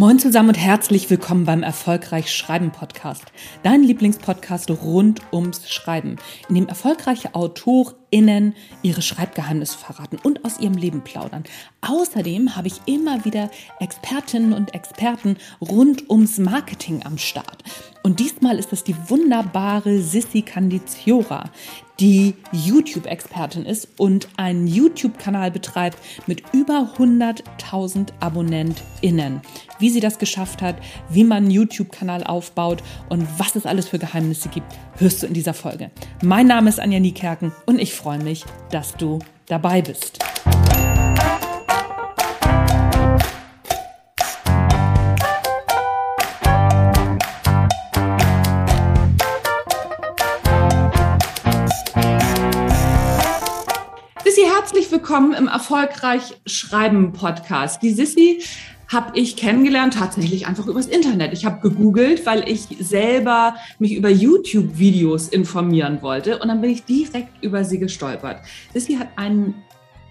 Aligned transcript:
Moin 0.00 0.20
zusammen 0.20 0.50
und 0.50 0.54
herzlich 0.54 1.10
willkommen 1.10 1.44
beim 1.44 1.64
Erfolgreich 1.64 2.32
Schreiben 2.32 2.70
Podcast, 2.70 3.24
dein 3.64 3.82
Lieblingspodcast 3.82 4.70
rund 4.70 5.22
ums 5.32 5.68
Schreiben, 5.68 6.18
in 6.48 6.54
dem 6.54 6.68
erfolgreiche 6.68 7.34
AutorInnen 8.08 8.54
ihre 8.82 9.02
Schreibgeheimnisse 9.02 9.78
verraten 9.78 10.18
und 10.22 10.44
aus 10.44 10.58
ihrem 10.58 10.74
Leben 10.74 11.02
plaudern. 11.02 11.44
Außerdem 11.80 12.56
habe 12.56 12.68
ich 12.68 12.80
immer 12.86 13.24
wieder 13.24 13.50
Expertinnen 13.80 14.52
und 14.52 14.74
Experten 14.74 15.36
rund 15.60 16.08
ums 16.10 16.38
Marketing 16.38 17.04
am 17.04 17.18
Start. 17.18 17.62
Und 18.02 18.20
diesmal 18.20 18.58
ist 18.58 18.72
es 18.72 18.84
die 18.84 18.96
wunderbare 19.08 20.00
Sissi 20.00 20.42
Candiziora, 20.42 21.50
die 22.00 22.34
YouTube-Expertin 22.52 23.64
ist 23.64 23.88
und 23.96 24.28
einen 24.36 24.68
YouTube-Kanal 24.68 25.50
betreibt 25.50 25.98
mit 26.28 26.44
über 26.52 26.92
100.000 26.96 28.10
AbonnentInnen. 28.20 29.40
Wie 29.80 29.90
sie 29.90 29.98
das 29.98 30.18
geschafft 30.18 30.62
hat, 30.62 30.76
wie 31.08 31.24
man 31.24 31.38
einen 31.38 31.50
YouTube-Kanal 31.50 32.22
aufbaut 32.22 32.84
und 33.08 33.26
was 33.38 33.56
es 33.56 33.66
alles 33.66 33.88
für 33.88 33.98
Geheimnisse 33.98 34.48
gibt, 34.48 34.66
hörst 34.96 35.22
du 35.22 35.26
in 35.26 35.34
dieser 35.34 35.54
Folge. 35.54 35.90
Mein 36.22 36.46
Name 36.46 36.68
ist 36.68 36.78
Anja 36.78 37.00
Niekerken 37.00 37.52
und 37.66 37.80
ich 37.80 37.92
freue 37.98 38.18
mich, 38.18 38.44
dass 38.70 38.96
du 38.96 39.18
dabei 39.46 39.82
bist. 39.82 40.18
herzlich 54.68 54.92
willkommen 54.92 55.34
im 55.34 55.48
Erfolgreich 55.48 56.34
Schreiben 56.46 57.12
Podcast. 57.12 57.82
Die 57.82 57.90
Sissi 57.90 58.42
habe 58.88 59.18
ich 59.18 59.36
kennengelernt 59.36 59.94
tatsächlich 59.94 60.46
einfach 60.46 60.66
übers 60.66 60.86
Internet. 60.86 61.32
Ich 61.34 61.44
habe 61.44 61.60
gegoogelt, 61.60 62.24
weil 62.24 62.48
ich 62.48 62.66
selber 62.80 63.54
mich 63.78 63.94
über 63.94 64.08
YouTube-Videos 64.08 65.28
informieren 65.28 66.00
wollte 66.00 66.38
und 66.38 66.48
dann 66.48 66.60
bin 66.60 66.70
ich 66.70 66.84
direkt 66.84 67.44
über 67.44 67.64
sie 67.64 67.78
gestolpert. 67.78 68.40
Sissi 68.72 68.94
hat 68.94 69.08
einen 69.16 69.62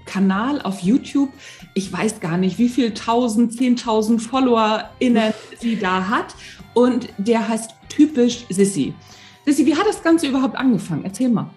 Kanal 0.06 0.62
auf 0.62 0.80
YouTube. 0.82 1.30
Ich 1.74 1.92
weiß 1.92 2.20
gar 2.20 2.38
nicht, 2.38 2.60
wie 2.60 2.70
viel 2.70 2.94
tausend, 2.94 3.54
zehntausend 3.54 4.22
FollowerInnen 4.22 5.34
sie 5.60 5.78
da 5.78 6.08
hat 6.08 6.36
und 6.74 7.10
der 7.18 7.48
heißt 7.48 7.72
typisch 7.90 8.46
Sissi. 8.50 8.94
Sissi, 9.46 9.66
wie 9.66 9.76
hat 9.76 9.88
das 9.88 10.04
Ganze 10.04 10.28
überhaupt 10.28 10.56
angefangen? 10.56 11.04
Erzähl 11.04 11.30
mal. 11.30 11.50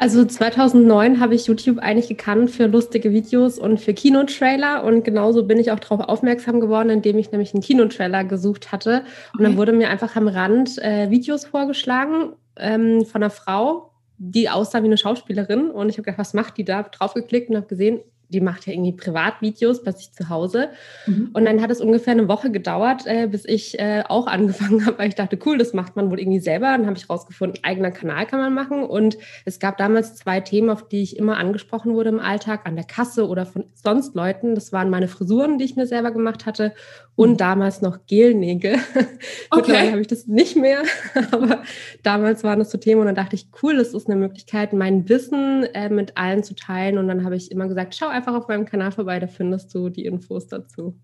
Also 0.00 0.24
2009 0.24 1.18
habe 1.18 1.34
ich 1.34 1.46
YouTube 1.46 1.78
eigentlich 1.78 2.08
gekannt 2.08 2.50
für 2.50 2.66
lustige 2.66 3.10
Videos 3.12 3.58
und 3.58 3.80
für 3.80 3.92
Kinotrailer. 3.92 4.84
Und 4.84 5.04
genauso 5.04 5.44
bin 5.44 5.58
ich 5.58 5.72
auch 5.72 5.80
darauf 5.80 6.00
aufmerksam 6.00 6.60
geworden, 6.60 6.90
indem 6.90 7.18
ich 7.18 7.32
nämlich 7.32 7.52
einen 7.52 7.62
Kinotrailer 7.62 8.22
gesucht 8.22 8.70
hatte. 8.70 9.02
Und 9.36 9.42
dann 9.42 9.56
wurde 9.56 9.72
mir 9.72 9.90
einfach 9.90 10.14
am 10.14 10.28
Rand 10.28 10.78
äh, 10.78 11.10
Videos 11.10 11.46
vorgeschlagen 11.46 12.32
ähm, 12.56 13.04
von 13.06 13.22
einer 13.22 13.30
Frau, 13.30 13.90
die 14.18 14.48
aussah 14.48 14.82
wie 14.82 14.86
eine 14.86 14.98
Schauspielerin. 14.98 15.70
Und 15.70 15.88
ich 15.88 15.96
habe 15.96 16.04
gedacht, 16.04 16.18
was 16.18 16.32
macht 16.32 16.58
die 16.58 16.64
da? 16.64 16.84
Draufgeklickt 16.84 17.50
und 17.50 17.56
habe 17.56 17.66
gesehen, 17.66 18.00
die 18.28 18.40
macht 18.40 18.66
ja 18.66 18.72
irgendwie 18.72 18.92
Privatvideos 18.92 19.82
bei 19.82 19.92
sich 19.92 20.12
zu 20.12 20.28
Hause. 20.28 20.70
Mhm. 21.06 21.30
Und 21.32 21.44
dann 21.44 21.60
hat 21.60 21.70
es 21.70 21.80
ungefähr 21.80 22.12
eine 22.12 22.28
Woche 22.28 22.50
gedauert, 22.50 23.06
äh, 23.06 23.26
bis 23.26 23.44
ich 23.44 23.78
äh, 23.78 24.04
auch 24.08 24.26
angefangen 24.28 24.84
habe, 24.86 24.98
weil 24.98 25.08
ich 25.08 25.14
dachte, 25.14 25.38
cool, 25.46 25.58
das 25.58 25.72
macht 25.74 25.96
man 25.96 26.10
wohl 26.10 26.20
irgendwie 26.20 26.40
selber. 26.40 26.66
Dann 26.66 26.86
habe 26.86 26.96
ich 26.96 27.08
rausgefunden, 27.08 27.62
eigener 27.64 27.90
Kanal 27.90 28.26
kann 28.26 28.40
man 28.40 28.54
machen. 28.54 28.82
Und 28.84 29.18
es 29.44 29.58
gab 29.58 29.78
damals 29.78 30.16
zwei 30.16 30.40
Themen, 30.40 30.70
auf 30.70 30.88
die 30.88 31.02
ich 31.02 31.16
immer 31.16 31.36
angesprochen 31.36 31.94
wurde 31.94 32.10
im 32.10 32.20
Alltag, 32.20 32.62
an 32.64 32.76
der 32.76 32.84
Kasse 32.84 33.28
oder 33.28 33.46
von 33.46 33.64
sonst 33.74 34.14
Leuten. 34.14 34.54
Das 34.54 34.72
waren 34.72 34.90
meine 34.90 35.08
Frisuren, 35.08 35.58
die 35.58 35.64
ich 35.64 35.76
mir 35.76 35.86
selber 35.86 36.10
gemacht 36.10 36.46
hatte 36.46 36.74
und 37.18 37.32
mhm. 37.32 37.36
damals 37.36 37.82
noch 37.82 38.06
Gelnägel. 38.06 38.76
Okay. 39.50 39.60
Mittlerweile 39.60 39.90
habe 39.92 40.00
ich 40.02 40.06
das 40.06 40.26
nicht 40.26 40.56
mehr, 40.56 40.82
aber 41.30 41.62
damals 42.02 42.44
waren 42.44 42.58
das 42.58 42.70
so 42.70 42.78
Themen 42.78 43.00
und 43.00 43.06
dann 43.06 43.14
dachte 43.14 43.34
ich, 43.34 43.48
cool, 43.62 43.76
das 43.76 43.94
ist 43.94 44.06
eine 44.06 44.16
Möglichkeit, 44.16 44.72
mein 44.72 45.08
Wissen 45.08 45.64
äh, 45.74 45.88
mit 45.88 46.16
allen 46.16 46.42
zu 46.42 46.54
teilen. 46.54 46.98
Und 46.98 47.08
dann 47.08 47.24
habe 47.24 47.34
ich 47.34 47.50
immer 47.50 47.66
gesagt, 47.66 47.94
schau 47.94 48.08
einfach 48.18 48.34
auf 48.34 48.48
meinem 48.48 48.64
Kanal 48.64 48.92
vorbei, 48.92 49.18
da 49.18 49.26
findest 49.26 49.74
du 49.74 49.88
die 49.88 50.04
Infos 50.04 50.46
dazu. 50.46 50.94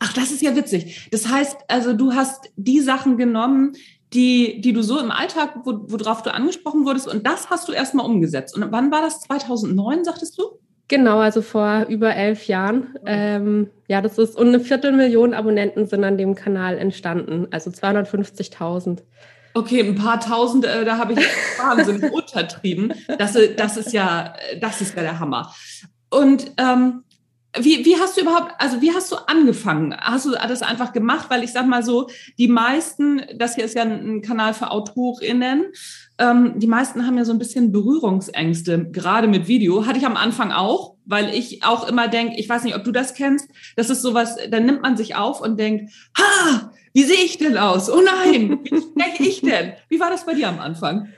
Ach, 0.00 0.12
das 0.12 0.32
ist 0.32 0.42
ja 0.42 0.56
witzig. 0.56 1.08
Das 1.12 1.28
heißt, 1.28 1.58
also 1.68 1.92
du 1.92 2.12
hast 2.12 2.50
die 2.56 2.80
Sachen 2.80 3.16
genommen, 3.16 3.72
die, 4.12 4.60
die 4.60 4.72
du 4.72 4.82
so 4.82 4.98
im 4.98 5.10
Alltag, 5.10 5.60
wo, 5.64 5.84
worauf 5.86 6.22
du 6.22 6.34
angesprochen 6.34 6.84
wurdest, 6.84 7.06
und 7.06 7.26
das 7.26 7.50
hast 7.50 7.68
du 7.68 7.72
erstmal 7.72 8.06
umgesetzt. 8.06 8.56
Und 8.56 8.72
wann 8.72 8.90
war 8.90 9.00
das? 9.00 9.20
2009, 9.20 10.04
sagtest 10.04 10.38
du? 10.38 10.58
Genau, 10.88 11.20
also 11.20 11.40
vor 11.40 11.86
über 11.88 12.14
elf 12.14 12.48
Jahren. 12.48 12.94
Ähm, 13.06 13.70
ja, 13.88 14.02
das 14.02 14.18
ist, 14.18 14.36
und 14.36 14.48
eine 14.48 14.60
Viertelmillion 14.60 15.34
Abonnenten 15.34 15.86
sind 15.86 16.04
an 16.04 16.18
dem 16.18 16.34
Kanal 16.34 16.76
entstanden, 16.78 17.46
also 17.50 17.70
250.000. 17.70 18.98
Okay, 19.54 19.80
ein 19.80 19.94
paar 19.94 20.18
tausend, 20.18 20.64
äh, 20.64 20.84
da 20.84 20.98
habe 20.98 21.12
ich 21.12 21.18
wahnsinnig 21.58 22.10
untertrieben. 22.12 22.92
Das, 23.18 23.38
das 23.56 23.76
ist 23.76 23.92
ja, 23.92 24.34
das 24.60 24.80
ist 24.80 24.96
ja 24.96 25.02
der 25.02 25.20
Hammer. 25.20 25.54
Und 26.12 26.52
ähm, 26.58 27.04
wie, 27.58 27.84
wie 27.84 27.96
hast 27.96 28.16
du 28.16 28.22
überhaupt, 28.22 28.52
also 28.58 28.80
wie 28.80 28.92
hast 28.92 29.12
du 29.12 29.16
angefangen? 29.16 29.94
Hast 29.98 30.24
du 30.24 30.30
das 30.30 30.62
einfach 30.62 30.92
gemacht? 30.92 31.26
Weil 31.28 31.42
ich 31.42 31.52
sag 31.52 31.66
mal 31.66 31.82
so, 31.82 32.08
die 32.38 32.48
meisten, 32.48 33.22
das 33.36 33.56
hier 33.56 33.64
ist 33.64 33.74
ja 33.74 33.82
ein 33.82 34.22
Kanal 34.22 34.54
für 34.54 34.70
AutorInnen, 34.70 35.66
ähm, 36.18 36.52
die 36.56 36.66
meisten 36.66 37.06
haben 37.06 37.18
ja 37.18 37.24
so 37.24 37.32
ein 37.32 37.38
bisschen 37.38 37.72
Berührungsängste, 37.72 38.90
gerade 38.90 39.28
mit 39.28 39.48
Video. 39.48 39.86
Hatte 39.86 39.98
ich 39.98 40.06
am 40.06 40.16
Anfang 40.16 40.52
auch, 40.52 40.94
weil 41.04 41.34
ich 41.34 41.62
auch 41.64 41.88
immer 41.88 42.08
denke, 42.08 42.38
ich 42.38 42.48
weiß 42.48 42.64
nicht, 42.64 42.76
ob 42.76 42.84
du 42.84 42.92
das 42.92 43.14
kennst, 43.14 43.50
das 43.76 43.90
ist 43.90 44.02
sowas, 44.02 44.36
dann 44.50 44.64
nimmt 44.64 44.82
man 44.82 44.96
sich 44.96 45.16
auf 45.16 45.40
und 45.40 45.58
denkt, 45.58 45.92
ha, 46.16 46.72
wie 46.94 47.04
sehe 47.04 47.24
ich 47.24 47.38
denn 47.38 47.56
aus? 47.56 47.90
Oh 47.90 48.00
nein, 48.00 48.60
wie 48.64 48.80
spreche 48.80 49.22
ich 49.24 49.40
denn? 49.40 49.72
Wie 49.88 50.00
war 50.00 50.10
das 50.10 50.24
bei 50.24 50.34
dir 50.34 50.48
am 50.48 50.58
Anfang? 50.58 51.08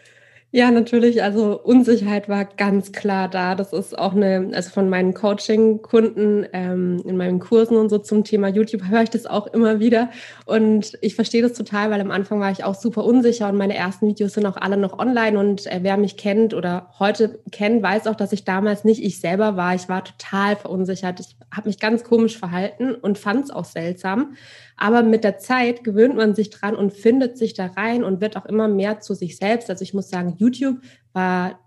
Ja, 0.56 0.70
natürlich. 0.70 1.20
Also 1.20 1.60
Unsicherheit 1.60 2.28
war 2.28 2.44
ganz 2.44 2.92
klar 2.92 3.28
da. 3.28 3.56
Das 3.56 3.72
ist 3.72 3.98
auch 3.98 4.15
eine, 4.15 4.50
also 4.53 4.70
von 4.70 4.88
meinen 4.88 5.12
Coaching-Kunden 5.12 6.47
ähm, 6.53 7.03
in 7.04 7.16
meinen 7.16 7.41
Kursen 7.41 7.76
und 7.76 7.88
so 7.88 7.98
zum 7.98 8.22
Thema 8.22 8.47
YouTube 8.47 8.87
höre 8.88 9.03
ich 9.03 9.10
das 9.10 9.26
auch 9.26 9.48
immer 9.48 9.81
wieder. 9.81 10.10
Und 10.47 10.97
ich 11.00 11.16
verstehe 11.16 11.42
das 11.42 11.54
total, 11.54 11.91
weil 11.91 12.00
am 12.00 12.12
Anfang 12.12 12.38
war 12.38 12.53
ich 12.53 12.62
auch 12.62 12.76
super 12.76 13.04
unsicher 13.04 13.48
und 13.48 13.56
meine 13.56 13.75
ersten 13.75 14.06
Videos 14.06 14.34
sind 14.34 14.47
auch 14.47 14.56
alle 14.56 14.76
noch 14.76 14.97
online. 14.97 15.41
Und 15.41 15.66
äh, 15.66 15.81
wer 15.82 15.97
mich 15.97 16.16
kennt 16.16 16.54
oder 16.54 16.92
heute 17.00 17.41
kennt, 17.50 17.82
weiß 17.82 18.06
auch, 18.06 18.15
dass 18.15 18.32
ich 18.32 18.44
damals 18.44 18.84
nicht 18.84 19.03
ich 19.03 19.19
selber 19.19 19.56
war. 19.56 19.75
Ich 19.75 19.88
war 19.88 20.04
total 20.04 20.54
verunsichert. 20.54 21.19
Ich 21.19 21.34
habe 21.50 21.66
mich 21.66 21.81
ganz 21.81 22.04
komisch 22.04 22.38
verhalten 22.38 22.94
und 22.94 23.19
fand 23.19 23.47
es 23.47 23.50
auch 23.50 23.65
seltsam. 23.65 24.36
Aber 24.76 25.02
mit 25.02 25.24
der 25.24 25.38
Zeit 25.38 25.84
gewöhnt 25.84 26.16
man 26.16 26.34
sich 26.34 26.50
dran 26.50 26.74
und 26.74 26.92
findet 26.92 27.38
sich 27.38 27.54
da 27.54 27.66
rein 27.66 28.04
und 28.04 28.20
wird 28.20 28.36
auch 28.36 28.46
immer 28.46 28.68
mehr 28.68 29.00
zu 29.00 29.14
sich 29.14 29.36
selbst. 29.36 29.70
Also 29.70 29.82
ich 29.82 29.94
muss 29.94 30.08
sagen, 30.08 30.34
YouTube 30.38 30.78
war 31.12 31.60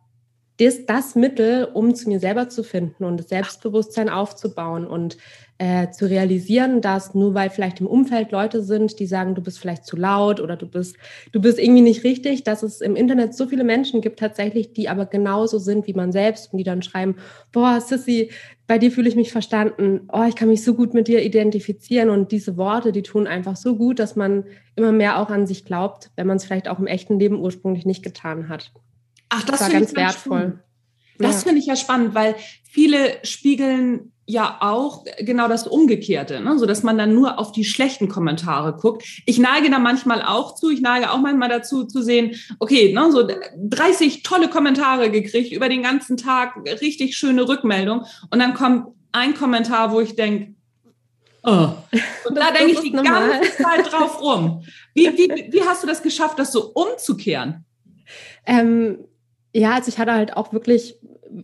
das, 0.60 0.86
das 0.86 1.16
Mittel, 1.16 1.66
um 1.66 1.94
zu 1.94 2.10
mir 2.10 2.20
selber 2.20 2.50
zu 2.50 2.64
finden 2.64 3.04
und 3.04 3.18
das 3.18 3.30
Selbstbewusstsein 3.30 4.10
aufzubauen 4.10 4.88
und 4.88 5.18
äh, 5.60 5.90
zu 5.90 6.08
realisieren, 6.08 6.82
dass 6.82 7.16
nur 7.16 7.34
weil 7.34 7.50
vielleicht 7.50 7.80
im 7.80 7.88
Umfeld 7.88 8.32
Leute 8.32 8.62
sind, 8.62 9.00
die 9.00 9.08
sagen, 9.08 9.34
du 9.34 9.42
bist 9.42 9.60
vielleicht 9.60 9.86
zu 9.86 9.96
laut 9.96 10.40
oder 10.40 10.56
du 10.56 10.68
bist, 10.68 10.98
du 11.32 11.42
bist 11.42 11.58
irgendwie 11.58 11.82
nicht 11.82 12.04
richtig, 12.04 12.44
dass 12.44 12.64
es 12.64 12.82
im 12.82 12.96
Internet 12.96 13.36
so 13.36 13.48
viele 13.48 13.64
Menschen 13.64 14.02
gibt 14.02 14.20
tatsächlich, 14.20 14.74
die 14.74 14.90
aber 14.90 15.06
genauso 15.06 15.58
sind 15.58 15.88
wie 15.88 15.94
man 15.94 16.12
selbst 16.12 16.54
und 16.54 16.60
die 16.60 16.64
dann 16.64 16.84
schreiben, 16.84 17.16
boah, 17.52 17.82
Sissy, 17.82 18.32
bei 18.68 18.78
dir 18.78 18.92
fühle 18.92 19.10
ich 19.10 19.16
mich 19.16 19.32
verstanden, 19.32 20.02
oh, 20.12 20.26
ich 20.28 20.36
kann 20.36 20.50
mich 20.50 20.64
so 20.64 20.74
gut 20.74 20.94
mit 20.94 21.08
dir 21.08 21.24
identifizieren 21.24 22.10
und 22.10 22.32
diese 22.32 22.58
Worte, 22.58 22.92
die 22.92 23.04
tun 23.04 23.26
einfach 23.26 23.56
so 23.56 23.78
gut, 23.78 23.98
dass 24.00 24.16
man 24.16 24.44
immer 24.76 24.92
mehr 24.92 25.20
auch 25.20 25.30
an 25.30 25.48
sich 25.48 25.66
glaubt, 25.66 26.12
wenn 26.16 26.28
man 26.28 26.38
es 26.38 26.46
vielleicht 26.46 26.68
auch 26.68 26.80
im 26.80 26.88
echten 26.88 27.20
Leben 27.20 27.40
ursprünglich 27.40 27.86
nicht 27.86 28.04
getan 28.04 28.50
hat. 28.50 28.72
Ach, 29.30 29.44
das, 29.44 29.60
das 29.60 29.62
war 29.62 29.80
ganz 29.80 29.96
wertvoll. 29.96 30.40
Spannend. 30.40 30.60
Das 31.20 31.36
ja. 31.36 31.42
finde 31.42 31.60
ich 31.60 31.66
ja 31.66 31.76
spannend, 31.76 32.16
weil 32.16 32.36
viele 32.70 33.18
spiegeln 33.24 34.12
ja 34.30 34.58
auch 34.60 35.06
genau 35.20 35.48
das 35.48 35.66
Umgekehrte, 35.68 36.42
ne? 36.42 36.60
so 36.60 36.66
dass 36.66 36.84
man 36.84 36.98
dann 36.98 37.14
nur 37.14 37.40
auf 37.40 37.54
die 37.54 37.64
schlechten 37.64 38.10
Kommentare 38.10 38.76
guckt. 38.76 39.06
Ich 39.26 39.40
neige 39.40 39.70
da 39.70 39.80
manchmal 39.80 40.22
auch 40.22 40.54
zu, 40.54 40.70
ich 40.70 40.82
neige 40.82 41.12
auch 41.12 41.20
manchmal 41.20 41.48
dazu 41.48 41.86
zu 41.86 42.02
sehen, 42.04 42.36
okay, 42.60 42.94
ne, 42.94 43.10
so 43.10 43.26
30 43.58 44.24
tolle 44.24 44.50
Kommentare 44.50 45.10
gekriegt 45.10 45.54
über 45.54 45.70
den 45.70 45.82
ganzen 45.82 46.18
Tag, 46.18 46.58
richtig 46.82 47.16
schöne 47.16 47.48
Rückmeldung 47.48 48.06
und 48.30 48.40
dann 48.40 48.54
kommt 48.54 48.88
ein 49.14 49.34
Kommentar, 49.34 49.94
wo 49.94 50.02
ich 50.02 50.18
denke, 50.18 50.54
oh. 51.44 51.70
und 52.28 52.36
da 52.36 52.52
denke 52.52 52.74
ich 52.74 52.80
die 52.82 52.92
normal. 52.92 53.30
ganze 53.30 53.64
Zeit 53.64 53.92
drauf 53.92 54.22
rum. 54.22 54.62
Wie, 54.94 55.08
wie, 55.08 55.54
wie 55.54 55.62
hast 55.62 55.84
du 55.84 55.88
das 55.88 56.04
geschafft, 56.04 56.38
das 56.38 56.52
so 56.52 56.72
umzukehren? 56.74 57.64
Ähm, 58.46 59.06
ja, 59.54 59.76
also 59.76 59.90
ich 59.90 59.98
hatte 59.98 60.14
halt 60.14 60.36
auch 60.36 60.54
wirklich 60.54 60.98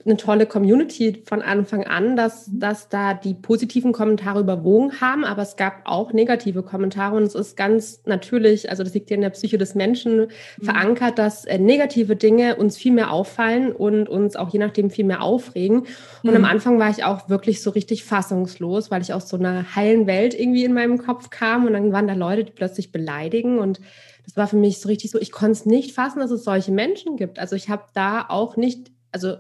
eine 0.05 0.17
tolle 0.17 0.45
Community 0.45 1.23
von 1.25 1.41
Anfang 1.41 1.85
an, 1.85 2.15
dass, 2.15 2.49
dass 2.51 2.89
da 2.89 3.13
die 3.13 3.33
positiven 3.33 3.91
Kommentare 3.91 4.39
überwogen 4.39 5.01
haben, 5.01 5.25
aber 5.25 5.41
es 5.41 5.55
gab 5.55 5.81
auch 5.85 6.13
negative 6.13 6.63
Kommentare 6.63 7.15
und 7.15 7.23
es 7.23 7.35
ist 7.35 7.57
ganz 7.57 8.01
natürlich, 8.05 8.69
also 8.69 8.83
das 8.83 8.93
liegt 8.93 9.09
ja 9.09 9.15
in 9.15 9.21
der 9.21 9.29
Psyche 9.31 9.57
des 9.57 9.75
Menschen 9.75 10.17
mhm. 10.17 10.63
verankert, 10.63 11.19
dass 11.19 11.45
äh, 11.45 11.57
negative 11.57 12.15
Dinge 12.15 12.55
uns 12.55 12.77
viel 12.77 12.91
mehr 12.91 13.11
auffallen 13.11 13.71
und 13.71 14.09
uns 14.09 14.35
auch 14.35 14.49
je 14.49 14.59
nachdem 14.59 14.89
viel 14.89 15.05
mehr 15.05 15.21
aufregen. 15.21 15.85
Und 16.23 16.29
mhm. 16.29 16.37
am 16.37 16.45
Anfang 16.45 16.79
war 16.79 16.89
ich 16.89 17.03
auch 17.03 17.29
wirklich 17.29 17.61
so 17.61 17.69
richtig 17.71 18.03
fassungslos, 18.03 18.91
weil 18.91 19.01
ich 19.01 19.13
aus 19.13 19.29
so 19.29 19.37
einer 19.37 19.75
heilen 19.75 20.07
Welt 20.07 20.37
irgendwie 20.37 20.63
in 20.63 20.73
meinem 20.73 20.97
Kopf 20.97 21.29
kam 21.29 21.65
und 21.65 21.73
dann 21.73 21.91
waren 21.91 22.07
da 22.07 22.13
Leute, 22.13 22.43
die 22.43 22.51
plötzlich 22.51 22.91
beleidigen 22.91 23.59
und 23.59 23.79
das 24.25 24.37
war 24.37 24.47
für 24.47 24.57
mich 24.57 24.79
so 24.79 24.87
richtig 24.87 25.11
so, 25.11 25.19
ich 25.19 25.31
konnte 25.31 25.51
es 25.51 25.65
nicht 25.65 25.93
fassen, 25.93 26.19
dass 26.19 26.31
es 26.31 26.43
solche 26.43 26.71
Menschen 26.71 27.17
gibt. 27.17 27.39
Also 27.39 27.55
ich 27.55 27.69
habe 27.69 27.83
da 27.93 28.25
auch 28.29 28.55
nicht, 28.55 28.91
also 29.11 29.35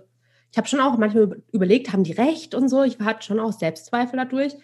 ich 0.51 0.57
habe 0.57 0.67
schon 0.67 0.81
auch 0.81 0.97
manchmal 0.97 1.41
überlegt, 1.51 1.91
haben 1.93 2.03
die 2.03 2.11
recht 2.11 2.53
und 2.53 2.69
so. 2.69 2.83
Ich 2.83 2.99
hatte 2.99 3.25
schon 3.25 3.39
auch 3.39 3.53
Selbstzweifel 3.53 4.17
dadurch. 4.17 4.55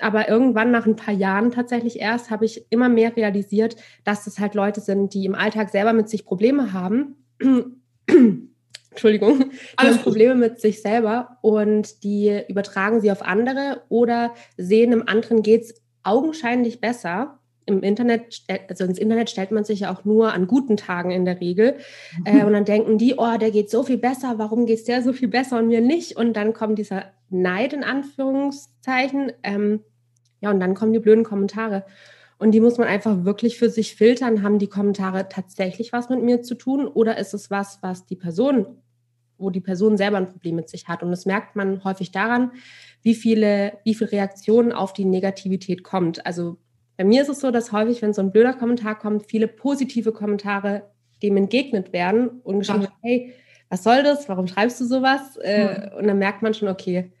Aber 0.00 0.28
irgendwann 0.28 0.70
nach 0.70 0.86
ein 0.86 0.96
paar 0.96 1.14
Jahren 1.14 1.50
tatsächlich 1.50 1.98
erst 1.98 2.30
habe 2.30 2.44
ich 2.44 2.66
immer 2.70 2.88
mehr 2.88 3.16
realisiert, 3.16 3.76
dass 4.04 4.24
das 4.24 4.38
halt 4.38 4.54
Leute 4.54 4.80
sind, 4.80 5.14
die 5.14 5.24
im 5.24 5.34
Alltag 5.34 5.70
selber 5.70 5.92
mit 5.92 6.08
sich 6.08 6.24
Probleme 6.24 6.72
haben. 6.72 7.16
Entschuldigung, 8.90 9.50
die 9.80 9.86
haben 9.86 9.98
Probleme 9.98 10.34
mit 10.34 10.60
sich 10.60 10.82
selber 10.82 11.38
und 11.40 12.02
die 12.04 12.42
übertragen 12.48 13.00
sie 13.00 13.10
auf 13.10 13.22
andere 13.22 13.82
oder 13.88 14.34
sehen, 14.56 14.92
im 14.92 15.06
anderen 15.06 15.42
geht 15.42 15.62
es 15.62 15.74
augenscheinlich 16.02 16.80
besser 16.80 17.37
im 17.68 17.82
Internet, 17.82 18.42
also 18.68 18.84
ins 18.84 18.98
Internet 18.98 19.30
stellt 19.30 19.52
man 19.52 19.64
sich 19.64 19.80
ja 19.80 19.94
auch 19.94 20.04
nur 20.04 20.32
an 20.32 20.46
guten 20.46 20.76
Tagen 20.76 21.10
in 21.10 21.24
der 21.24 21.40
Regel. 21.40 21.76
Mhm. 22.18 22.26
Äh, 22.26 22.44
und 22.44 22.52
dann 22.54 22.64
denken 22.64 22.98
die, 22.98 23.14
oh, 23.16 23.36
der 23.38 23.50
geht 23.50 23.70
so 23.70 23.82
viel 23.82 23.98
besser, 23.98 24.38
warum 24.38 24.66
geht 24.66 24.78
es 24.78 24.84
der 24.84 25.02
so 25.02 25.12
viel 25.12 25.28
besser 25.28 25.58
und 25.58 25.68
mir 25.68 25.80
nicht? 25.80 26.16
Und 26.16 26.34
dann 26.34 26.54
kommt 26.54 26.78
dieser 26.78 27.04
Neid 27.28 27.72
in 27.72 27.84
Anführungszeichen. 27.84 29.32
Ähm, 29.42 29.80
ja, 30.40 30.50
und 30.50 30.60
dann 30.60 30.74
kommen 30.74 30.92
die 30.92 30.98
blöden 30.98 31.24
Kommentare. 31.24 31.84
Und 32.38 32.52
die 32.52 32.60
muss 32.60 32.78
man 32.78 32.88
einfach 32.88 33.24
wirklich 33.24 33.58
für 33.58 33.68
sich 33.68 33.96
filtern. 33.96 34.42
Haben 34.42 34.58
die 34.58 34.68
Kommentare 34.68 35.28
tatsächlich 35.28 35.92
was 35.92 36.08
mit 36.08 36.22
mir 36.22 36.42
zu 36.42 36.54
tun 36.54 36.86
oder 36.86 37.18
ist 37.18 37.34
es 37.34 37.50
was, 37.50 37.80
was 37.82 38.06
die 38.06 38.16
Person, 38.16 38.78
wo 39.36 39.50
die 39.50 39.60
Person 39.60 39.96
selber 39.96 40.16
ein 40.16 40.28
Problem 40.28 40.56
mit 40.56 40.68
sich 40.68 40.86
hat? 40.88 41.02
Und 41.02 41.10
das 41.10 41.26
merkt 41.26 41.56
man 41.56 41.82
häufig 41.84 42.12
daran, 42.12 42.52
wie 43.02 43.14
viele, 43.14 43.78
wie 43.84 43.94
viele 43.94 44.12
Reaktionen 44.12 44.72
auf 44.72 44.92
die 44.92 45.04
Negativität 45.04 45.82
kommt. 45.82 46.24
Also 46.24 46.58
bei 46.98 47.04
mir 47.04 47.22
ist 47.22 47.28
es 47.28 47.38
so, 47.38 47.52
dass 47.52 47.70
häufig, 47.70 48.02
wenn 48.02 48.12
so 48.12 48.20
ein 48.20 48.32
blöder 48.32 48.52
Kommentar 48.52 48.98
kommt, 48.98 49.24
viele 49.26 49.46
positive 49.46 50.10
Kommentare 50.12 50.90
dem 51.22 51.36
entgegnet 51.36 51.92
werden 51.92 52.28
und 52.42 52.58
geschrieben 52.58 52.82
wird, 52.82 52.92
hey, 53.02 53.34
was 53.68 53.84
soll 53.84 54.02
das? 54.02 54.28
Warum 54.28 54.48
schreibst 54.48 54.80
du 54.80 54.84
sowas? 54.84 55.36
Äh, 55.40 55.90
und 55.96 56.08
dann 56.08 56.18
merkt 56.18 56.42
man 56.42 56.54
schon, 56.54 56.68
okay, 56.68 57.12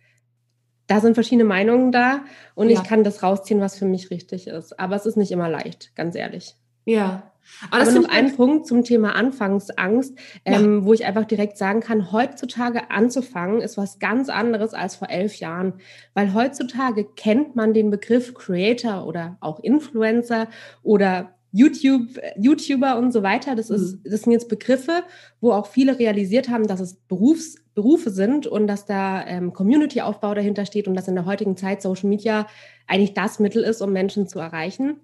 da 0.88 1.00
sind 1.00 1.14
verschiedene 1.14 1.44
Meinungen 1.44 1.92
da 1.92 2.24
und 2.56 2.70
ja. 2.70 2.80
ich 2.80 2.88
kann 2.88 3.04
das 3.04 3.22
rausziehen, 3.22 3.60
was 3.60 3.78
für 3.78 3.84
mich 3.84 4.10
richtig 4.10 4.48
ist. 4.48 4.78
Aber 4.80 4.96
es 4.96 5.06
ist 5.06 5.16
nicht 5.16 5.30
immer 5.30 5.48
leicht, 5.48 5.94
ganz 5.94 6.16
ehrlich. 6.16 6.56
Ja, 6.88 7.32
aber, 7.70 7.82
Aber 7.82 7.92
noch 7.92 8.08
ein 8.08 8.36
Punkt 8.36 8.66
zum 8.66 8.84
Thema 8.84 9.14
Anfangsangst, 9.14 10.16
ähm, 10.44 10.78
ja. 10.78 10.84
wo 10.84 10.92
ich 10.92 11.04
einfach 11.04 11.24
direkt 11.24 11.58
sagen 11.58 11.80
kann, 11.80 12.12
heutzutage 12.12 12.90
anzufangen 12.90 13.60
ist 13.60 13.76
was 13.76 13.98
ganz 13.98 14.28
anderes 14.28 14.74
als 14.74 14.96
vor 14.96 15.10
elf 15.10 15.36
Jahren. 15.36 15.74
Weil 16.14 16.34
heutzutage 16.34 17.04
kennt 17.04 17.56
man 17.56 17.74
den 17.74 17.90
Begriff 17.90 18.34
Creator 18.34 19.06
oder 19.06 19.36
auch 19.40 19.60
Influencer 19.60 20.48
oder 20.82 21.34
YouTube, 21.50 22.20
YouTuber 22.38 22.98
und 22.98 23.12
so 23.12 23.22
weiter. 23.22 23.54
Das, 23.54 23.70
ist, 23.70 23.96
mhm. 23.96 24.10
das 24.10 24.22
sind 24.22 24.32
jetzt 24.32 24.48
Begriffe, 24.48 25.02
wo 25.40 25.52
auch 25.52 25.66
viele 25.66 25.98
realisiert 25.98 26.48
haben, 26.48 26.66
dass 26.66 26.80
es 26.80 26.94
Berufs, 26.94 27.56
Berufe 27.74 28.10
sind 28.10 28.46
und 28.46 28.66
dass 28.66 28.86
da 28.86 29.26
ähm, 29.26 29.52
Community-Aufbau 29.52 30.34
dahinter 30.34 30.66
steht 30.66 30.88
und 30.88 30.94
dass 30.94 31.08
in 31.08 31.14
der 31.14 31.26
heutigen 31.26 31.56
Zeit 31.56 31.82
Social 31.82 32.08
Media 32.08 32.46
eigentlich 32.86 33.14
das 33.14 33.40
Mittel 33.40 33.62
ist, 33.62 33.80
um 33.80 33.92
Menschen 33.92 34.28
zu 34.28 34.38
erreichen. 34.38 35.00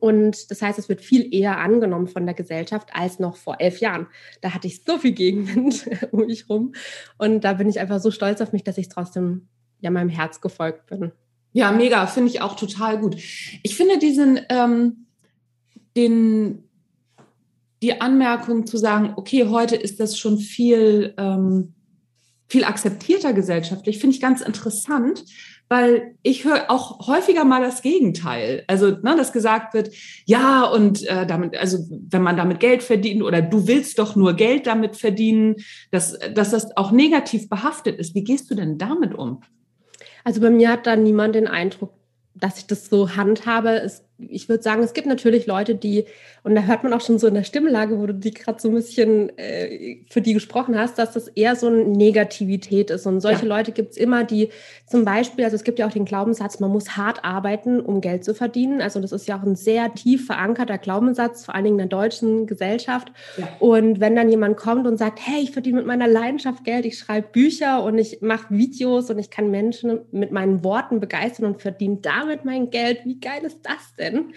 Und 0.00 0.50
das 0.50 0.62
heißt, 0.62 0.78
es 0.78 0.88
wird 0.88 1.00
viel 1.00 1.32
eher 1.32 1.58
angenommen 1.58 2.08
von 2.08 2.26
der 2.26 2.34
Gesellschaft 2.34 2.88
als 2.92 3.18
noch 3.18 3.36
vor 3.36 3.60
elf 3.60 3.78
Jahren. 3.78 4.08
Da 4.40 4.52
hatte 4.52 4.66
ich 4.66 4.82
so 4.84 4.98
viel 4.98 5.12
Gegenwind 5.12 5.88
um 6.10 6.26
mich 6.26 6.48
rum. 6.48 6.72
Und 7.18 7.42
da 7.42 7.54
bin 7.54 7.68
ich 7.68 7.78
einfach 7.78 8.00
so 8.00 8.10
stolz 8.10 8.40
auf 8.40 8.52
mich, 8.52 8.64
dass 8.64 8.78
ich 8.78 8.88
trotzdem 8.88 9.48
ja 9.80 9.90
meinem 9.90 10.08
Herz 10.08 10.40
gefolgt 10.40 10.86
bin. 10.86 11.12
Ja, 11.52 11.72
mega, 11.72 12.06
finde 12.06 12.30
ich 12.30 12.42
auch 12.42 12.56
total 12.56 12.98
gut. 12.98 13.16
Ich 13.62 13.76
finde 13.76 13.98
diesen, 13.98 14.40
ähm, 14.50 15.06
den, 15.96 16.64
die 17.82 18.00
Anmerkung 18.00 18.66
zu 18.66 18.76
sagen, 18.76 19.14
okay, 19.16 19.46
heute 19.48 19.76
ist 19.76 20.00
das 20.00 20.18
schon 20.18 20.38
viel, 20.38 21.14
ähm, 21.16 21.74
viel 22.48 22.64
akzeptierter 22.64 23.32
gesellschaftlich, 23.32 23.98
finde 23.98 24.16
ich 24.16 24.22
ganz 24.22 24.42
interessant, 24.42 25.24
weil 25.68 26.14
ich 26.22 26.44
höre 26.44 26.70
auch 26.70 27.06
häufiger 27.06 27.44
mal 27.44 27.60
das 27.60 27.82
Gegenteil. 27.82 28.64
Also, 28.68 28.90
ne, 28.90 29.14
dass 29.16 29.32
gesagt 29.32 29.74
wird, 29.74 29.90
ja, 30.24 30.64
und 30.64 31.04
äh, 31.06 31.26
damit, 31.26 31.56
also 31.56 31.78
wenn 31.90 32.22
man 32.22 32.36
damit 32.36 32.60
Geld 32.60 32.82
verdient 32.82 33.22
oder 33.22 33.42
du 33.42 33.66
willst 33.66 33.98
doch 33.98 34.14
nur 34.14 34.34
Geld 34.34 34.66
damit 34.66 34.96
verdienen, 34.96 35.56
dass, 35.90 36.18
dass 36.34 36.50
das 36.50 36.76
auch 36.76 36.92
negativ 36.92 37.48
behaftet 37.48 37.98
ist. 37.98 38.14
Wie 38.14 38.24
gehst 38.24 38.50
du 38.50 38.54
denn 38.54 38.78
damit 38.78 39.14
um? 39.14 39.40
Also 40.24 40.40
bei 40.40 40.50
mir 40.50 40.70
hat 40.70 40.86
da 40.86 40.96
niemand 40.96 41.34
den 41.34 41.48
Eindruck, 41.48 41.92
dass 42.34 42.58
ich 42.58 42.66
das 42.66 42.86
so 42.86 43.16
handhabe. 43.16 43.70
Es 43.70 44.06
ich 44.18 44.48
würde 44.48 44.62
sagen, 44.62 44.82
es 44.82 44.94
gibt 44.94 45.06
natürlich 45.06 45.46
Leute, 45.46 45.74
die, 45.74 46.04
und 46.46 46.54
da 46.54 46.62
hört 46.62 46.84
man 46.84 46.92
auch 46.92 47.00
schon 47.00 47.18
so 47.18 47.26
in 47.26 47.34
der 47.34 47.42
Stimmlage, 47.42 47.98
wo 47.98 48.06
du 48.06 48.14
die 48.14 48.32
gerade 48.32 48.62
so 48.62 48.68
ein 48.68 48.74
bisschen 48.74 49.36
äh, 49.36 49.96
für 50.08 50.20
die 50.20 50.32
gesprochen 50.32 50.78
hast, 50.78 50.96
dass 50.96 51.10
das 51.10 51.26
eher 51.26 51.56
so 51.56 51.66
eine 51.66 51.84
Negativität 51.84 52.90
ist. 52.90 53.04
Und 53.04 53.20
solche 53.20 53.48
ja. 53.48 53.56
Leute 53.56 53.72
gibt 53.72 53.90
es 53.90 53.96
immer, 53.96 54.22
die 54.22 54.50
zum 54.86 55.04
Beispiel, 55.04 55.44
also 55.44 55.56
es 55.56 55.64
gibt 55.64 55.80
ja 55.80 55.88
auch 55.88 55.92
den 55.92 56.04
Glaubenssatz, 56.04 56.60
man 56.60 56.70
muss 56.70 56.96
hart 56.96 57.24
arbeiten, 57.24 57.80
um 57.80 58.00
Geld 58.00 58.24
zu 58.24 58.32
verdienen. 58.32 58.80
Also 58.80 59.00
das 59.00 59.10
ist 59.10 59.26
ja 59.26 59.36
auch 59.36 59.42
ein 59.42 59.56
sehr 59.56 59.92
tief 59.94 60.26
verankerter 60.26 60.78
Glaubenssatz, 60.78 61.46
vor 61.46 61.56
allen 61.56 61.64
Dingen 61.64 61.80
in 61.80 61.88
der 61.88 61.98
deutschen 61.98 62.46
Gesellschaft. 62.46 63.10
Ja. 63.38 63.48
Und 63.58 63.98
wenn 63.98 64.14
dann 64.14 64.28
jemand 64.28 64.56
kommt 64.56 64.86
und 64.86 64.98
sagt, 64.98 65.18
hey, 65.20 65.42
ich 65.42 65.50
verdiene 65.50 65.78
mit 65.78 65.86
meiner 65.86 66.06
Leidenschaft 66.06 66.62
Geld, 66.62 66.86
ich 66.86 66.96
schreibe 66.96 67.26
Bücher 67.32 67.82
und 67.82 67.98
ich 67.98 68.22
mache 68.22 68.54
Videos 68.56 69.10
und 69.10 69.18
ich 69.18 69.30
kann 69.30 69.50
Menschen 69.50 69.98
mit 70.12 70.30
meinen 70.30 70.62
Worten 70.62 71.00
begeistern 71.00 71.46
und 71.46 71.60
verdiene 71.60 71.96
damit 72.02 72.44
mein 72.44 72.70
Geld, 72.70 73.00
wie 73.04 73.18
geil 73.18 73.42
ist 73.42 73.58
das 73.64 73.96
denn? 73.98 74.32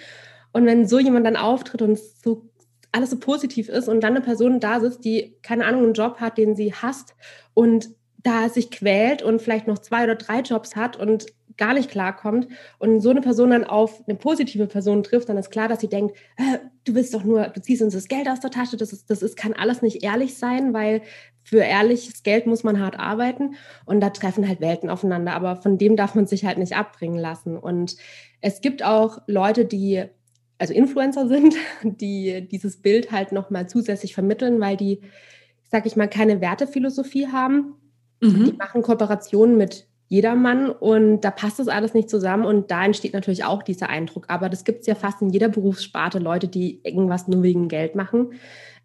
Und 0.51 0.65
wenn 0.65 0.87
so 0.87 0.99
jemand 0.99 1.25
dann 1.25 1.35
auftritt 1.35 1.81
und 1.81 1.99
so 1.99 2.49
alles 2.91 3.11
so 3.11 3.19
positiv 3.19 3.69
ist 3.69 3.87
und 3.87 4.01
dann 4.01 4.15
eine 4.15 4.21
Person 4.21 4.59
da 4.59 4.79
sitzt, 4.79 5.05
die 5.05 5.35
keine 5.43 5.65
Ahnung 5.65 5.83
einen 5.83 5.93
Job 5.93 6.19
hat, 6.19 6.37
den 6.37 6.55
sie 6.55 6.73
hasst 6.73 7.15
und 7.53 7.89
da 8.17 8.49
sich 8.49 8.71
quält 8.71 9.21
und 9.21 9.41
vielleicht 9.41 9.67
noch 9.67 9.79
zwei 9.79 10.03
oder 10.03 10.15
drei 10.15 10.41
Jobs 10.41 10.75
hat 10.75 10.97
und 10.97 11.27
gar 11.57 11.73
nicht 11.73 11.91
klarkommt 11.91 12.47
und 12.79 13.01
so 13.01 13.09
eine 13.09 13.21
Person 13.21 13.51
dann 13.51 13.65
auf 13.65 14.01
eine 14.07 14.17
positive 14.17 14.65
Person 14.65 15.03
trifft, 15.03 15.29
dann 15.29 15.37
ist 15.37 15.51
klar, 15.51 15.67
dass 15.67 15.81
sie 15.81 15.89
denkt, 15.89 16.17
äh, 16.37 16.59
du 16.85 16.95
willst 16.95 17.13
doch 17.13 17.23
nur, 17.23 17.47
du 17.49 17.61
ziehst 17.61 17.81
uns 17.81 17.93
das 17.93 18.07
Geld 18.07 18.29
aus 18.29 18.39
der 18.39 18.49
Tasche, 18.49 18.77
das 18.77 18.93
ist, 18.93 19.09
das 19.09 19.21
ist, 19.21 19.35
kann 19.35 19.53
alles 19.53 19.81
nicht 19.81 20.03
ehrlich 20.03 20.37
sein, 20.37 20.73
weil 20.73 21.01
für 21.43 21.59
ehrliches 21.59 22.23
Geld 22.23 22.47
muss 22.47 22.63
man 22.63 22.79
hart 22.79 22.97
arbeiten 22.97 23.55
und 23.85 23.99
da 23.99 24.09
treffen 24.09 24.47
halt 24.47 24.61
Welten 24.61 24.89
aufeinander, 24.89 25.33
aber 25.33 25.57
von 25.57 25.77
dem 25.77 25.95
darf 25.95 26.15
man 26.15 26.27
sich 26.27 26.45
halt 26.45 26.57
nicht 26.57 26.75
abbringen 26.75 27.19
lassen. 27.19 27.57
Und 27.57 27.97
es 28.39 28.61
gibt 28.61 28.83
auch 28.83 29.19
Leute, 29.27 29.65
die 29.65 30.05
also 30.59 30.73
Influencer 30.73 31.27
sind, 31.27 31.55
die 31.83 32.47
dieses 32.47 32.77
Bild 32.81 33.11
halt 33.11 33.31
nochmal 33.31 33.67
zusätzlich 33.67 34.13
vermitteln, 34.13 34.59
weil 34.59 34.77
die, 34.77 35.01
sag 35.63 35.85
ich 35.85 35.95
mal, 35.95 36.07
keine 36.07 36.41
Wertephilosophie 36.41 37.27
haben. 37.27 37.75
Mhm. 38.21 38.45
Die 38.45 38.53
machen 38.53 38.81
Kooperationen 38.83 39.57
mit 39.57 39.87
jedermann 40.09 40.71
und 40.71 41.21
da 41.21 41.31
passt 41.31 41.59
das 41.59 41.67
alles 41.67 41.93
nicht 41.93 42.09
zusammen 42.09 42.43
und 42.43 42.71
da 42.71 42.83
entsteht 42.83 43.13
natürlich 43.13 43.45
auch 43.45 43.61
dieser 43.63 43.89
Eindruck. 43.89 44.25
Aber 44.27 44.49
das 44.49 44.63
gibt 44.63 44.81
es 44.81 44.87
ja 44.87 44.95
fast 44.95 45.21
in 45.21 45.29
jeder 45.29 45.49
Berufssparte, 45.49 46.19
Leute, 46.19 46.47
die 46.47 46.81
irgendwas 46.83 47.27
nur 47.27 47.43
wegen 47.43 47.67
Geld 47.67 47.95
machen. 47.95 48.33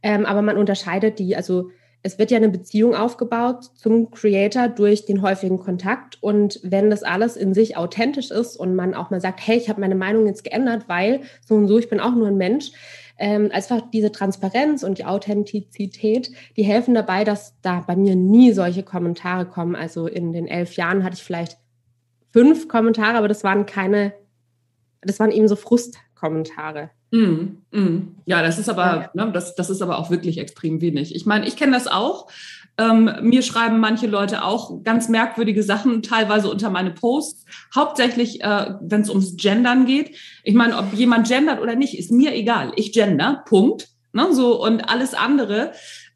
Ähm, 0.02 0.26
aber 0.26 0.43
man 0.43 0.59
unterscheidet 0.59 1.19
die, 1.19 1.35
also 1.35 1.71
es 2.07 2.19
wird 2.19 2.31
ja 2.31 2.37
eine 2.37 2.51
Beziehung 2.51 2.95
aufgebaut 2.95 3.71
zum 3.77 4.11
Creator 4.11 4.69
durch 4.69 5.07
den 5.07 5.23
häufigen 5.23 5.59
Kontakt. 5.59 6.23
Und 6.23 6.61
wenn 6.63 6.91
das 6.91 7.03
alles 7.03 7.35
in 7.35 7.55
sich 7.55 7.79
authentisch 7.79 8.31
ist 8.31 8.57
und 8.57 8.77
man 8.77 8.93
auch 8.93 9.09
mal 9.09 9.23
sagt, 9.23 9.41
hey, 9.45 9.57
ich 9.57 9.71
habe 9.71 9.81
meine 9.81 9.95
Meinung 9.95 10.27
jetzt 10.27 10.45
geändert, 10.45 10.85
weil 10.87 11.23
so 11.47 11.55
und 11.55 11.67
so, 11.67 11.79
ich 11.79 11.89
bin 11.89 12.01
auch 12.01 12.15
nur 12.15 12.29
ein 12.29 12.37
Mensch, 12.37 12.73
ähm, 13.17 13.49
einfach 13.51 13.81
diese 13.91 14.13
Transparenz 14.13 14.83
und 14.83 14.99
die 14.99 15.07
Authentizität, 15.07 16.31
die 16.59 16.63
helfen 16.63 16.93
dabei, 16.93 17.25
dass 17.25 17.59
da 17.63 17.83
bei 17.87 17.97
mir 17.97 18.17
nie 18.17 18.53
solche 18.53 18.83
Kommentare 18.83 19.47
kommen. 19.47 19.75
Also 19.75 20.07
in 20.07 20.35
den 20.35 20.47
elf 20.47 20.75
Jahren 20.75 21.05
hatte 21.05 21.15
ich 21.15 21.25
vielleicht 21.25 21.57
fünf 22.33 22.69
Kommentare, 22.69 23.17
aber 23.17 23.29
das 23.29 23.45
waren 23.45 23.65
keine, 23.65 24.13
das 25.01 25.21
waren 25.21 25.31
eben 25.31 25.49
so 25.49 25.57
Frustkommentare. 25.57 26.91
Mm, 27.14 27.62
mm. 27.71 28.16
Ja, 28.26 28.42
das 28.42 28.59
ist 28.59 28.68
aber, 28.68 29.11
ne, 29.14 29.30
das, 29.33 29.54
das 29.54 29.71
ist 29.71 29.83
aber 29.83 29.99
auch 29.99 30.11
wirklich 30.11 30.38
extrem 30.38 30.80
wenig. 30.80 31.14
Ich 31.14 31.26
meine, 31.26 31.47
ich 31.47 31.56
kenne 31.56 31.73
das 31.73 31.87
auch. 31.87 32.28
Ähm, 32.76 33.09
mir 33.23 33.42
schreiben 33.42 33.78
manche 33.78 34.09
Leute 34.09 34.42
auch 34.42 34.83
ganz 34.83 35.09
merkwürdige 35.09 35.62
Sachen, 35.62 36.02
teilweise 36.02 36.50
unter 36.50 36.71
meine 36.71 36.90
Posts. 36.90 37.47
Hauptsächlich, 37.73 38.42
äh, 38.42 38.75
wenn 38.80 39.02
es 39.02 39.11
ums 39.11 39.37
Gendern 39.37 39.87
geht. 39.87 40.16
Ich 40.42 40.54
meine, 40.54 40.76
ob 40.76 40.92
jemand 40.92 41.28
gendert 41.28 41.61
oder 41.61 41.76
nicht, 41.76 41.97
ist 41.97 42.11
mir 42.11 42.35
egal. 42.35 42.73
Ich 42.75 42.92
gender, 42.92 43.44
Punkt. 43.47 43.90
Ne, 44.12 44.33
so 44.33 44.61
und 44.61 44.88
alles 44.88 45.14
andere 45.14 45.71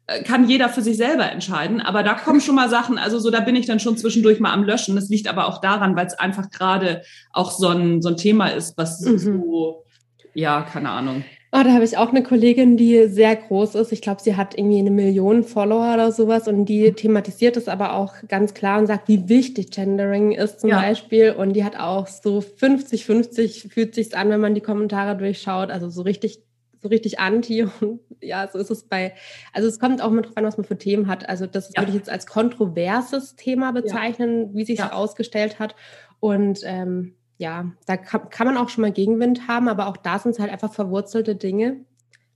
äh, 0.07 0.23
kann 0.23 0.49
jeder 0.49 0.67
für 0.67 0.81
sich 0.81 0.97
selber 0.97 1.31
entscheiden. 1.31 1.79
Aber 1.79 2.03
da 2.03 2.13
kommen 2.13 2.41
schon 2.41 2.55
mal 2.55 2.69
Sachen, 2.69 2.97
also 2.97 3.19
so, 3.19 3.29
da 3.29 3.39
bin 3.39 3.55
ich 3.55 3.67
dann 3.67 3.79
schon 3.79 3.95
zwischendurch 3.95 4.41
mal 4.41 4.51
am 4.51 4.65
Löschen. 4.65 4.97
Das 4.97 5.07
liegt 5.07 5.29
aber 5.29 5.47
auch 5.47 5.61
daran, 5.61 5.95
weil 5.95 6.07
es 6.07 6.19
einfach 6.19 6.49
gerade 6.49 7.03
auch 7.31 7.51
so 7.51 7.69
ein, 7.69 8.01
so 8.01 8.09
ein 8.09 8.17
Thema 8.17 8.47
ist, 8.47 8.77
was 8.77 8.99
mhm. 8.99 9.17
so, 9.17 9.85
ja, 10.33 10.61
keine 10.61 10.89
Ahnung. 10.89 11.23
Oh, 11.51 11.63
da 11.63 11.73
habe 11.73 11.83
ich 11.83 11.97
auch 11.97 12.09
eine 12.09 12.21
Kollegin, 12.21 12.77
die 12.77 13.07
sehr 13.07 13.35
groß 13.35 13.73
ist. 13.73 13.91
Ich 13.91 14.03
glaube, 14.03 14.21
sie 14.21 14.35
hat 14.35 14.55
irgendwie 14.55 14.77
eine 14.77 14.91
Million 14.91 15.43
Follower 15.43 15.95
oder 15.95 16.11
sowas 16.11 16.47
und 16.47 16.65
die 16.65 16.91
thematisiert 16.91 17.57
es 17.57 17.67
aber 17.67 17.95
auch 17.95 18.13
ganz 18.27 18.53
klar 18.53 18.77
und 18.77 18.85
sagt, 18.85 19.07
wie 19.07 19.29
wichtig 19.29 19.71
Gendering 19.71 20.31
ist 20.31 20.59
zum 20.59 20.69
ja. 20.69 20.79
Beispiel. 20.79 21.31
Und 21.31 21.53
die 21.53 21.63
hat 21.63 21.75
auch 21.75 22.05
so 22.05 22.37
50-50 22.39 23.67
fühlt 23.71 23.95
sich 23.95 24.15
an, 24.15 24.29
wenn 24.29 24.41
man 24.41 24.53
die 24.53 24.61
Kommentare 24.61 25.17
durchschaut. 25.17 25.71
Also 25.71 25.89
so 25.89 26.03
richtig 26.03 26.43
so 26.81 26.87
richtig 26.87 27.19
anti 27.19 27.63
und 27.81 27.99
ja, 28.21 28.47
so 28.47 28.57
ist 28.59 28.69
es 28.69 28.83
bei, 28.83 29.13
also 29.53 29.67
es 29.67 29.79
kommt 29.79 30.01
auch 30.01 30.11
mit 30.11 30.25
drauf 30.25 30.37
an, 30.37 30.45
was 30.45 30.57
man 30.57 30.65
für 30.65 30.77
Themen 30.77 31.07
hat. 31.07 31.27
Also 31.27 31.45
das 31.45 31.71
ja. 31.73 31.81
würde 31.81 31.91
ich 31.91 31.97
jetzt 31.97 32.09
als 32.09 32.27
kontroverses 32.27 33.35
Thema 33.35 33.71
bezeichnen, 33.71 34.49
ja. 34.49 34.53
wie 34.53 34.65
sich 34.65 34.79
ja. 34.79 34.89
herausgestellt 34.89 35.59
hat. 35.59 35.75
Und 36.19 36.61
ähm, 36.63 37.15
ja, 37.39 37.71
da 37.87 37.97
kann, 37.97 38.29
kann 38.29 38.45
man 38.45 38.57
auch 38.57 38.67
schon 38.69 38.81
mal 38.81 38.91
Gegenwind 38.91 39.47
haben, 39.47 39.69
aber 39.69 39.87
auch 39.87 39.97
da 39.97 40.19
sind 40.19 40.31
es 40.31 40.39
halt 40.39 40.51
einfach 40.51 40.73
verwurzelte 40.73 41.35
Dinge, 41.35 41.85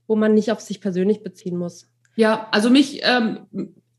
wo 0.06 0.16
man 0.16 0.32
nicht 0.32 0.50
auf 0.50 0.60
sich 0.60 0.80
persönlich 0.80 1.22
beziehen 1.22 1.58
muss. 1.58 1.88
Ja, 2.16 2.48
also 2.50 2.70
mich 2.70 3.00
ähm, 3.04 3.46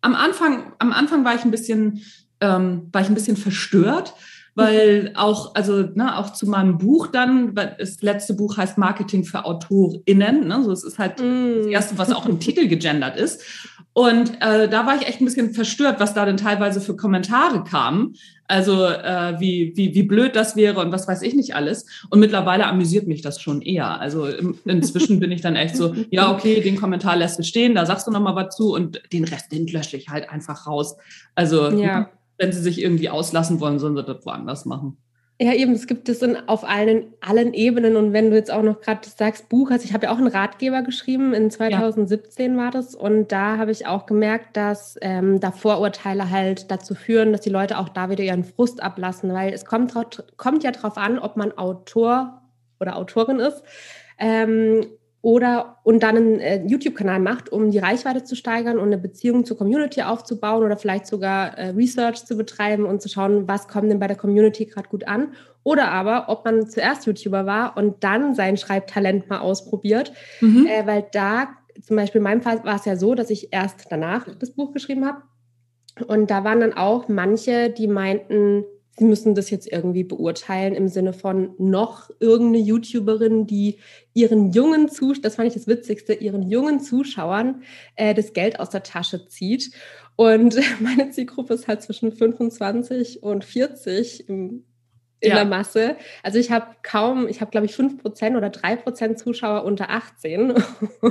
am 0.02 0.16
Anfang, 0.16 0.74
am 0.80 0.92
Anfang 0.92 1.24
war 1.24 1.36
ich 1.36 1.46
ein 1.46 1.52
bisschen, 1.52 2.02
ähm, 2.42 2.90
war 2.92 3.02
ich 3.02 3.08
ein 3.08 3.14
bisschen 3.14 3.38
verstört, 3.38 4.16
weil 4.56 5.12
auch, 5.16 5.54
also 5.54 5.82
ne, 5.82 6.18
auch 6.18 6.32
zu 6.32 6.48
meinem 6.48 6.78
Buch 6.78 7.08
dann, 7.08 7.54
das 7.54 8.02
letzte 8.02 8.34
Buch 8.34 8.58
heißt 8.58 8.78
Marketing 8.78 9.26
für 9.26 9.44
AutorInnen, 9.44 10.48
ne, 10.48 10.64
so 10.64 10.72
es 10.72 10.86
ist 10.86 10.98
halt 10.98 11.20
mm. 11.20 11.58
das 11.58 11.68
erste, 11.68 11.98
was 11.98 12.12
auch 12.14 12.26
im 12.26 12.40
Titel 12.40 12.68
gegendert 12.68 13.18
ist. 13.18 13.44
Und 13.92 14.42
äh, 14.42 14.68
da 14.68 14.86
war 14.86 14.96
ich 14.96 15.08
echt 15.08 15.22
ein 15.22 15.26
bisschen 15.26 15.54
verstört, 15.54 16.00
was 16.00 16.14
da 16.14 16.26
denn 16.26 16.38
teilweise 16.38 16.82
für 16.82 16.96
Kommentare 16.96 17.64
kamen. 17.64 18.16
Also 18.48 18.86
äh, 18.86 19.40
wie, 19.40 19.74
wie, 19.76 19.94
wie 19.96 20.04
blöd 20.04 20.36
das 20.36 20.56
wäre 20.56 20.80
und 20.82 20.92
was 20.92 21.08
weiß 21.08 21.22
ich 21.22 21.34
nicht 21.34 21.56
alles. 21.56 21.86
Und 22.10 22.20
mittlerweile 22.20 22.68
amüsiert 22.68 23.08
mich 23.08 23.22
das 23.22 23.42
schon 23.42 23.62
eher. 23.62 24.00
Also 24.00 24.28
im, 24.28 24.58
inzwischen 24.66 25.20
bin 25.20 25.32
ich 25.32 25.42
dann 25.42 25.56
echt 25.56 25.78
so, 25.78 25.96
ja, 26.12 26.32
okay, 26.32 26.62
den 26.62 26.76
Kommentar 26.76 27.16
lässt 27.16 27.40
du 27.40 27.44
stehen, 27.44 27.74
da 27.74 27.86
sagst 27.86 28.06
du 28.06 28.12
nochmal 28.12 28.36
was 28.36 28.56
zu 28.56 28.74
und 28.74 29.02
den 29.14 29.24
Rest, 29.24 29.52
den 29.52 29.66
lösche 29.68 29.98
ich 29.98 30.10
halt 30.10 30.30
einfach 30.30 30.68
raus. 30.68 30.98
Also 31.34 31.70
ja 31.72 32.10
wenn 32.38 32.52
sie 32.52 32.62
sich 32.62 32.82
irgendwie 32.82 33.10
auslassen 33.10 33.60
wollen, 33.60 33.80
sollen 33.80 33.96
sie 33.96 34.04
das 34.04 34.26
woanders 34.26 34.66
machen. 34.66 34.98
Ja, 35.40 35.52
eben, 35.52 35.74
es 35.74 35.86
gibt 35.86 36.08
es 36.08 36.24
auf 36.48 36.64
allen, 36.64 37.14
allen 37.20 37.54
Ebenen. 37.54 37.98
Und 37.98 38.14
wenn 38.14 38.30
du 38.30 38.38
jetzt 38.38 38.52
auch 38.52 38.62
noch 38.62 38.80
gerade 38.80 39.06
sagst, 39.08 39.50
Buch, 39.50 39.70
also 39.70 39.84
ich 39.84 39.94
habe 39.94 40.06
ja 40.06 40.14
auch 40.14 40.18
einen 40.18 40.28
Ratgeber 40.28 40.82
geschrieben, 40.82 41.34
in 41.34 41.52
2017 41.52 42.54
ja. 42.54 42.58
war 42.58 42.72
das. 42.72 42.96
Und 42.96 43.34
da 43.34 43.58
habe 43.58 43.72
ich 43.72 43.86
auch 43.86 44.06
gemerkt, 44.06 44.56
dass 44.56 44.98
ähm, 45.02 45.42
da 45.42 45.52
Vorurteile 45.52 46.30
halt 46.30 46.72
dazu 46.72 46.96
führen, 46.96 47.34
dass 47.34 47.42
die 47.42 47.50
Leute 47.50 47.80
auch 47.80 47.90
da 47.90 48.10
wieder 48.10 48.24
ihren 48.24 48.46
Frust 48.46 48.82
ablassen, 48.82 49.34
weil 49.34 49.54
es 49.54 49.66
kommt, 49.66 49.94
kommt 50.38 50.64
ja 50.64 50.72
darauf 50.72 50.98
an, 50.98 51.20
ob 51.20 51.36
man 51.36 51.52
Autor 51.58 52.42
oder 52.80 52.96
Autorin 52.96 53.40
ist. 53.40 53.62
Ähm, 54.18 54.86
oder 55.26 55.80
und 55.82 56.04
dann 56.04 56.18
einen 56.18 56.40
äh, 56.40 56.64
YouTube-Kanal 56.68 57.20
macht, 57.20 57.52
um 57.52 57.72
die 57.72 57.80
Reichweite 57.80 58.24
zu 58.24 58.36
steigern 58.36 58.78
und 58.78 58.86
eine 58.86 59.00
Beziehung 59.00 59.44
zur 59.44 59.58
Community 59.58 60.04
aufzubauen 60.04 60.64
oder 60.64 60.78
vielleicht 60.78 61.08
sogar 61.08 61.58
äh, 61.58 61.70
Research 61.70 62.26
zu 62.26 62.38
betreiben 62.38 62.86
und 62.86 63.02
zu 63.02 63.10
schauen, 63.10 63.48
was 63.48 63.68
kommt 63.68 63.90
denn 63.90 63.98
bei 63.98 64.06
der 64.06 64.18
Community 64.18 64.66
gerade 64.66 64.88
gut 64.88 65.08
an. 65.08 65.30
Oder 65.64 65.90
aber, 65.90 66.30
ob 66.30 66.46
man 66.46 66.70
zuerst 66.70 67.08
YouTuber 67.08 67.48
war 67.48 67.76
und 67.76 68.04
dann 68.04 68.36
sein 68.36 68.56
Schreibtalent 68.56 69.28
mal 69.28 69.40
ausprobiert, 69.40 70.14
mhm. 70.42 70.68
äh, 70.68 70.86
weil 70.86 71.08
da 71.12 71.48
zum 71.82 71.96
Beispiel 71.96 72.20
in 72.20 72.24
meinem 72.24 72.44
Fall 72.44 72.64
war 72.64 72.76
es 72.76 72.86
ja 72.86 72.96
so, 72.96 73.16
dass 73.16 73.32
ich 73.32 73.52
erst 73.52 73.88
danach 73.90 74.28
das 74.38 74.52
Buch 74.52 74.74
geschrieben 74.74 75.08
habe. 75.08 75.24
Und 76.06 76.30
da 76.30 76.44
waren 76.44 76.60
dann 76.60 76.74
auch 76.74 77.08
manche, 77.08 77.72
die 77.72 77.88
meinten, 77.88 78.64
Sie 78.98 79.06
müssen 79.06 79.36
das 79.36 79.50
jetzt 79.50 79.72
irgendwie 79.72 80.04
beurteilen 80.04 80.74
im 80.74 80.88
Sinne 80.88 81.12
von 81.12 81.54
noch 81.58 82.10
irgendeine 82.20 82.64
YouTuberin, 82.64 83.46
die 83.46 83.80
ihren 84.14 84.52
jungen 84.52 84.90
Zuschauern, 84.90 85.22
das 85.22 85.36
fand 85.36 85.50
ich 85.50 85.54
das 85.54 85.68
Witzigste, 85.68 86.14
ihren 86.14 86.50
jungen 86.50 86.80
Zuschauern 86.80 87.64
äh, 87.96 88.14
das 88.14 88.34
Geld 88.34 88.60
aus 88.60 88.70
der 88.70 88.84
Tasche 88.84 89.28
zieht. 89.28 89.72
Und 90.16 90.58
meine 90.80 91.10
Zielgruppe 91.12 91.54
ist 91.56 91.68
halt 91.68 91.82
zwischen 91.82 92.12
25 92.12 93.22
und 93.22 93.44
40 93.44 94.30
im 94.30 94.64
in 95.20 95.30
ja. 95.30 95.36
der 95.36 95.46
Masse. 95.46 95.96
Also 96.24 96.40
ich 96.40 96.52
habe 96.52 96.68
kaum, 96.84 97.28
ich 97.28 97.42
habe 97.42 97.52
glaube 97.52 97.66
ich 97.66 97.74
5% 97.74 98.38
oder 98.38 98.48
3% 98.48 99.16
Zuschauer 99.16 99.64
unter 99.64 99.90
18. 99.90 100.54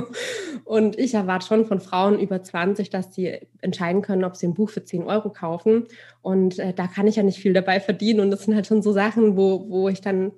und 0.63 0.97
ich 0.97 1.13
erwarte 1.13 1.47
schon 1.47 1.65
von 1.65 1.81
Frauen 1.81 2.19
über 2.19 2.41
20, 2.41 2.89
dass 2.89 3.13
sie 3.13 3.39
entscheiden 3.61 4.01
können, 4.01 4.23
ob 4.23 4.35
sie 4.35 4.47
ein 4.47 4.53
Buch 4.53 4.69
für 4.69 4.83
10 4.83 5.03
Euro 5.03 5.31
kaufen. 5.31 5.85
Und 6.21 6.59
äh, 6.59 6.73
da 6.73 6.87
kann 6.87 7.07
ich 7.07 7.15
ja 7.15 7.23
nicht 7.23 7.39
viel 7.39 7.53
dabei 7.53 7.79
verdienen. 7.79 8.19
Und 8.19 8.31
das 8.31 8.43
sind 8.43 8.55
halt 8.55 8.67
schon 8.67 8.81
so 8.81 8.91
Sachen, 8.91 9.37
wo, 9.37 9.69
wo 9.69 9.89
ich 9.89 10.01
dann 10.01 10.31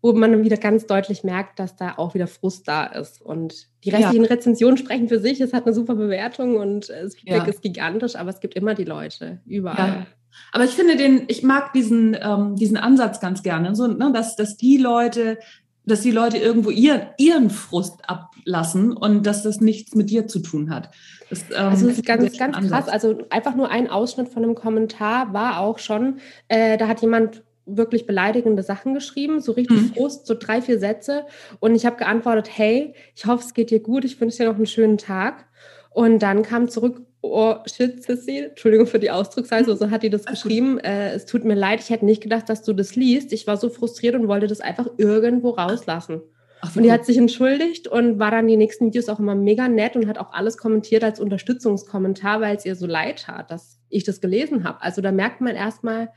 wo 0.00 0.12
man 0.12 0.30
dann 0.30 0.44
wieder 0.44 0.56
ganz 0.56 0.86
deutlich 0.86 1.24
merkt, 1.24 1.58
dass 1.58 1.74
da 1.74 1.94
auch 1.96 2.14
wieder 2.14 2.28
Frust 2.28 2.68
da 2.68 2.84
ist. 2.86 3.20
Und 3.20 3.66
die 3.84 3.90
restlichen 3.90 4.24
ja. 4.24 4.30
Rezensionen 4.30 4.76
sprechen 4.76 5.08
für 5.08 5.18
sich. 5.18 5.40
Es 5.40 5.52
hat 5.52 5.66
eine 5.66 5.74
super 5.74 5.96
Bewertung 5.96 6.56
und 6.56 6.88
das 6.88 7.16
Feedback 7.16 7.42
ja. 7.42 7.48
ist 7.48 7.62
gigantisch, 7.62 8.14
aber 8.14 8.30
es 8.30 8.38
gibt 8.40 8.54
immer 8.54 8.74
die 8.74 8.84
Leute 8.84 9.40
überall. 9.44 9.88
Ja. 9.88 10.06
Aber 10.52 10.64
ich 10.64 10.70
finde 10.70 10.96
den, 10.96 11.24
ich 11.28 11.42
mag 11.42 11.72
diesen, 11.72 12.16
ähm, 12.20 12.56
diesen 12.56 12.76
Ansatz 12.76 13.20
ganz 13.20 13.42
gerne, 13.42 13.74
so, 13.74 13.86
ne, 13.86 14.10
dass, 14.12 14.36
dass 14.36 14.56
die 14.56 14.76
Leute, 14.76 15.38
dass 15.84 16.02
die 16.02 16.10
Leute 16.10 16.38
irgendwo 16.38 16.70
ihren, 16.70 17.02
ihren 17.18 17.50
Frust 17.50 18.00
ablassen 18.06 18.92
und 18.96 19.26
dass 19.26 19.42
das 19.42 19.60
nichts 19.60 19.94
mit 19.94 20.10
dir 20.10 20.26
zu 20.26 20.40
tun 20.40 20.70
hat. 20.70 20.90
Das, 21.30 21.42
ähm, 21.50 21.68
also 21.68 21.86
das 21.86 21.98
ist 21.98 22.06
ganz, 22.06 22.36
ganz 22.36 22.68
krass. 22.68 22.88
Also 22.88 23.18
einfach 23.30 23.54
nur 23.54 23.70
ein 23.70 23.88
Ausschnitt 23.88 24.28
von 24.28 24.42
einem 24.42 24.54
Kommentar 24.54 25.32
war 25.32 25.60
auch 25.60 25.78
schon, 25.78 26.18
äh, 26.48 26.78
da 26.78 26.88
hat 26.88 27.02
jemand 27.02 27.42
wirklich 27.68 28.06
beleidigende 28.06 28.62
Sachen 28.62 28.94
geschrieben, 28.94 29.40
so 29.40 29.52
richtig 29.52 29.80
mhm. 29.80 29.94
Frust, 29.94 30.26
so 30.26 30.34
drei, 30.38 30.62
vier 30.62 30.78
Sätze. 30.78 31.26
Und 31.60 31.74
ich 31.74 31.84
habe 31.84 31.96
geantwortet, 31.96 32.50
hey, 32.56 32.94
ich 33.14 33.26
hoffe, 33.26 33.44
es 33.44 33.54
geht 33.54 33.70
dir 33.70 33.80
gut, 33.80 34.04
ich 34.04 34.20
wünsche 34.20 34.38
dir 34.38 34.48
noch 34.48 34.56
einen 34.56 34.66
schönen 34.66 34.98
Tag. 34.98 35.46
Und 35.90 36.20
dann 36.20 36.42
kam 36.42 36.68
zurück, 36.68 37.02
oh 37.20 37.56
shit, 37.66 38.02
Sissy, 38.02 38.46
Entschuldigung 38.48 38.86
für 38.86 38.98
die 38.98 39.10
Ausdrucksweise, 39.10 39.76
so 39.76 39.90
hat 39.90 40.02
die 40.02 40.10
das 40.10 40.24
geschrieben. 40.24 40.78
Äh, 40.78 41.12
es 41.12 41.26
tut 41.26 41.44
mir 41.44 41.54
leid, 41.54 41.80
ich 41.80 41.90
hätte 41.90 42.04
nicht 42.04 42.22
gedacht, 42.22 42.48
dass 42.48 42.62
du 42.62 42.72
das 42.72 42.96
liest. 42.96 43.32
Ich 43.32 43.46
war 43.46 43.56
so 43.56 43.68
frustriert 43.68 44.14
und 44.14 44.28
wollte 44.28 44.46
das 44.46 44.60
einfach 44.60 44.88
irgendwo 44.96 45.50
rauslassen. 45.50 46.22
Ach, 46.60 46.74
und 46.74 46.82
die 46.82 46.92
hat 46.92 47.04
sich 47.06 47.16
entschuldigt 47.16 47.86
und 47.86 48.18
war 48.18 48.32
dann 48.32 48.48
die 48.48 48.56
nächsten 48.56 48.86
Videos 48.86 49.08
auch 49.08 49.20
immer 49.20 49.34
mega 49.34 49.68
nett 49.68 49.94
und 49.94 50.08
hat 50.08 50.18
auch 50.18 50.32
alles 50.32 50.56
kommentiert 50.56 51.04
als 51.04 51.20
Unterstützungskommentar, 51.20 52.40
weil 52.40 52.56
es 52.56 52.64
ihr 52.64 52.74
so 52.74 52.86
leid 52.86 53.22
tat, 53.22 53.50
dass 53.50 53.80
ich 53.88 54.02
das 54.04 54.20
gelesen 54.20 54.64
habe. 54.64 54.82
Also 54.82 55.00
da 55.00 55.12
merkt 55.12 55.40
man 55.40 55.54
erstmal, 55.54 56.10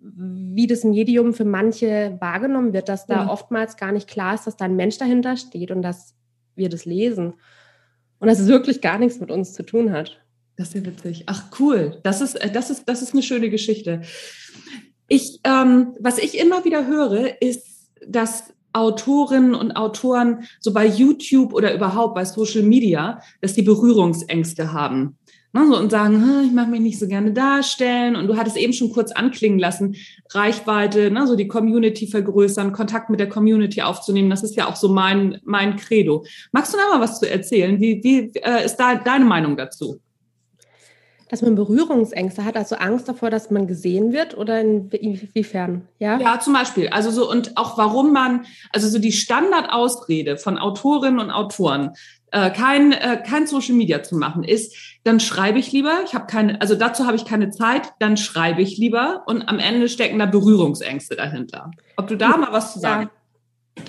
wie 0.00 0.66
das 0.66 0.84
Medium 0.84 1.32
für 1.32 1.44
manche 1.44 2.16
wahrgenommen 2.20 2.72
wird, 2.72 2.88
dass 2.88 3.06
da 3.06 3.24
ja. 3.24 3.30
oftmals 3.30 3.76
gar 3.76 3.92
nicht 3.92 4.08
klar 4.08 4.34
ist, 4.34 4.46
dass 4.46 4.56
da 4.56 4.64
ein 4.64 4.76
Mensch 4.76 4.98
dahinter 4.98 5.36
steht 5.36 5.70
und 5.70 5.82
dass 5.82 6.16
wir 6.54 6.68
das 6.68 6.84
lesen. 6.84 7.34
Und 8.20 8.28
dass 8.28 8.40
es 8.40 8.48
wirklich 8.48 8.80
gar 8.80 8.98
nichts 8.98 9.20
mit 9.20 9.30
uns 9.30 9.54
zu 9.54 9.64
tun 9.64 9.92
hat. 9.92 10.18
Das 10.56 10.68
ist 10.68 10.74
ja 10.74 10.86
witzig. 10.86 11.24
Ach, 11.26 11.44
cool. 11.60 12.00
Das 12.02 12.20
ist, 12.20 12.34
äh, 12.34 12.50
das 12.50 12.70
ist, 12.70 12.88
das 12.88 13.02
ist 13.02 13.12
eine 13.12 13.22
schöne 13.22 13.48
Geschichte. 13.48 14.02
Ich, 15.06 15.40
ähm, 15.44 15.94
was 16.00 16.18
ich 16.18 16.38
immer 16.38 16.64
wieder 16.64 16.86
höre, 16.86 17.40
ist, 17.40 17.90
dass 18.06 18.52
Autorinnen 18.72 19.54
und 19.54 19.72
Autoren 19.72 20.44
so 20.60 20.72
bei 20.72 20.86
YouTube 20.86 21.54
oder 21.54 21.74
überhaupt 21.74 22.14
bei 22.14 22.24
Social 22.24 22.62
Media, 22.62 23.22
dass 23.40 23.54
die 23.54 23.62
Berührungsängste 23.62 24.72
haben. 24.72 25.16
Ne, 25.52 25.66
so, 25.66 25.78
und 25.78 25.90
sagen, 25.90 26.22
ich 26.44 26.52
mag 26.52 26.68
mich 26.68 26.80
nicht 26.80 26.98
so 26.98 27.08
gerne 27.08 27.32
darstellen. 27.32 28.16
Und 28.16 28.26
du 28.26 28.36
hattest 28.36 28.58
eben 28.58 28.74
schon 28.74 28.92
kurz 28.92 29.12
anklingen 29.12 29.58
lassen, 29.58 29.96
Reichweite, 30.30 31.10
ne, 31.10 31.26
so 31.26 31.36
die 31.36 31.48
Community 31.48 32.06
vergrößern, 32.06 32.72
Kontakt 32.72 33.08
mit 33.08 33.18
der 33.18 33.30
Community 33.30 33.80
aufzunehmen. 33.80 34.28
Das 34.28 34.42
ist 34.42 34.56
ja 34.56 34.68
auch 34.68 34.76
so 34.76 34.88
mein, 34.88 35.40
mein 35.44 35.76
Credo. 35.76 36.24
Magst 36.52 36.74
du 36.74 36.78
da 36.78 36.96
mal 36.96 37.02
was 37.02 37.18
zu 37.18 37.30
erzählen? 37.30 37.80
Wie, 37.80 38.02
wie 38.04 38.30
äh, 38.40 38.66
ist 38.66 38.76
da 38.76 38.96
deine 38.96 39.24
Meinung 39.24 39.56
dazu? 39.56 40.00
dass 41.28 41.42
man 41.42 41.54
Berührungsängste 41.54 42.44
hat, 42.44 42.56
also 42.56 42.76
Angst 42.76 43.08
davor, 43.08 43.30
dass 43.30 43.50
man 43.50 43.66
gesehen 43.66 44.12
wird 44.12 44.36
oder 44.36 44.60
inwiefern? 44.60 45.86
Ja, 45.98 46.18
ja 46.18 46.40
zum 46.40 46.54
Beispiel. 46.54 46.88
Also 46.88 47.10
so 47.10 47.30
und 47.30 47.56
auch 47.56 47.76
warum 47.76 48.12
man, 48.12 48.46
also 48.72 48.88
so 48.88 48.98
die 48.98 49.12
Standardausrede 49.12 50.38
von 50.38 50.58
Autorinnen 50.58 51.20
und 51.20 51.30
Autoren, 51.30 51.90
äh, 52.30 52.50
kein, 52.50 52.92
äh, 52.92 53.22
kein 53.26 53.46
Social 53.46 53.74
Media 53.74 54.02
zu 54.02 54.16
machen, 54.16 54.44
ist, 54.44 54.74
dann 55.04 55.20
schreibe 55.20 55.58
ich 55.58 55.72
lieber, 55.72 56.00
ich 56.04 56.14
habe 56.14 56.26
keine, 56.26 56.60
also 56.60 56.74
dazu 56.74 57.06
habe 57.06 57.16
ich 57.16 57.24
keine 57.24 57.50
Zeit, 57.50 57.92
dann 57.98 58.16
schreibe 58.16 58.62
ich 58.62 58.76
lieber 58.76 59.24
und 59.26 59.48
am 59.48 59.58
Ende 59.58 59.88
stecken 59.88 60.18
da 60.18 60.26
Berührungsängste 60.26 61.16
dahinter. 61.16 61.70
Ob 61.96 62.08
du 62.08 62.16
da 62.16 62.36
mal 62.36 62.52
was 62.52 62.72
zu 62.72 62.80
sagen? 62.80 63.10
Ja. 63.76 63.84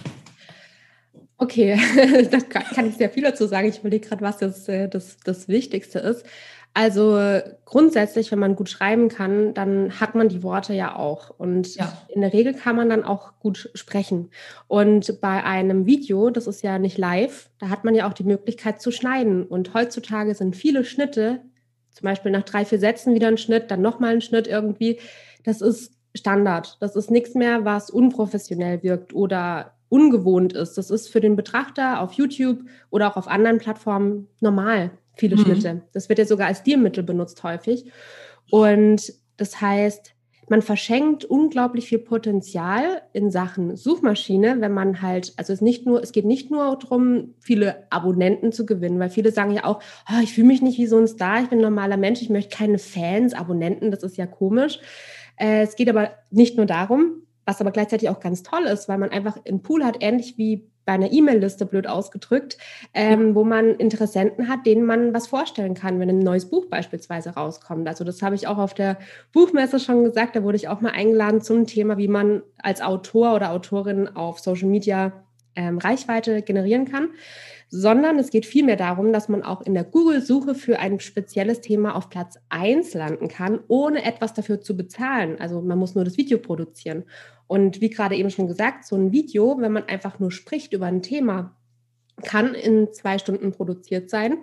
Okay, 1.41 1.79
da 2.31 2.39
kann 2.41 2.87
ich 2.87 2.95
sehr 2.95 3.09
viel 3.09 3.23
dazu 3.23 3.47
sagen. 3.47 3.69
Ich 3.69 3.79
überlege 3.79 4.07
gerade, 4.07 4.21
was 4.21 4.37
das, 4.37 4.67
äh, 4.67 4.89
das, 4.89 5.17
das 5.23 5.47
Wichtigste 5.47 5.99
ist. 5.99 6.25
Also 6.73 7.19
grundsätzlich, 7.65 8.31
wenn 8.31 8.39
man 8.39 8.55
gut 8.55 8.69
schreiben 8.69 9.09
kann, 9.09 9.53
dann 9.53 9.99
hat 9.99 10.15
man 10.15 10.29
die 10.29 10.43
Worte 10.43 10.73
ja 10.73 10.95
auch. 10.95 11.31
Und 11.31 11.75
ja. 11.75 11.91
in 12.07 12.21
der 12.21 12.31
Regel 12.31 12.53
kann 12.53 12.75
man 12.75 12.89
dann 12.89 13.03
auch 13.03 13.39
gut 13.39 13.69
sprechen. 13.73 14.29
Und 14.67 15.19
bei 15.19 15.43
einem 15.43 15.85
Video, 15.85 16.29
das 16.29 16.47
ist 16.47 16.61
ja 16.61 16.79
nicht 16.79 16.97
live, 16.97 17.49
da 17.59 17.69
hat 17.69 17.83
man 17.83 17.95
ja 17.95 18.07
auch 18.07 18.13
die 18.13 18.23
Möglichkeit 18.23 18.81
zu 18.81 18.91
schneiden. 18.91 19.43
Und 19.43 19.73
heutzutage 19.73 20.35
sind 20.35 20.55
viele 20.55 20.85
Schnitte, 20.85 21.41
zum 21.91 22.05
Beispiel 22.05 22.31
nach 22.31 22.43
drei, 22.43 22.65
vier 22.65 22.79
Sätzen 22.79 23.13
wieder 23.13 23.27
ein 23.27 23.37
Schnitt, 23.37 23.71
dann 23.71 23.81
nochmal 23.81 24.13
ein 24.13 24.21
Schnitt 24.21 24.47
irgendwie. 24.47 24.99
Das 25.43 25.61
ist 25.61 25.93
Standard. 26.15 26.77
Das 26.79 26.95
ist 26.95 27.11
nichts 27.11 27.35
mehr, 27.35 27.65
was 27.65 27.89
unprofessionell 27.89 28.83
wirkt 28.83 29.13
oder 29.13 29.73
ungewohnt 29.89 30.53
ist. 30.53 30.77
Das 30.77 30.91
ist 30.91 31.09
für 31.09 31.19
den 31.19 31.35
Betrachter 31.35 32.01
auf 32.01 32.13
YouTube 32.13 32.59
oder 32.89 33.09
auch 33.09 33.17
auf 33.17 33.27
anderen 33.27 33.57
Plattformen 33.57 34.27
normal, 34.39 34.91
viele 35.19 35.35
mhm. 35.35 35.41
Schnitte. 35.41 35.81
Das 35.93 36.09
wird 36.09 36.19
ja 36.19 36.25
sogar 36.25 36.47
als 36.47 36.59
Stilmittel 36.59 37.03
benutzt 37.03 37.43
häufig. 37.43 37.91
Und 38.49 39.13
das 39.37 39.61
heißt, 39.61 40.15
man 40.49 40.63
verschenkt 40.63 41.25
unglaublich 41.25 41.87
viel 41.87 41.99
Potenzial 41.99 43.03
in 43.13 43.29
Sachen 43.29 43.75
Suchmaschine, 43.75 44.59
wenn 44.59 44.73
man 44.73 45.01
halt, 45.01 45.33
also 45.37 45.53
es 45.53 45.61
nicht 45.61 45.85
nur, 45.85 46.01
es 46.01 46.11
geht 46.11 46.25
nicht 46.25 46.49
nur 46.49 46.75
darum, 46.77 47.35
viele 47.39 47.85
Abonnenten 47.91 48.51
zu 48.51 48.65
gewinnen, 48.65 48.99
weil 48.99 49.11
viele 49.11 49.31
sagen 49.31 49.51
ja 49.51 49.65
auch, 49.65 49.79
oh, 50.09 50.19
ich 50.23 50.33
fühle 50.33 50.47
mich 50.47 50.63
nicht 50.63 50.79
wie 50.79 50.87
so 50.87 50.97
ein 50.97 51.07
Star, 51.07 51.43
ich 51.43 51.49
bin 51.49 51.59
ein 51.59 51.63
normaler 51.63 51.97
Mensch, 51.97 52.21
ich 52.21 52.29
möchte 52.29 52.55
keine 52.55 52.79
Fans, 52.79 53.35
Abonnenten, 53.35 53.91
das 53.91 54.01
ist 54.01 54.17
ja 54.17 54.25
komisch. 54.25 54.79
Äh, 55.37 55.61
es 55.61 55.75
geht 55.75 55.89
aber 55.89 56.11
nicht 56.31 56.57
nur 56.57 56.65
darum, 56.65 57.21
was 57.45 57.61
aber 57.61 57.71
gleichzeitig 57.71 58.09
auch 58.09 58.19
ganz 58.19 58.41
toll 58.41 58.63
ist, 58.63 58.89
weil 58.89 58.97
man 58.97 59.09
einfach 59.09 59.37
einen 59.45 59.61
Pool 59.61 59.85
hat, 59.85 59.97
ähnlich 60.01 60.37
wie 60.37 60.68
bei 60.89 60.95
einer 60.95 61.11
E-Mail-Liste 61.11 61.67
blöd 61.67 61.85
ausgedrückt, 61.85 62.57
ähm, 62.95 63.35
wo 63.35 63.43
man 63.43 63.75
Interessenten 63.75 64.47
hat, 64.47 64.65
denen 64.65 64.87
man 64.87 65.13
was 65.13 65.27
vorstellen 65.27 65.75
kann, 65.75 65.99
wenn 65.99 66.09
ein 66.09 66.17
neues 66.17 66.49
Buch 66.49 66.65
beispielsweise 66.65 67.35
rauskommt. 67.35 67.87
Also 67.87 68.03
das 68.03 68.23
habe 68.23 68.33
ich 68.33 68.47
auch 68.47 68.57
auf 68.57 68.73
der 68.73 68.97
Buchmesse 69.31 69.79
schon 69.79 70.03
gesagt, 70.03 70.35
da 70.35 70.41
wurde 70.41 70.55
ich 70.55 70.67
auch 70.67 70.81
mal 70.81 70.89
eingeladen 70.89 71.43
zum 71.43 71.67
Thema, 71.67 71.99
wie 71.99 72.07
man 72.07 72.41
als 72.57 72.81
Autor 72.81 73.35
oder 73.35 73.51
Autorin 73.51 74.07
auf 74.07 74.39
Social 74.39 74.67
Media 74.67 75.11
ähm, 75.55 75.77
Reichweite 75.77 76.41
generieren 76.41 76.85
kann 76.85 77.09
sondern 77.69 78.17
es 78.17 78.31
geht 78.31 78.45
vielmehr 78.45 78.75
darum, 78.75 79.13
dass 79.13 79.29
man 79.29 79.43
auch 79.43 79.61
in 79.61 79.75
der 79.75 79.83
Google-Suche 79.83 80.55
für 80.55 80.79
ein 80.79 80.99
spezielles 80.99 81.61
Thema 81.61 81.95
auf 81.95 82.09
Platz 82.09 82.39
1 82.49 82.95
landen 82.95 83.27
kann, 83.27 83.59
ohne 83.67 84.03
etwas 84.03 84.33
dafür 84.33 84.59
zu 84.59 84.75
bezahlen. 84.75 85.39
Also 85.39 85.61
man 85.61 85.77
muss 85.77 85.93
nur 85.93 86.03
das 86.03 86.17
Video 86.17 86.39
produzieren. 86.39 87.03
Und 87.47 87.79
wie 87.79 87.89
gerade 87.89 88.15
eben 88.15 88.31
schon 88.31 88.47
gesagt, 88.47 88.85
so 88.85 88.95
ein 88.95 89.11
Video, 89.11 89.57
wenn 89.59 89.71
man 89.71 89.85
einfach 89.85 90.19
nur 90.19 90.31
spricht 90.31 90.73
über 90.73 90.87
ein 90.87 91.03
Thema, 91.03 91.55
kann 92.23 92.53
in 92.55 92.91
zwei 92.91 93.17
Stunden 93.19 93.51
produziert 93.51 94.09
sein. 94.09 94.37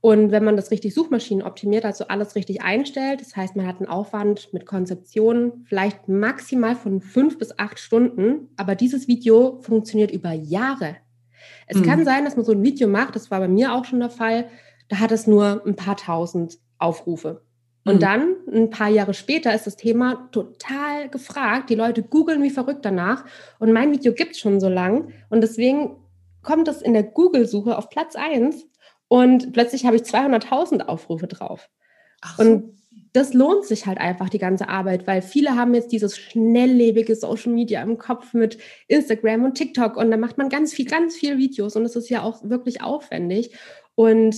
Und 0.00 0.30
wenn 0.30 0.44
man 0.44 0.56
das 0.56 0.70
richtig 0.70 0.92
Suchmaschinen 0.94 1.44
optimiert, 1.44 1.84
also 1.84 2.06
alles 2.08 2.34
richtig 2.34 2.62
einstellt, 2.62 3.20
das 3.20 3.34
heißt, 3.34 3.56
man 3.56 3.66
hat 3.66 3.78
einen 3.78 3.88
Aufwand 3.88 4.52
mit 4.52 4.66
Konzeption 4.66 5.64
vielleicht 5.64 6.08
maximal 6.08 6.76
von 6.76 7.00
fünf 7.00 7.38
bis 7.38 7.58
acht 7.58 7.78
Stunden, 7.78 8.50
aber 8.56 8.74
dieses 8.74 9.08
Video 9.08 9.58
funktioniert 9.62 10.10
über 10.10 10.32
Jahre. 10.32 10.96
Es 11.66 11.78
mhm. 11.78 11.82
kann 11.82 12.04
sein, 12.04 12.24
dass 12.24 12.36
man 12.36 12.44
so 12.44 12.52
ein 12.52 12.62
Video 12.62 12.88
macht, 12.88 13.16
das 13.16 13.30
war 13.30 13.40
bei 13.40 13.48
mir 13.48 13.74
auch 13.74 13.84
schon 13.84 14.00
der 14.00 14.10
Fall, 14.10 14.48
da 14.88 14.98
hat 14.98 15.12
es 15.12 15.26
nur 15.26 15.62
ein 15.66 15.76
paar 15.76 15.96
tausend 15.96 16.58
Aufrufe. 16.78 17.42
Und 17.84 17.96
mhm. 17.96 18.00
dann, 18.00 18.36
ein 18.52 18.70
paar 18.70 18.88
Jahre 18.88 19.14
später, 19.14 19.54
ist 19.54 19.66
das 19.66 19.76
Thema 19.76 20.28
total 20.32 21.08
gefragt. 21.08 21.70
Die 21.70 21.76
Leute 21.76 22.02
googeln 22.02 22.42
wie 22.42 22.50
verrückt 22.50 22.84
danach. 22.84 23.24
Und 23.60 23.72
mein 23.72 23.92
Video 23.92 24.12
gibt 24.12 24.32
es 24.32 24.40
schon 24.40 24.58
so 24.58 24.68
lang. 24.68 25.12
Und 25.28 25.40
deswegen 25.40 25.96
kommt 26.42 26.66
es 26.66 26.82
in 26.82 26.94
der 26.94 27.04
Google-Suche 27.04 27.78
auf 27.78 27.88
Platz 27.88 28.16
1. 28.16 28.66
Und 29.06 29.52
plötzlich 29.52 29.86
habe 29.86 29.94
ich 29.94 30.02
200.000 30.02 30.86
Aufrufe 30.86 31.28
drauf. 31.28 31.70
So. 32.36 32.42
Und 32.42 32.75
das 33.16 33.32
lohnt 33.32 33.64
sich 33.64 33.86
halt 33.86 33.96
einfach, 33.96 34.28
die 34.28 34.38
ganze 34.38 34.68
Arbeit, 34.68 35.06
weil 35.06 35.22
viele 35.22 35.56
haben 35.56 35.72
jetzt 35.72 35.90
dieses 35.90 36.18
schnelllebige 36.18 37.16
Social 37.16 37.50
Media 37.50 37.82
im 37.82 37.96
Kopf 37.96 38.34
mit 38.34 38.58
Instagram 38.88 39.42
und 39.42 39.54
TikTok 39.54 39.96
und 39.96 40.10
da 40.10 40.18
macht 40.18 40.36
man 40.36 40.50
ganz 40.50 40.74
viel, 40.74 40.84
ganz 40.84 41.16
viel 41.16 41.38
Videos 41.38 41.76
und 41.76 41.84
das 41.84 41.96
ist 41.96 42.10
ja 42.10 42.22
auch 42.22 42.42
wirklich 42.44 42.82
aufwendig 42.82 43.52
und 43.94 44.36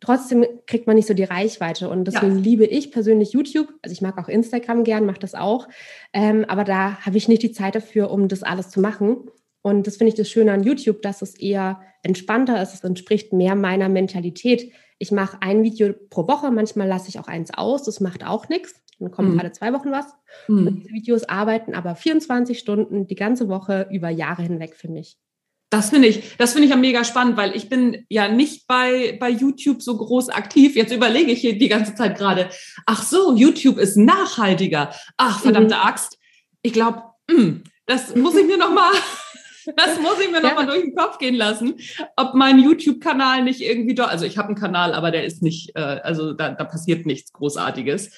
trotzdem 0.00 0.44
kriegt 0.66 0.86
man 0.86 0.96
nicht 0.96 1.08
so 1.08 1.14
die 1.14 1.24
Reichweite 1.24 1.88
und 1.88 2.04
deswegen 2.04 2.36
ja. 2.36 2.42
liebe 2.42 2.66
ich 2.66 2.92
persönlich 2.92 3.32
YouTube, 3.32 3.72
also 3.80 3.94
ich 3.94 4.02
mag 4.02 4.18
auch 4.18 4.28
Instagram 4.28 4.84
gern, 4.84 5.06
mache 5.06 5.20
das 5.20 5.34
auch, 5.34 5.66
ähm, 6.12 6.44
aber 6.48 6.64
da 6.64 6.98
habe 6.98 7.16
ich 7.16 7.28
nicht 7.28 7.42
die 7.42 7.52
Zeit 7.52 7.76
dafür, 7.76 8.10
um 8.10 8.28
das 8.28 8.42
alles 8.42 8.68
zu 8.68 8.82
machen 8.82 9.30
und 9.62 9.86
das 9.86 9.96
finde 9.96 10.10
ich 10.10 10.16
das 10.16 10.28
Schöne 10.28 10.52
an 10.52 10.64
YouTube, 10.64 11.00
dass 11.00 11.22
es 11.22 11.34
eher 11.34 11.80
entspannter 12.02 12.60
ist, 12.60 12.74
es 12.74 12.84
entspricht 12.84 13.32
mehr 13.32 13.54
meiner 13.54 13.88
Mentalität, 13.88 14.70
ich 14.98 15.12
mache 15.12 15.38
ein 15.40 15.62
Video 15.62 15.92
pro 16.10 16.26
Woche, 16.26 16.50
manchmal 16.50 16.88
lasse 16.88 17.08
ich 17.08 17.18
auch 17.18 17.28
eins 17.28 17.52
aus, 17.54 17.84
das 17.84 18.00
macht 18.00 18.24
auch 18.24 18.48
nichts. 18.48 18.74
Dann 18.98 19.12
kommen 19.12 19.34
mhm. 19.34 19.40
alle 19.40 19.52
zwei 19.52 19.72
Wochen 19.72 19.92
was. 19.92 20.06
Mhm. 20.48 20.66
Und 20.66 20.76
diese 20.76 20.90
Videos 20.90 21.24
arbeiten 21.24 21.74
aber 21.74 21.94
24 21.94 22.58
Stunden 22.58 23.06
die 23.06 23.14
ganze 23.14 23.48
Woche 23.48 23.88
über 23.92 24.10
Jahre 24.10 24.42
hinweg 24.42 24.74
für 24.74 24.88
mich. 24.88 25.16
Das 25.70 25.90
finde 25.90 26.08
ich, 26.08 26.36
das 26.38 26.52
finde 26.52 26.64
ich 26.64 26.70
ja 26.70 26.78
mega 26.78 27.04
spannend, 27.04 27.36
weil 27.36 27.54
ich 27.54 27.68
bin 27.68 28.06
ja 28.08 28.28
nicht 28.28 28.66
bei, 28.66 29.16
bei 29.20 29.28
YouTube 29.28 29.82
so 29.82 29.96
groß 29.98 30.30
aktiv. 30.30 30.74
Jetzt 30.76 30.94
überlege 30.94 31.30
ich 31.30 31.42
hier 31.42 31.58
die 31.58 31.68
ganze 31.68 31.94
Zeit 31.94 32.16
gerade, 32.16 32.48
ach 32.86 33.02
so, 33.02 33.36
YouTube 33.36 33.76
ist 33.76 33.96
nachhaltiger. 33.96 34.94
Ach, 35.18 35.40
verdammte 35.40 35.74
mhm. 35.74 35.82
Axt. 35.82 36.18
Ich 36.62 36.72
glaube, 36.72 37.02
hm, 37.30 37.62
das 37.84 38.16
muss 38.16 38.34
ich 38.34 38.46
mir 38.46 38.56
noch 38.56 38.72
mal 38.72 38.92
das 39.76 40.00
muss 40.00 40.20
ich 40.20 40.30
mir 40.30 40.42
ja. 40.42 40.48
nochmal 40.48 40.66
durch 40.66 40.82
den 40.82 40.94
Kopf 40.94 41.18
gehen 41.18 41.34
lassen, 41.34 41.74
ob 42.16 42.34
mein 42.34 42.58
YouTube-Kanal 42.58 43.44
nicht 43.44 43.60
irgendwie 43.60 43.94
doch, 43.94 44.08
also 44.08 44.24
ich 44.24 44.38
habe 44.38 44.48
einen 44.48 44.56
Kanal, 44.56 44.94
aber 44.94 45.10
der 45.10 45.24
ist 45.24 45.42
nicht, 45.42 45.76
äh, 45.76 45.80
also 45.80 46.32
da, 46.32 46.50
da 46.50 46.64
passiert 46.64 47.06
nichts 47.06 47.32
Großartiges. 47.32 48.10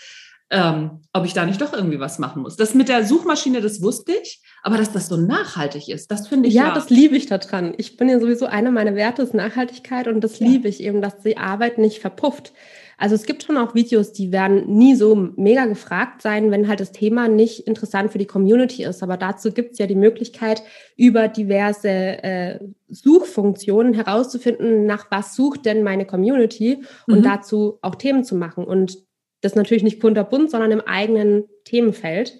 Ähm, 0.52 1.02
ob 1.12 1.24
ich 1.26 1.32
da 1.32 1.46
nicht 1.46 1.60
doch 1.60 1.72
irgendwie 1.72 2.00
was 2.00 2.18
machen 2.18 2.42
muss. 2.42 2.56
Das 2.56 2.74
mit 2.74 2.88
der 2.88 3.06
Suchmaschine, 3.06 3.60
das 3.60 3.82
wusste 3.82 4.10
ich, 4.20 4.42
aber 4.64 4.78
dass 4.78 4.90
das 4.90 5.06
so 5.06 5.16
nachhaltig 5.16 5.88
ist, 5.88 6.10
das 6.10 6.26
finde 6.26 6.48
ich 6.48 6.54
ja. 6.54 6.68
Ja, 6.68 6.74
das 6.74 6.90
liebe 6.90 7.16
ich 7.16 7.26
daran. 7.26 7.72
Ich 7.76 7.96
bin 7.96 8.08
ja 8.08 8.18
sowieso 8.18 8.46
eine 8.46 8.72
meiner 8.72 8.96
Werte 8.96 9.22
ist 9.22 9.32
Nachhaltigkeit 9.32 10.08
und 10.08 10.22
das 10.22 10.40
ja. 10.40 10.48
liebe 10.48 10.66
ich 10.66 10.82
eben, 10.82 11.02
dass 11.02 11.20
die 11.20 11.38
Arbeit 11.38 11.78
nicht 11.78 12.00
verpufft. 12.00 12.52
Also 13.00 13.14
es 13.14 13.24
gibt 13.24 13.42
schon 13.42 13.56
auch 13.56 13.74
Videos, 13.74 14.12
die 14.12 14.30
werden 14.30 14.76
nie 14.76 14.94
so 14.94 15.32
mega 15.36 15.64
gefragt 15.64 16.20
sein, 16.20 16.50
wenn 16.50 16.68
halt 16.68 16.80
das 16.80 16.92
Thema 16.92 17.28
nicht 17.28 17.60
interessant 17.60 18.12
für 18.12 18.18
die 18.18 18.26
Community 18.26 18.84
ist. 18.84 19.02
Aber 19.02 19.16
dazu 19.16 19.52
gibt 19.52 19.72
es 19.72 19.78
ja 19.78 19.86
die 19.86 19.94
Möglichkeit, 19.94 20.62
über 20.98 21.26
diverse 21.26 21.88
äh, 21.88 22.58
Suchfunktionen 22.88 23.94
herauszufinden, 23.94 24.84
nach 24.84 25.10
was 25.10 25.34
sucht 25.34 25.64
denn 25.64 25.82
meine 25.82 26.04
Community 26.04 26.84
und 27.06 27.20
mhm. 27.20 27.22
dazu 27.22 27.78
auch 27.80 27.94
Themen 27.94 28.22
zu 28.22 28.34
machen. 28.34 28.64
Und 28.64 28.98
das 29.40 29.54
natürlich 29.54 29.82
nicht 29.82 30.02
kunterbunt, 30.02 30.50
sondern 30.50 30.70
im 30.70 30.82
eigenen 30.82 31.44
Themenfeld. 31.64 32.38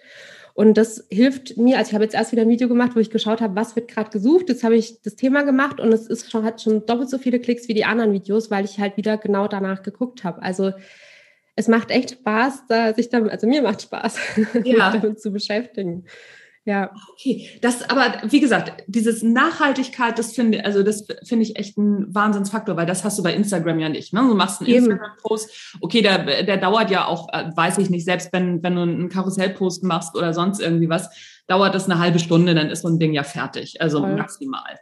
Und 0.61 0.75
das 0.75 1.07
hilft 1.09 1.57
mir, 1.57 1.79
also 1.79 1.89
ich 1.89 1.95
habe 1.95 2.05
jetzt 2.05 2.15
erst 2.15 2.33
wieder 2.33 2.43
ein 2.43 2.51
Video 2.51 2.69
gemacht, 2.69 2.91
wo 2.95 3.01
ich 3.01 3.09
geschaut 3.09 3.41
habe, 3.41 3.57
was 3.57 3.77
wird 3.77 3.89
gerade 3.89 4.11
gesucht. 4.11 4.51
Jetzt 4.51 4.63
habe 4.63 4.77
ich 4.77 5.01
das 5.01 5.17
Thema 5.17 5.41
gemacht 5.43 5.81
und 5.81 5.91
es 5.91 6.07
ist 6.07 6.31
schon, 6.31 6.45
hat 6.45 6.61
schon 6.61 6.85
doppelt 6.85 7.09
so 7.09 7.17
viele 7.17 7.41
Klicks 7.41 7.67
wie 7.69 7.73
die 7.73 7.87
anderen 7.87 8.13
Videos, 8.13 8.51
weil 8.51 8.67
ich 8.67 8.79
halt 8.79 8.99
wieder 8.99 9.17
genau 9.17 9.49
danach 9.49 9.83
geguckt 9.83 10.23
habe. 10.23 10.43
Also 10.43 10.73
es 11.57 11.67
macht 11.67 11.91
echt 11.91 12.11
Spaß, 12.11 12.65
da 12.69 12.93
sich 12.93 13.09
damit, 13.09 13.33
also 13.33 13.47
mir 13.47 13.63
macht 13.63 13.81
Spaß, 13.81 14.19
ja. 14.65 14.91
damit 14.91 15.19
zu 15.19 15.33
beschäftigen. 15.33 16.05
Ja. 16.67 16.91
Okay, 17.13 17.59
das 17.63 17.89
aber, 17.89 18.21
wie 18.31 18.41
gesagt, 18.41 18.85
dieses 18.87 19.23
Nachhaltigkeit, 19.23 20.19
das 20.19 20.35
finde 20.35 20.65
also 20.65 20.83
das 20.83 21.07
finde 21.25 21.45
ich 21.45 21.57
echt 21.57 21.79
ein 21.79 22.15
Wahnsinnsfaktor, 22.15 22.77
weil 22.77 22.85
das 22.87 23.03
hast 23.03 23.19
du 23.19 23.23
bei 23.23 23.35
Instagram 23.35 23.79
ja 23.79 23.89
nicht. 23.89 24.13
Ne? 24.13 24.21
Du 24.21 24.35
machst 24.35 24.61
einen 24.61 24.71
Instagram-Post, 24.71 25.77
okay, 25.81 26.03
der, 26.03 26.43
der 26.43 26.59
dauert 26.59 26.91
ja 26.91 27.07
auch, 27.07 27.29
äh, 27.33 27.51
weiß 27.57 27.79
ich 27.79 27.89
nicht, 27.89 28.05
selbst 28.05 28.33
wenn, 28.33 28.63
wenn 28.63 28.77
du 28.77 28.83
einen 28.83 29.09
Karussellpost 29.09 29.85
machst 29.85 30.15
oder 30.17 30.35
sonst 30.35 30.61
irgendwie 30.61 30.91
was, 30.91 31.09
dauert 31.47 31.75
das 31.75 31.89
eine 31.89 31.99
halbe 31.99 32.19
Stunde, 32.19 32.55
dann 32.55 32.69
ist 32.69 32.83
so 32.83 32.89
ein 32.89 32.99
Ding 32.99 33.15
ja 33.15 33.23
fertig, 33.23 33.81
also 33.81 34.01
Voll. 34.01 34.17
maximal. 34.17 34.79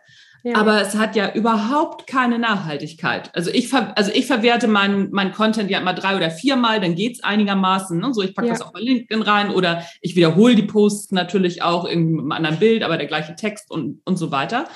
Ja. 0.48 0.56
Aber 0.56 0.80
es 0.80 0.94
hat 0.94 1.14
ja 1.14 1.34
überhaupt 1.34 2.06
keine 2.06 2.38
Nachhaltigkeit. 2.38 3.34
Also 3.34 3.50
ich, 3.50 3.68
ver 3.68 3.92
also 3.98 4.10
ich 4.14 4.26
verwerte 4.26 4.66
meinen 4.66 5.08
mein 5.10 5.32
Content 5.32 5.70
ja 5.70 5.78
immer 5.78 5.92
drei 5.92 6.16
oder 6.16 6.30
viermal, 6.30 6.80
dann 6.80 6.94
geht's 6.94 7.22
einigermaßen. 7.22 7.98
Ne? 7.98 8.14
So, 8.14 8.22
ich 8.22 8.34
packe 8.34 8.48
ja. 8.48 8.54
das 8.54 8.62
auch 8.62 8.72
bei 8.72 8.80
LinkedIn 8.80 9.20
rein 9.20 9.50
oder 9.50 9.84
ich 10.00 10.16
wiederhole 10.16 10.54
die 10.54 10.62
Posts 10.62 11.12
natürlich 11.12 11.62
auch 11.62 11.84
mit 11.84 11.92
einem 11.92 12.32
anderen 12.32 12.58
Bild, 12.58 12.82
aber 12.82 12.96
der 12.96 13.06
gleiche 13.06 13.36
Text 13.36 13.70
und, 13.70 14.00
und 14.06 14.16
so 14.16 14.30
weiter. 14.30 14.68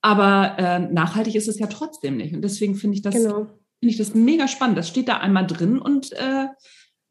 Aber 0.00 0.54
äh, 0.56 0.78
nachhaltig 0.78 1.34
ist 1.34 1.48
es 1.48 1.58
ja 1.58 1.66
trotzdem 1.66 2.16
nicht. 2.16 2.34
Und 2.34 2.40
deswegen 2.40 2.74
finde 2.74 2.96
ich 2.96 3.02
das, 3.02 3.14
genau. 3.14 3.46
finde 3.78 3.92
ich 3.92 3.98
das 3.98 4.14
mega 4.14 4.48
spannend. 4.48 4.78
Das 4.78 4.88
steht 4.88 5.08
da 5.08 5.18
einmal 5.18 5.46
drin 5.46 5.78
und 5.78 6.12
äh, 6.12 6.46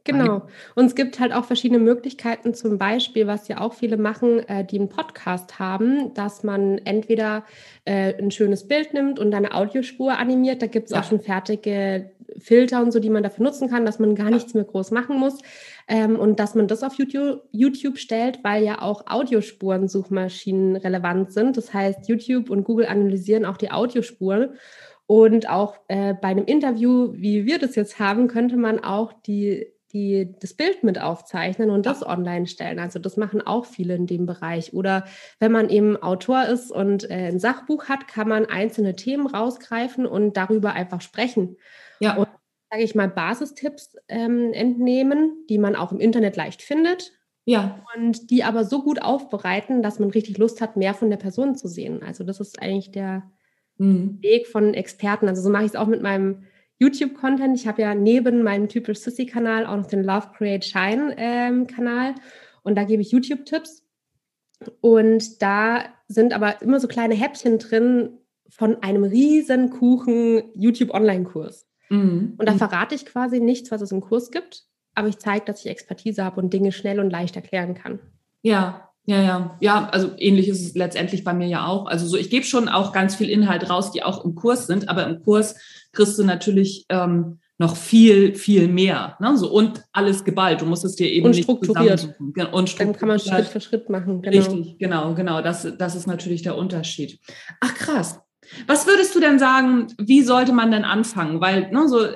Genau. 0.05 0.47
Und 0.75 0.85
es 0.85 0.95
gibt 0.95 1.19
halt 1.19 1.33
auch 1.33 1.45
verschiedene 1.45 1.79
Möglichkeiten, 1.79 2.53
zum 2.53 2.77
Beispiel, 2.77 3.27
was 3.27 3.47
ja 3.47 3.59
auch 3.59 3.73
viele 3.73 3.97
machen, 3.97 4.39
äh, 4.47 4.65
die 4.65 4.79
einen 4.79 4.89
Podcast 4.89 5.59
haben, 5.59 6.13
dass 6.13 6.43
man 6.43 6.79
entweder 6.79 7.43
äh, 7.85 8.15
ein 8.15 8.31
schönes 8.31 8.67
Bild 8.67 8.93
nimmt 8.93 9.19
und 9.19 9.33
eine 9.33 9.53
Audiospur 9.53 10.17
animiert. 10.17 10.61
Da 10.61 10.67
gibt 10.67 10.87
es 10.87 10.93
ja. 10.93 11.01
auch 11.01 11.03
schon 11.03 11.19
fertige 11.19 12.11
Filter 12.37 12.81
und 12.81 12.91
so, 12.91 12.99
die 12.99 13.09
man 13.09 13.23
dafür 13.23 13.43
nutzen 13.43 13.69
kann, 13.69 13.85
dass 13.85 13.99
man 13.99 14.15
gar 14.15 14.29
ja. 14.29 14.35
nichts 14.35 14.53
mehr 14.53 14.63
groß 14.63 14.91
machen 14.91 15.19
muss. 15.19 15.37
Ähm, 15.87 16.17
und 16.17 16.39
dass 16.39 16.55
man 16.55 16.67
das 16.67 16.83
auf 16.83 16.93
YouTube, 16.93 17.41
YouTube 17.51 17.97
stellt, 17.97 18.43
weil 18.43 18.63
ja 18.63 18.81
auch 18.81 19.07
Audiospuren 19.07 19.87
Suchmaschinen 19.87 20.75
relevant 20.75 21.33
sind. 21.33 21.57
Das 21.57 21.73
heißt, 21.73 22.07
YouTube 22.07 22.49
und 22.49 22.63
Google 22.63 22.85
analysieren 22.85 23.45
auch 23.45 23.57
die 23.57 23.71
Audiospuren. 23.71 24.51
Und 25.07 25.49
auch 25.49 25.79
äh, 25.87 26.13
bei 26.13 26.27
einem 26.27 26.45
Interview, 26.45 27.13
wie 27.13 27.45
wir 27.45 27.57
das 27.57 27.75
jetzt 27.75 27.99
haben, 27.99 28.27
könnte 28.27 28.57
man 28.57 28.79
auch 28.83 29.11
die 29.25 29.73
die 29.93 30.35
das 30.39 30.53
Bild 30.53 30.83
mit 30.83 31.01
aufzeichnen 31.01 31.69
und 31.69 31.85
das 31.85 32.05
online 32.05 32.47
stellen. 32.47 32.79
Also 32.79 32.99
das 32.99 33.17
machen 33.17 33.41
auch 33.41 33.65
viele 33.65 33.95
in 33.95 34.05
dem 34.05 34.25
Bereich. 34.25 34.73
Oder 34.73 35.05
wenn 35.39 35.51
man 35.51 35.69
eben 35.69 35.97
Autor 35.97 36.45
ist 36.45 36.71
und 36.71 37.09
äh, 37.09 37.29
ein 37.29 37.39
Sachbuch 37.39 37.85
hat, 37.85 38.07
kann 38.07 38.27
man 38.27 38.45
einzelne 38.45 38.95
Themen 38.95 39.27
rausgreifen 39.27 40.05
und 40.05 40.37
darüber 40.37 40.73
einfach 40.73 41.01
sprechen. 41.01 41.57
Ja. 41.99 42.15
Und 42.15 42.27
sage 42.71 42.83
ich 42.83 42.93
mal 42.93 43.09
Basistipps 43.09 43.95
ähm, 44.07 44.53
entnehmen, 44.53 45.45
die 45.49 45.57
man 45.57 45.75
auch 45.75 45.91
im 45.91 45.99
Internet 45.99 46.35
leicht 46.35 46.61
findet. 46.61 47.11
Ja. 47.45 47.83
Und 47.95 48.29
die 48.29 48.43
aber 48.43 48.63
so 48.63 48.83
gut 48.83 49.01
aufbereiten, 49.01 49.81
dass 49.81 49.97
man 49.97 50.11
richtig 50.11 50.37
Lust 50.37 50.61
hat, 50.61 50.77
mehr 50.77 50.93
von 50.93 51.09
der 51.09 51.17
Person 51.17 51.55
zu 51.55 51.67
sehen. 51.67 52.03
Also 52.03 52.23
das 52.23 52.39
ist 52.39 52.61
eigentlich 52.61 52.91
der 52.91 53.23
mhm. 53.77 54.19
Weg 54.21 54.45
von 54.45 54.75
Experten. 54.75 55.27
Also 55.27 55.41
so 55.41 55.49
mache 55.49 55.63
ich 55.63 55.69
es 55.69 55.75
auch 55.75 55.87
mit 55.87 56.03
meinem 56.03 56.43
YouTube-Content. 56.79 57.57
Ich 57.57 57.67
habe 57.67 57.81
ja 57.81 57.93
neben 57.93 58.43
meinem 58.43 58.67
typisch 58.67 58.99
Sissy-Kanal 58.99 59.65
auch 59.65 59.77
noch 59.77 59.87
den 59.87 60.03
Love 60.03 60.29
Create 60.35 60.65
Shine-Kanal. 60.65 62.09
Ähm, 62.09 62.15
und 62.63 62.75
da 62.75 62.83
gebe 62.83 63.01
ich 63.01 63.11
YouTube-Tipps. 63.11 63.85
Und 64.81 65.41
da 65.41 65.85
sind 66.07 66.33
aber 66.33 66.61
immer 66.61 66.79
so 66.79 66.87
kleine 66.87 67.15
Häppchen 67.15 67.59
drin 67.59 68.17
von 68.49 68.81
einem 68.81 69.03
riesen 69.03 69.69
Kuchen 69.69 70.43
YouTube-Online-Kurs. 70.55 71.67
Mhm. 71.89 72.35
Und 72.37 72.47
da 72.47 72.53
verrate 72.53 72.95
ich 72.95 73.05
quasi 73.05 73.39
nichts, 73.39 73.71
was 73.71 73.81
es 73.81 73.91
im 73.91 74.01
Kurs 74.01 74.31
gibt, 74.31 74.65
aber 74.95 75.07
ich 75.07 75.17
zeige, 75.19 75.45
dass 75.45 75.63
ich 75.63 75.71
Expertise 75.71 76.23
habe 76.23 76.41
und 76.41 76.53
Dinge 76.53 76.71
schnell 76.71 76.99
und 76.99 77.09
leicht 77.09 77.35
erklären 77.35 77.73
kann. 77.73 77.99
Ja, 78.41 78.88
ja, 79.05 79.21
ja, 79.23 79.57
ja, 79.59 79.89
also 79.89 80.11
ähnlich 80.17 80.47
ist 80.47 80.61
es 80.61 80.75
letztendlich 80.75 81.23
bei 81.23 81.33
mir 81.33 81.47
ja 81.47 81.65
auch. 81.65 81.87
Also 81.87 82.05
so, 82.05 82.15
ich 82.15 82.29
gebe 82.29 82.45
schon 82.45 82.69
auch 82.69 82.93
ganz 82.93 83.15
viel 83.15 83.29
Inhalt 83.29 83.69
raus, 83.69 83.91
die 83.91 84.03
auch 84.03 84.23
im 84.23 84.35
Kurs 84.35 84.67
sind, 84.67 84.87
aber 84.87 85.07
im 85.07 85.23
Kurs 85.23 85.55
kriegst 85.93 86.19
du 86.19 86.23
natürlich 86.23 86.85
ähm, 86.89 87.39
noch 87.57 87.75
viel, 87.75 88.35
viel 88.35 88.67
mehr. 88.67 89.17
Ne? 89.19 89.35
So, 89.37 89.51
und 89.51 89.83
alles 89.91 90.23
geballt. 90.23 90.61
Du 90.61 90.65
musst 90.65 90.85
es 90.85 90.95
dir 90.95 91.11
eben 91.11 91.27
und 91.27 91.35
strukturiert. 91.35 92.15
Nicht 92.19 92.53
und 92.53 92.69
strukturiert. 92.69 92.79
Dann 92.79 92.93
kann 92.93 93.09
man 93.09 93.19
Schritt 93.19 93.47
für 93.47 93.61
Schritt 93.61 93.89
machen. 93.89 94.21
Genau. 94.21 94.37
Richtig, 94.37 94.77
genau, 94.79 95.13
genau. 95.13 95.41
Das, 95.41 95.67
das 95.77 95.95
ist 95.95 96.07
natürlich 96.07 96.41
der 96.41 96.57
Unterschied. 96.57 97.19
Ach 97.59 97.73
krass. 97.73 98.19
Was 98.65 98.87
würdest 98.87 99.13
du 99.13 99.19
denn 99.19 99.39
sagen, 99.39 99.87
wie 99.99 100.21
sollte 100.21 100.53
man 100.53 100.71
denn 100.71 100.85
anfangen? 100.85 101.41
Weil 101.41 101.69
ne, 101.71 101.87
so, 101.87 102.05
äh, 102.05 102.15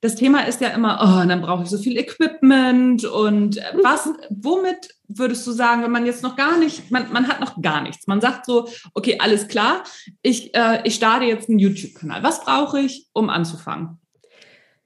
das 0.00 0.14
Thema 0.14 0.42
ist 0.42 0.60
ja 0.60 0.68
immer, 0.68 0.98
oh, 1.02 1.26
dann 1.26 1.40
brauche 1.40 1.64
ich 1.64 1.70
so 1.70 1.78
viel 1.78 1.96
Equipment 1.96 3.04
und 3.04 3.56
äh, 3.56 3.62
was, 3.82 4.08
womit 4.30 4.94
würdest 5.08 5.46
du 5.46 5.52
sagen, 5.52 5.82
wenn 5.82 5.90
man 5.90 6.06
jetzt 6.06 6.22
noch 6.22 6.36
gar 6.36 6.58
nicht, 6.58 6.90
man, 6.90 7.12
man 7.12 7.26
hat 7.26 7.40
noch 7.40 7.60
gar 7.60 7.80
nichts, 7.80 8.06
man 8.06 8.20
sagt 8.20 8.46
so, 8.46 8.68
okay, 8.94 9.18
alles 9.20 9.48
klar, 9.48 9.82
ich, 10.22 10.54
äh, 10.54 10.82
ich 10.84 10.94
starte 10.94 11.24
jetzt 11.24 11.48
einen 11.48 11.58
YouTube-Kanal. 11.58 12.22
Was 12.22 12.44
brauche 12.44 12.80
ich, 12.80 13.08
um 13.12 13.28
anzufangen? 13.28 13.98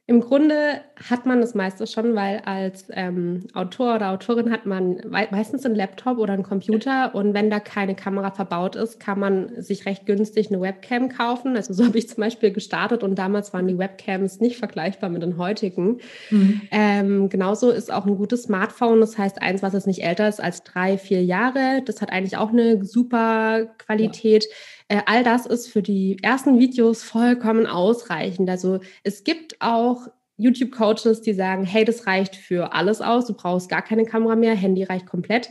Im 0.08 0.20
Grunde 0.20 0.80
hat 1.08 1.26
man 1.26 1.40
das 1.40 1.54
meiste 1.54 1.86
schon, 1.86 2.16
weil 2.16 2.42
als 2.44 2.86
ähm, 2.90 3.46
Autor 3.54 3.94
oder 3.94 4.10
Autorin 4.10 4.50
hat 4.50 4.66
man 4.66 5.00
meistens 5.08 5.64
einen 5.64 5.76
Laptop 5.76 6.18
oder 6.18 6.32
einen 6.32 6.42
Computer 6.42 7.14
und 7.14 7.34
wenn 7.34 7.50
da 7.50 7.60
keine 7.60 7.94
Kamera 7.94 8.32
verbaut 8.32 8.74
ist, 8.74 8.98
kann 8.98 9.20
man 9.20 9.62
sich 9.62 9.86
recht 9.86 10.04
günstig 10.04 10.48
eine 10.48 10.60
Webcam 10.60 11.08
kaufen. 11.08 11.56
Also 11.56 11.72
so 11.72 11.84
habe 11.86 11.98
ich 11.98 12.08
zum 12.08 12.20
Beispiel 12.20 12.50
gestartet 12.50 13.04
und 13.04 13.14
damals 13.14 13.52
waren 13.52 13.68
die 13.68 13.78
Webcams 13.78 14.40
nicht 14.40 14.56
vergleichbar 14.56 15.08
mit 15.08 15.22
den 15.22 15.38
heutigen. 15.38 15.98
Mhm. 16.30 16.62
Ähm, 16.72 17.28
genauso 17.28 17.70
ist 17.70 17.92
auch 17.92 18.04
ein 18.04 18.16
gutes 18.16 18.42
Smartphone, 18.42 19.00
das 19.00 19.16
heißt 19.16 19.40
eins, 19.40 19.62
was 19.62 19.72
jetzt 19.72 19.86
nicht 19.86 20.02
älter 20.02 20.28
ist 20.28 20.42
als 20.42 20.64
drei, 20.64 20.98
vier 20.98 21.22
Jahre. 21.22 21.80
Das 21.84 22.02
hat 22.02 22.10
eigentlich 22.10 22.36
auch 22.36 22.50
eine 22.50 22.84
super 22.84 23.66
Qualität. 23.78 24.46
Ja 24.50 24.56
äh, 24.88 25.00
all 25.06 25.24
das 25.24 25.46
ist 25.46 25.68
für 25.68 25.82
die 25.82 26.18
ersten 26.22 26.58
Videos 26.58 27.02
vollkommen 27.02 27.66
ausreichend. 27.66 28.48
Also 28.48 28.80
es 29.02 29.24
gibt 29.24 29.56
auch 29.60 30.08
YouTube-Coaches, 30.36 31.22
die 31.22 31.34
sagen, 31.34 31.64
hey, 31.64 31.84
das 31.84 32.06
reicht 32.06 32.36
für 32.36 32.72
alles 32.72 33.00
aus, 33.00 33.26
du 33.26 33.34
brauchst 33.34 33.68
gar 33.68 33.82
keine 33.82 34.04
Kamera 34.04 34.36
mehr, 34.36 34.54
Handy 34.54 34.82
reicht 34.82 35.06
komplett. 35.06 35.50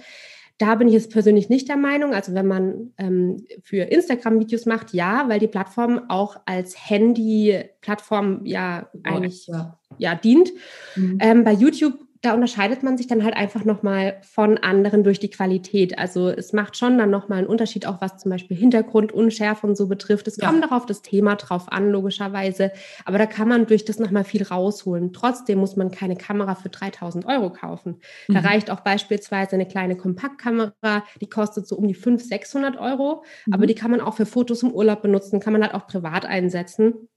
Da 0.58 0.76
bin 0.76 0.88
ich 0.88 0.94
jetzt 0.94 1.12
persönlich 1.12 1.50
nicht 1.50 1.70
der 1.70 1.78
Meinung. 1.78 2.14
Also 2.14 2.36
wenn 2.36 2.46
man 2.46 2.94
ähm, 3.00 3.38
für 3.64 3.84
Instagram 3.84 4.40
Videos 4.40 4.68
macht, 4.68 4.94
ja, 4.94 5.28
weil 5.28 5.40
die 5.40 5.48
Plattform 5.48 6.02
auch 6.08 6.38
als 6.46 6.88
Handy-Plattform 6.88 8.42
ja 8.46 8.88
eigentlich 9.02 9.48
ja. 9.48 9.80
ja 9.98 10.14
dient. 10.14 10.52
Mhm. 10.96 11.18
Ähm, 11.20 11.44
bei 11.44 11.54
YouTube 11.54 11.98
da 12.22 12.36
unterscheidet 12.36 12.84
man 12.84 12.98
sich 12.98 13.08
dann 13.08 13.24
halt 13.24 13.36
einfach 13.36 13.66
nochmal 13.66 14.18
von 14.22 14.60
anderen 14.60 15.04
durch 15.04 15.20
die 15.20 15.32
Qualität. 15.32 15.98
Also 15.98 16.30
es 16.30 16.54
macht 16.54 16.78
schon 16.78 17.00
dann 17.00 17.10
nochmal 17.10 17.40
einen 17.40 17.48
Unterschied, 17.48 17.88
auch 17.88 18.00
was 18.00 18.18
zum 18.18 18.30
Beispiel 18.30 18.56
Hintergrund, 18.56 19.12
Unschärfe 19.12 19.66
und 19.66 19.76
so 19.76 19.88
betrifft. 19.88 20.28
Es 20.28 20.38
ja. 20.38 20.48
kommt 20.48 20.64
auch 20.64 20.72
auf 20.72 20.86
das 20.86 21.02
Thema 21.02 21.36
drauf 21.36 21.72
an, 21.72 21.90
logischerweise. 21.90 22.72
Aber 23.06 23.18
da 23.18 23.26
kann 23.26 23.48
man 23.48 23.66
durch 23.66 23.86
das 23.86 23.98
nochmal 23.98 24.24
viel 24.24 24.44
rausholen. 24.44 25.14
Trotzdem 25.14 25.58
muss 25.58 25.76
man 25.76 25.90
keine 25.90 26.16
Kamera 26.16 26.54
für 26.54 26.70
3000 26.70 27.26
Euro 27.26 27.52
kaufen. 27.52 28.00
Mhm. 28.28 28.36
Da 28.36 28.42
reicht 28.42 28.70
auch 28.70 28.82
beispielsweise 28.82 29.56
eine 29.56 29.68
kleine 29.68 29.98
Kompaktkamera, 29.98 31.04
die 31.20 31.30
kostet 31.30 31.68
so 31.68 31.76
um 31.76 31.88
die 31.88 31.96
500, 31.96 32.28
600 32.28 32.78
Euro. 32.78 33.24
Mhm. 33.48 33.54
Aber 33.54 33.66
die 33.66 33.76
kann 33.76 33.90
man 33.90 34.00
auch 34.00 34.14
für 34.14 34.28
Fotos 34.28 34.62
im 34.62 34.72
Urlaub 34.72 35.02
benutzen, 35.02 35.40
kann 35.40 35.54
man 35.54 35.64
halt 35.64 35.74
auch 35.74 35.88
privat 35.88 36.26
einsetzen. 36.28 37.08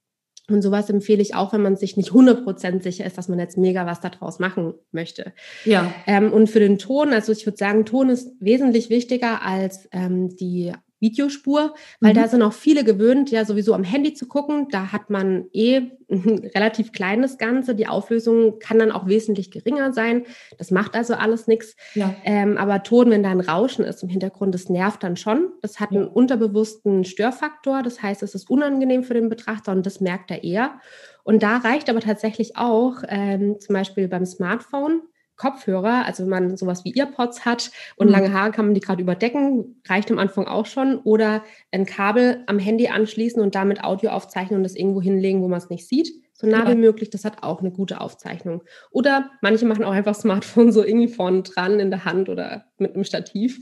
Und 0.50 0.60
sowas 0.60 0.90
empfehle 0.90 1.22
ich 1.22 1.34
auch, 1.34 1.52
wenn 1.54 1.62
man 1.62 1.76
sich 1.76 1.96
nicht 1.96 2.10
100% 2.10 2.82
sicher 2.82 3.06
ist, 3.06 3.16
dass 3.16 3.28
man 3.28 3.38
jetzt 3.38 3.56
mega 3.56 3.86
was 3.86 4.00
daraus 4.00 4.38
machen 4.38 4.74
möchte. 4.92 5.32
Ja. 5.64 5.92
Ähm, 6.06 6.32
und 6.32 6.50
für 6.50 6.60
den 6.60 6.78
Ton, 6.78 7.14
also 7.14 7.32
ich 7.32 7.46
würde 7.46 7.56
sagen, 7.56 7.86
Ton 7.86 8.10
ist 8.10 8.30
wesentlich 8.40 8.90
wichtiger 8.90 9.42
als 9.42 9.88
ähm, 9.92 10.36
die 10.36 10.72
Videospur, 11.04 11.74
weil 12.00 12.12
mhm. 12.12 12.16
da 12.16 12.28
sind 12.28 12.42
auch 12.42 12.54
viele 12.54 12.82
gewöhnt, 12.82 13.30
ja 13.30 13.44
sowieso 13.44 13.74
am 13.74 13.84
Handy 13.84 14.14
zu 14.14 14.26
gucken. 14.26 14.68
Da 14.70 14.90
hat 14.90 15.10
man 15.10 15.44
eh 15.52 15.90
ein 16.10 16.50
relativ 16.54 16.92
kleines 16.92 17.36
Ganze. 17.36 17.74
Die 17.74 17.86
Auflösung 17.86 18.58
kann 18.58 18.78
dann 18.78 18.90
auch 18.90 19.06
wesentlich 19.06 19.50
geringer 19.50 19.92
sein. 19.92 20.24
Das 20.58 20.70
macht 20.70 20.94
also 20.94 21.14
alles 21.14 21.46
nichts. 21.46 21.76
Ja. 21.94 22.14
Ähm, 22.24 22.56
aber 22.56 22.82
Ton, 22.82 23.10
wenn 23.10 23.22
da 23.22 23.30
ein 23.30 23.40
Rauschen 23.40 23.84
ist 23.84 24.02
im 24.02 24.08
Hintergrund, 24.08 24.54
das 24.54 24.70
nervt 24.70 25.02
dann 25.02 25.16
schon. 25.16 25.52
Das 25.60 25.78
hat 25.78 25.90
einen 25.90 26.08
unterbewussten 26.08 27.04
Störfaktor. 27.04 27.82
Das 27.82 28.02
heißt, 28.02 28.22
es 28.22 28.34
ist 28.34 28.48
unangenehm 28.48 29.04
für 29.04 29.14
den 29.14 29.28
Betrachter 29.28 29.72
und 29.72 29.84
das 29.84 30.00
merkt 30.00 30.30
er 30.30 30.42
eher. 30.42 30.80
Und 31.22 31.42
da 31.42 31.58
reicht 31.58 31.90
aber 31.90 32.00
tatsächlich 32.00 32.56
auch 32.56 33.02
ähm, 33.08 33.60
zum 33.60 33.74
Beispiel 33.74 34.08
beim 34.08 34.24
Smartphone 34.24 35.02
Kopfhörer, 35.36 36.04
also 36.06 36.22
wenn 36.22 36.30
man 36.30 36.56
sowas 36.56 36.84
wie 36.84 36.94
Earpods 36.94 37.44
hat 37.44 37.70
und 37.96 38.06
mhm. 38.06 38.12
lange 38.12 38.32
Haare 38.32 38.52
kann 38.52 38.66
man 38.66 38.74
die 38.74 38.80
gerade 38.80 39.02
überdecken, 39.02 39.80
reicht 39.86 40.10
am 40.10 40.18
Anfang 40.18 40.46
auch 40.46 40.66
schon. 40.66 40.98
Oder 40.98 41.42
ein 41.72 41.86
Kabel 41.86 42.44
am 42.46 42.58
Handy 42.58 42.88
anschließen 42.88 43.42
und 43.42 43.54
damit 43.54 43.82
Audio 43.82 44.10
aufzeichnen 44.10 44.58
und 44.58 44.62
das 44.62 44.76
irgendwo 44.76 45.02
hinlegen, 45.02 45.42
wo 45.42 45.48
man 45.48 45.58
es 45.58 45.70
nicht 45.70 45.88
sieht. 45.88 46.12
So 46.32 46.46
nah 46.46 46.64
ja. 46.64 46.70
wie 46.70 46.80
möglich, 46.80 47.10
das 47.10 47.24
hat 47.24 47.42
auch 47.42 47.60
eine 47.60 47.70
gute 47.70 48.00
Aufzeichnung. 48.00 48.62
Oder 48.90 49.30
manche 49.40 49.66
machen 49.66 49.84
auch 49.84 49.92
einfach 49.92 50.14
Smartphone 50.14 50.72
so 50.72 50.84
irgendwie 50.84 51.08
vorne 51.08 51.42
dran 51.42 51.80
in 51.80 51.90
der 51.90 52.04
Hand 52.04 52.28
oder 52.28 52.66
mit 52.78 52.94
einem 52.94 53.04
Stativ. 53.04 53.60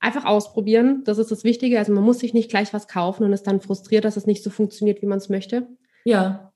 Einfach 0.00 0.24
ausprobieren, 0.24 1.04
das 1.04 1.18
ist 1.18 1.30
das 1.30 1.44
Wichtige. 1.44 1.78
Also 1.78 1.92
man 1.92 2.02
muss 2.02 2.18
sich 2.18 2.34
nicht 2.34 2.50
gleich 2.50 2.74
was 2.74 2.88
kaufen 2.88 3.24
und 3.24 3.32
ist 3.32 3.46
dann 3.46 3.60
frustriert, 3.60 4.04
dass 4.04 4.16
es 4.16 4.26
nicht 4.26 4.42
so 4.42 4.50
funktioniert, 4.50 5.00
wie 5.00 5.06
man 5.06 5.18
es 5.18 5.28
möchte. 5.28 5.68
Ja. 6.04 6.52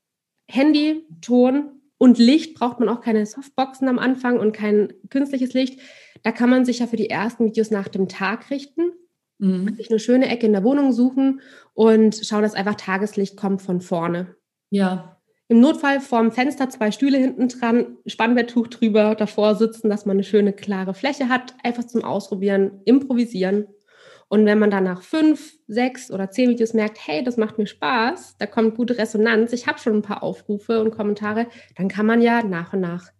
Handy, 0.49 1.05
Ton, 1.21 1.76
und 1.97 2.17
Licht 2.17 2.55
braucht 2.55 2.79
man 2.79 2.89
auch 2.89 3.01
keine 3.01 3.25
Softboxen 3.25 3.87
am 3.87 3.99
Anfang 3.99 4.39
und 4.39 4.51
kein 4.51 4.93
künstliches 5.09 5.53
Licht. 5.53 5.79
Da 6.23 6.31
kann 6.31 6.49
man 6.49 6.65
sich 6.65 6.79
ja 6.79 6.87
für 6.87 6.95
die 6.95 7.09
ersten 7.09 7.45
Videos 7.45 7.71
nach 7.71 7.87
dem 7.87 8.07
Tag 8.07 8.49
richten, 8.49 8.91
mhm. 9.39 9.75
sich 9.75 9.89
eine 9.89 9.99
schöne 9.99 10.27
Ecke 10.27 10.45
in 10.45 10.53
der 10.53 10.63
Wohnung 10.63 10.91
suchen 10.91 11.41
und 11.73 12.19
schauen, 12.23 12.43
dass 12.43 12.53
einfach 12.53 12.75
Tageslicht 12.75 13.37
kommt 13.37 13.61
von 13.61 13.81
vorne. 13.81 14.35
Ja. 14.69 15.19
Im 15.49 15.61
Notfall 15.61 16.01
vorm 16.01 16.31
Fenster 16.31 16.69
zwei 16.69 16.91
Stühle 16.91 17.17
hinten 17.17 17.47
dran, 17.47 17.97
Spannbetttuch 18.05 18.67
drüber, 18.67 19.15
davor 19.15 19.55
sitzen, 19.55 19.89
dass 19.89 20.05
man 20.05 20.17
eine 20.17 20.23
schöne 20.25 20.51
klare 20.51 20.93
Fläche 20.93 21.29
hat. 21.29 21.55
Einfach 21.63 21.85
zum 21.85 22.03
Ausprobieren, 22.03 22.81
improvisieren 22.83 23.67
und 24.29 24.45
wenn 24.45 24.59
man 24.59 24.69
dann 24.69 24.83
nach 24.83 25.01
fünf, 25.01 25.57
sechs 25.67 26.11
oder 26.11 26.29
zehn 26.29 26.49
Videos 26.49 26.73
merkt, 26.73 27.07
hey, 27.07 27.23
das 27.23 27.37
macht 27.37 27.57
mir 27.57 27.67
Spaß, 27.67 28.37
da 28.37 28.45
kommt 28.45 28.75
gute 28.75 28.97
Resonanz, 28.97 29.53
ich 29.53 29.67
habe 29.67 29.79
schon 29.79 29.95
ein 29.95 30.01
paar 30.01 30.21
Aufrufe 30.21 30.81
und 30.81 30.91
Kommentare, 30.91 31.47
dann 31.75 31.87
kann 31.87 32.05
man 32.05 32.21
ja 32.21 32.43
nach 32.43 32.73
und 32.73 32.81
nach 32.81 33.11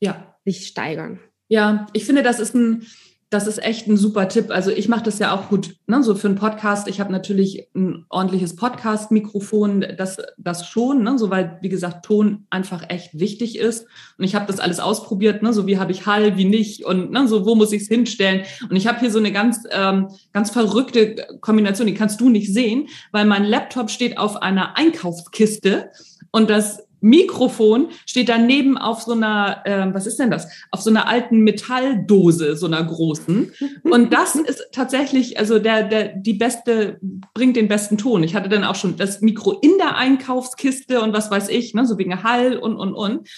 ja. 0.00 0.36
sich 0.44 0.66
steigern. 0.66 1.20
Ja, 1.48 1.86
ich 1.92 2.04
finde, 2.04 2.22
das 2.22 2.40
ist 2.40 2.54
ein, 2.54 2.86
das 3.30 3.48
ist 3.48 3.60
echt 3.62 3.88
ein 3.88 3.96
super 3.96 4.28
Tipp. 4.28 4.50
Also 4.50 4.70
ich 4.70 4.88
mache 4.88 5.02
das 5.02 5.18
ja 5.18 5.34
auch 5.34 5.48
gut, 5.48 5.74
ne? 5.88 6.00
so 6.04 6.14
für 6.14 6.28
einen 6.28 6.36
Podcast. 6.36 6.86
Ich 6.86 7.00
habe 7.00 7.10
natürlich 7.10 7.66
ein 7.74 8.06
ordentliches 8.08 8.54
Podcast-Mikrofon, 8.54 9.84
das, 9.98 10.18
das 10.38 10.68
schon, 10.68 11.02
ne? 11.02 11.18
so 11.18 11.28
weil, 11.28 11.58
wie 11.60 11.68
gesagt, 11.68 12.04
Ton 12.04 12.46
einfach 12.50 12.88
echt 12.88 13.18
wichtig 13.18 13.58
ist. 13.58 13.86
Und 14.16 14.24
ich 14.24 14.36
habe 14.36 14.46
das 14.46 14.60
alles 14.60 14.78
ausprobiert, 14.78 15.42
ne? 15.42 15.52
so 15.52 15.66
wie 15.66 15.78
habe 15.78 15.90
ich 15.90 16.06
Hall, 16.06 16.36
wie 16.36 16.44
nicht 16.44 16.84
und 16.84 17.10
ne? 17.10 17.26
so 17.26 17.44
wo 17.44 17.56
muss 17.56 17.72
ich 17.72 17.82
es 17.82 17.88
hinstellen. 17.88 18.44
Und 18.70 18.76
ich 18.76 18.86
habe 18.86 19.00
hier 19.00 19.10
so 19.10 19.18
eine 19.18 19.32
ganz, 19.32 19.64
ähm, 19.72 20.08
ganz 20.32 20.50
verrückte 20.50 21.16
Kombination, 21.40 21.88
die 21.88 21.94
kannst 21.94 22.20
du 22.20 22.28
nicht 22.28 22.52
sehen, 22.52 22.86
weil 23.10 23.24
mein 23.24 23.44
Laptop 23.44 23.90
steht 23.90 24.18
auf 24.18 24.36
einer 24.36 24.76
Einkaufskiste 24.76 25.90
und 26.30 26.48
das 26.48 26.85
Mikrofon 27.00 27.88
steht 28.06 28.28
daneben 28.28 28.78
auf 28.78 29.02
so 29.02 29.12
einer, 29.12 29.62
äh, 29.64 29.92
was 29.92 30.06
ist 30.06 30.18
denn 30.18 30.30
das? 30.30 30.48
Auf 30.70 30.80
so 30.80 30.90
einer 30.90 31.08
alten 31.08 31.40
Metalldose, 31.40 32.56
so 32.56 32.66
einer 32.66 32.82
großen. 32.82 33.52
Und 33.82 34.12
das 34.12 34.34
ist 34.34 34.68
tatsächlich, 34.72 35.38
also 35.38 35.58
der, 35.58 35.84
der, 35.84 36.08
die 36.16 36.34
beste, 36.34 36.98
bringt 37.34 37.56
den 37.56 37.68
besten 37.68 37.98
Ton. 37.98 38.22
Ich 38.22 38.34
hatte 38.34 38.48
dann 38.48 38.64
auch 38.64 38.74
schon 38.74 38.96
das 38.96 39.20
Mikro 39.20 39.52
in 39.60 39.78
der 39.78 39.96
Einkaufskiste 39.96 41.00
und 41.00 41.12
was 41.12 41.30
weiß 41.30 41.48
ich, 41.48 41.74
ne, 41.74 41.86
so 41.86 41.98
wegen 41.98 42.22
Hall 42.22 42.56
und, 42.56 42.76
und, 42.76 42.94
und. 42.94 43.28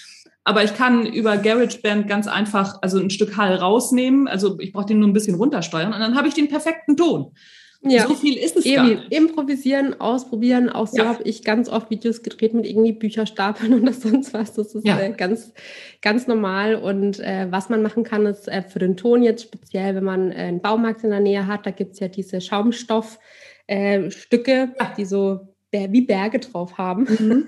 Aber 0.43 0.63
ich 0.63 0.73
kann 0.73 1.05
über 1.05 1.37
GarageBand 1.37 2.07
ganz 2.07 2.27
einfach, 2.27 2.79
also 2.81 2.99
ein 2.99 3.09
Stück 3.09 3.37
Hall 3.37 3.55
rausnehmen. 3.55 4.27
Also 4.27 4.57
ich 4.59 4.71
brauche 4.71 4.87
den 4.87 4.99
nur 4.99 5.09
ein 5.09 5.13
bisschen 5.13 5.35
runtersteuern 5.35 5.93
und 5.93 5.99
dann 5.99 6.15
habe 6.15 6.27
ich 6.27 6.33
den 6.33 6.47
perfekten 6.47 6.97
Ton. 6.97 7.33
Ja. 7.81 8.07
So 8.07 8.13
viel 8.13 8.37
ist 8.37 8.57
es 8.57 8.65
Eben, 8.65 8.75
gar 8.75 8.83
nicht. 8.87 9.13
Improvisieren, 9.13 10.01
ausprobieren. 10.01 10.69
Auch 10.69 10.87
so 10.87 10.97
ja. 10.97 11.05
habe 11.05 11.23
ich 11.23 11.43
ganz 11.43 11.69
oft 11.69 11.89
Videos 11.89 12.23
gedreht 12.23 12.53
mit 12.53 12.65
irgendwie 12.65 12.91
Bücherstapeln 12.91 13.73
oder 13.81 13.93
sonst 13.93 14.33
was. 14.33 14.53
Das 14.53 14.75
ist 14.75 14.85
ja. 14.85 14.99
äh, 14.99 15.11
ganz, 15.11 15.53
ganz 16.01 16.27
normal. 16.27 16.75
Und 16.75 17.19
äh, 17.21 17.47
was 17.49 17.69
man 17.69 17.81
machen 17.81 18.03
kann, 18.03 18.25
ist 18.25 18.49
äh, 18.49 18.63
für 18.63 18.79
den 18.79 18.97
Ton 18.97 19.23
jetzt 19.23 19.43
speziell, 19.43 19.95
wenn 19.95 20.03
man 20.03 20.31
äh, 20.31 20.35
einen 20.35 20.61
Baumarkt 20.61 21.05
in 21.05 21.11
der 21.11 21.21
Nähe 21.21 21.47
hat, 21.47 21.65
da 21.65 21.71
gibt 21.71 21.93
es 21.93 22.01
ja 22.01 22.09
diese 22.09 22.41
Schaumstoffstücke, 22.41 23.19
äh, 23.67 24.67
die 24.97 25.05
so 25.05 25.39
wie 25.71 26.01
Berge 26.01 26.39
drauf 26.39 26.77
haben. 26.77 27.03
Mhm. 27.03 27.47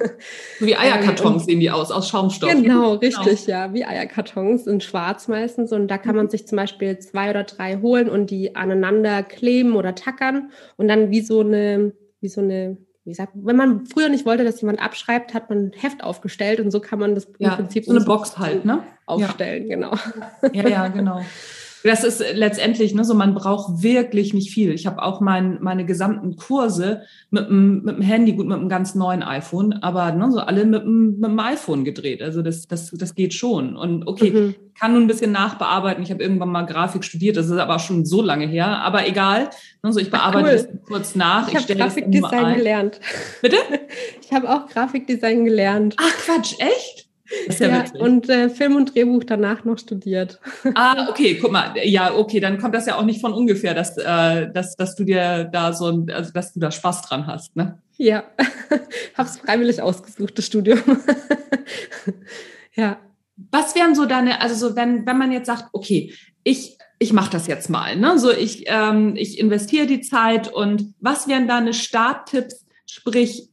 So 0.60 0.66
wie 0.66 0.76
Eierkartons 0.76 1.44
ähm, 1.44 1.46
sehen 1.48 1.60
die 1.60 1.72
aus, 1.72 1.92
aus 1.92 2.10
Schaumstoff. 2.10 2.52
Genau, 2.52 2.94
richtig, 2.96 3.46
genau. 3.46 3.58
ja, 3.58 3.74
wie 3.74 3.86
Eierkartons 3.86 4.68
in 4.68 4.82
schwarz 4.82 5.28
meistens. 5.28 5.72
Und 5.72 5.88
da 5.88 5.98
kann 5.98 6.16
man 6.16 6.26
mhm. 6.26 6.30
sich 6.30 6.48
zum 6.48 6.58
Beispiel 6.58 7.00
zwei 7.00 7.30
oder 7.32 7.44
drei 7.44 7.78
holen 7.78 8.10
und 8.10 8.30
die 8.30 8.56
aneinander 8.56 9.24
kleben 9.24 9.76
oder 9.76 9.96
tackern 9.96 10.52
und 10.78 10.88
dann 10.88 11.10
wie 11.10 11.22
so 11.22 11.40
eine, 11.42 11.94
wie 12.20 12.30
so 12.30 12.42
eine, 12.42 12.78
wie 13.04 13.10
gesagt, 13.10 13.34
wenn 13.36 13.56
man 13.56 13.86
früher 13.88 14.10
nicht 14.10 14.26
wollte, 14.26 14.44
dass 14.44 14.62
jemand 14.62 14.80
abschreibt, 14.80 15.34
hat 15.34 15.50
man 15.50 15.66
ein 15.66 15.72
Heft 15.76 16.04
aufgestellt 16.04 16.60
und 16.60 16.70
so 16.70 16.80
kann 16.80 17.00
man 17.00 17.16
das 17.16 17.28
ja, 17.40 17.50
im 17.50 17.56
Prinzip 17.56 17.86
so 17.86 17.92
eine 17.92 18.06
Box 18.06 18.38
halt, 18.38 18.66
ne? 18.66 18.84
Aufstellen, 19.08 19.68
ja. 19.68 19.76
genau. 19.76 19.96
Ja, 20.54 20.70
ja, 20.70 20.88
genau. 20.88 21.22
Das 21.84 22.04
ist 22.04 22.24
letztendlich, 22.34 22.94
ne, 22.94 23.04
so 23.04 23.14
man 23.14 23.34
braucht 23.34 23.82
wirklich 23.82 24.34
nicht 24.34 24.52
viel. 24.52 24.72
Ich 24.72 24.86
habe 24.86 25.02
auch 25.02 25.20
mein, 25.20 25.58
meine 25.62 25.86
gesamten 25.86 26.36
Kurse 26.36 27.04
mit 27.30 27.50
dem, 27.50 27.84
mit 27.84 27.98
dem 27.98 28.02
Handy, 28.02 28.34
gut 28.34 28.48
mit 28.48 28.58
einem 28.58 28.70
ganz 28.70 28.96
neuen 28.96 29.24
iPhone, 29.24 29.74
aber 29.74 30.12
ne, 30.12 30.32
so 30.32 30.40
alle 30.40 30.66
mit 30.66 30.84
dem, 30.84 31.20
mit 31.20 31.30
dem 31.30 31.40
iPhone 31.40 31.84
gedreht. 31.84 32.22
Also 32.22 32.42
das, 32.42 32.68
das, 32.68 32.92
das 32.92 33.16
geht 33.16 33.34
schon. 33.34 33.76
Und 33.76 34.08
okay, 34.08 34.32
mhm. 34.32 34.56
kann 34.80 34.94
nun 34.94 35.04
ein 35.04 35.08
bisschen 35.08 35.32
nachbearbeiten. 35.32 36.04
Ich 36.04 36.12
habe 36.12 36.22
irgendwann 36.22 36.50
mal 36.50 36.66
Grafik 36.66 37.04
studiert, 37.04 37.38
das 37.38 37.48
ist 37.48 37.58
aber 37.58 37.80
schon 37.80 38.06
so 38.06 38.22
lange 38.22 38.48
her. 38.48 38.80
Aber 38.84 39.08
egal, 39.08 39.50
ne, 39.82 39.92
so 39.92 40.00
ich 40.00 40.12
bearbeite 40.12 40.48
Ach, 40.48 40.52
cool. 40.52 40.70
das 40.74 40.88
kurz 40.88 41.16
nach. 41.16 41.48
Ich, 41.48 41.56
ich 41.56 41.62
habe 41.64 41.76
Grafikdesign 41.76 42.56
gelernt. 42.56 43.00
Bitte? 43.42 43.58
Ich 44.24 44.38
habe 44.38 44.50
auch 44.50 44.68
Grafikdesign 44.68 45.44
gelernt. 45.44 45.98
Ach 46.00 46.14
Quatsch, 46.24 46.54
echt? 46.60 47.11
Ja, 47.60 47.68
ja 47.68 47.86
und 48.00 48.30
äh, 48.30 48.50
Film 48.50 48.76
und 48.76 48.94
Drehbuch 48.94 49.24
danach 49.24 49.64
noch 49.64 49.78
studiert. 49.78 50.40
Ah, 50.76 51.08
okay, 51.10 51.38
guck 51.42 51.52
mal, 51.52 51.74
ja, 51.84 52.14
okay, 52.14 52.40
dann 52.40 52.58
kommt 52.58 52.76
das 52.76 52.86
ja 52.86 52.96
auch 52.96 53.04
nicht 53.04 53.22
von 53.22 53.34
ungefähr, 53.34 53.74
dass, 53.74 53.98
äh, 53.98 54.52
dass, 54.52 54.76
dass 54.76 54.96
du 54.96 55.04
dir 55.04 55.46
da 55.46 55.74
so, 55.74 56.06
also 56.12 56.32
dass 56.32 56.54
du 56.54 56.60
da 56.60 56.72
Spaß 56.72 57.02
dran 57.04 57.28
hast, 57.28 57.56
ne? 57.56 57.80
Ja, 57.98 58.24
hab's 59.18 59.38
freiwillig 59.38 59.82
ausgesucht, 59.82 60.38
das 60.38 60.46
Studium. 60.46 60.80
ja. 62.76 62.98
Was 63.52 63.76
wären 63.76 63.96
so 63.96 64.06
deine, 64.06 64.42
also 64.42 64.56
so, 64.70 64.76
wenn, 64.76 65.06
wenn 65.06 65.18
man 65.18 65.32
jetzt 65.32 65.48
sagt, 65.48 65.66
okay, 65.74 66.14
ich, 66.44 66.78
ich 67.00 67.14
mache 67.14 67.32
das 67.32 67.48
jetzt 67.48 67.70
mal, 67.70 67.96
ne? 67.96 68.18
So, 68.18 68.32
ich, 68.32 68.64
ähm, 68.68 69.16
ich 69.16 69.40
investiere 69.40 69.88
die 69.88 70.02
Zeit 70.02 70.52
und 70.52 70.94
was 71.00 71.28
wären 71.28 71.48
deine 71.48 71.74
Starttipps? 71.74 72.66
Sprich, 72.86 73.51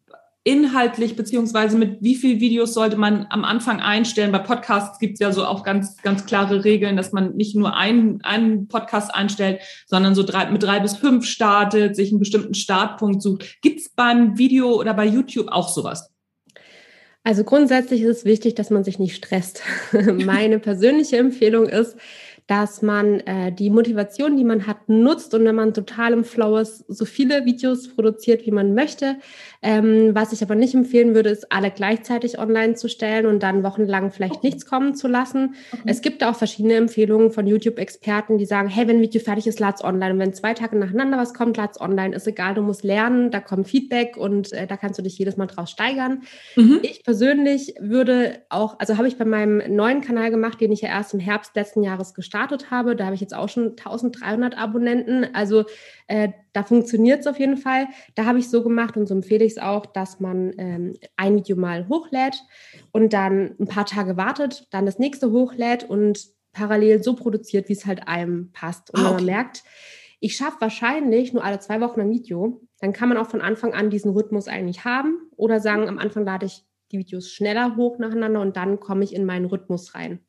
inhaltlich 0.48 1.14
beziehungsweise 1.14 1.76
mit 1.76 1.98
wie 2.00 2.14
viel 2.14 2.40
Videos 2.40 2.72
sollte 2.72 2.96
man 2.96 3.26
am 3.28 3.44
Anfang 3.44 3.80
einstellen? 3.80 4.32
Bei 4.32 4.38
Podcasts 4.38 4.98
gibt 4.98 5.14
es 5.14 5.20
ja 5.20 5.30
so 5.30 5.44
auch 5.44 5.62
ganz, 5.62 5.98
ganz 5.98 6.24
klare 6.24 6.64
Regeln, 6.64 6.96
dass 6.96 7.12
man 7.12 7.36
nicht 7.36 7.54
nur 7.54 7.76
einen, 7.76 8.22
einen 8.22 8.66
Podcast 8.66 9.14
einstellt, 9.14 9.60
sondern 9.86 10.14
so 10.14 10.22
drei, 10.22 10.50
mit 10.50 10.62
drei 10.62 10.80
bis 10.80 10.96
fünf 10.96 11.26
startet, 11.26 11.96
sich 11.96 12.10
einen 12.10 12.18
bestimmten 12.18 12.54
Startpunkt 12.54 13.20
sucht. 13.20 13.60
Gibt 13.60 13.80
es 13.80 13.90
beim 13.90 14.38
Video 14.38 14.72
oder 14.80 14.94
bei 14.94 15.04
YouTube 15.04 15.48
auch 15.50 15.68
sowas? 15.68 16.10
Also 17.24 17.44
grundsätzlich 17.44 18.00
ist 18.00 18.18
es 18.18 18.24
wichtig, 18.24 18.54
dass 18.54 18.70
man 18.70 18.84
sich 18.84 18.98
nicht 18.98 19.16
stresst. 19.16 19.62
Meine 19.92 20.58
persönliche 20.60 21.18
Empfehlung 21.18 21.66
ist, 21.68 21.94
dass 22.48 22.80
man 22.80 23.20
äh, 23.20 23.52
die 23.52 23.68
Motivation, 23.68 24.38
die 24.38 24.44
man 24.44 24.66
hat, 24.66 24.88
nutzt 24.88 25.34
und 25.34 25.44
wenn 25.44 25.54
man 25.54 25.74
total 25.74 26.14
im 26.14 26.24
Flow 26.24 26.56
ist, 26.56 26.82
so 26.88 27.04
viele 27.04 27.44
Videos 27.44 27.94
produziert, 27.94 28.46
wie 28.46 28.50
man 28.50 28.74
möchte. 28.74 29.16
Ähm, 29.62 30.14
was 30.14 30.32
ich 30.32 30.42
aber 30.42 30.54
nicht 30.54 30.74
empfehlen 30.74 31.14
würde, 31.14 31.30
ist, 31.30 31.52
alle 31.52 31.70
gleichzeitig 31.70 32.38
online 32.38 32.74
zu 32.74 32.88
stellen 32.88 33.26
und 33.26 33.42
dann 33.42 33.62
wochenlang 33.62 34.10
vielleicht 34.10 34.42
nichts 34.42 34.66
kommen 34.66 34.94
zu 34.94 35.08
lassen. 35.08 35.54
Okay. 35.72 35.82
Es 35.86 36.00
gibt 36.00 36.24
auch 36.24 36.36
verschiedene 36.36 36.74
Empfehlungen 36.74 37.30
von 37.30 37.46
YouTube-Experten, 37.46 38.38
die 38.38 38.46
sagen, 38.46 38.68
hey, 38.68 38.86
wenn 38.88 38.96
ein 38.96 39.02
Video 39.02 39.20
fertig 39.20 39.46
ist, 39.46 39.60
lad's 39.60 39.82
online. 39.82 40.12
Und 40.12 40.18
wenn 40.20 40.32
zwei 40.32 40.54
Tage 40.54 40.76
nacheinander 40.76 41.18
was 41.18 41.34
kommt, 41.34 41.56
lad's 41.56 41.80
online. 41.80 42.14
Ist 42.14 42.26
egal, 42.26 42.54
du 42.54 42.62
musst 42.62 42.84
lernen, 42.84 43.30
da 43.30 43.40
kommt 43.40 43.68
Feedback 43.68 44.16
und 44.16 44.52
äh, 44.52 44.66
da 44.66 44.76
kannst 44.76 44.98
du 44.98 45.02
dich 45.02 45.18
jedes 45.18 45.36
Mal 45.36 45.46
draus 45.46 45.70
steigern. 45.70 46.22
Mhm. 46.56 46.80
Ich 46.82 47.04
persönlich 47.04 47.74
würde 47.80 48.42
auch, 48.48 48.78
also 48.78 48.96
habe 48.96 49.08
ich 49.08 49.18
bei 49.18 49.24
meinem 49.24 49.74
neuen 49.74 50.00
Kanal 50.00 50.30
gemacht, 50.30 50.60
den 50.60 50.72
ich 50.72 50.82
ja 50.82 50.88
erst 50.88 51.14
im 51.14 51.20
Herbst 51.20 51.54
letzten 51.56 51.82
Jahres 51.82 52.14
gestartet 52.14 52.48
gestartet 52.48 52.70
habe. 52.70 52.96
Da 52.96 53.04
habe 53.04 53.14
ich 53.14 53.20
jetzt 53.20 53.34
auch 53.34 53.48
schon 53.48 53.70
1300 53.70 54.56
Abonnenten. 54.56 55.26
Also 55.34 55.64
äh, 56.08 56.30
da 56.54 56.64
funktioniert 56.64 57.20
es 57.20 57.26
auf 57.26 57.38
jeden 57.38 57.58
Fall. 57.58 57.86
Da 58.14 58.24
habe 58.24 58.38
ich 58.38 58.48
so 58.48 58.62
gemacht 58.62 58.96
und 58.96 59.06
so 59.06 59.14
empfehle 59.14 59.44
ich 59.44 59.52
es 59.52 59.58
auch, 59.58 59.86
dass 59.86 60.20
man 60.20 60.52
ähm, 60.58 60.94
ein 61.16 61.36
Video 61.36 61.56
mal 61.56 61.88
hochlädt 61.88 62.42
und 62.92 63.12
dann 63.12 63.54
ein 63.60 63.68
paar 63.68 63.86
Tage 63.86 64.16
wartet, 64.16 64.66
dann 64.70 64.86
das 64.86 64.98
nächste 64.98 65.30
hochlädt 65.30 65.84
und 65.84 66.26
parallel 66.52 67.02
so 67.02 67.14
produziert, 67.14 67.68
wie 67.68 67.74
es 67.74 67.86
halt 67.86 68.08
einem 68.08 68.50
passt. 68.52 68.92
Und 68.92 69.00
ah, 69.00 69.02
okay. 69.02 69.10
wenn 69.10 69.16
man 69.16 69.24
merkt, 69.26 69.62
ich 70.20 70.34
schaffe 70.34 70.60
wahrscheinlich 70.60 71.32
nur 71.32 71.44
alle 71.44 71.60
zwei 71.60 71.80
Wochen 71.80 72.00
ein 72.00 72.10
Video, 72.10 72.60
dann 72.80 72.92
kann 72.92 73.08
man 73.08 73.18
auch 73.18 73.28
von 73.28 73.42
Anfang 73.42 73.74
an 73.74 73.90
diesen 73.90 74.12
Rhythmus 74.12 74.48
eigentlich 74.48 74.84
haben 74.84 75.20
oder 75.36 75.60
sagen, 75.60 75.88
am 75.88 75.98
Anfang 75.98 76.24
lade 76.24 76.46
ich 76.46 76.64
die 76.90 76.98
Videos 76.98 77.30
schneller 77.30 77.76
hoch 77.76 77.98
nacheinander 77.98 78.40
und 78.40 78.56
dann 78.56 78.80
komme 78.80 79.04
ich 79.04 79.14
in 79.14 79.26
meinen 79.26 79.44
Rhythmus 79.44 79.94
rein. 79.94 80.20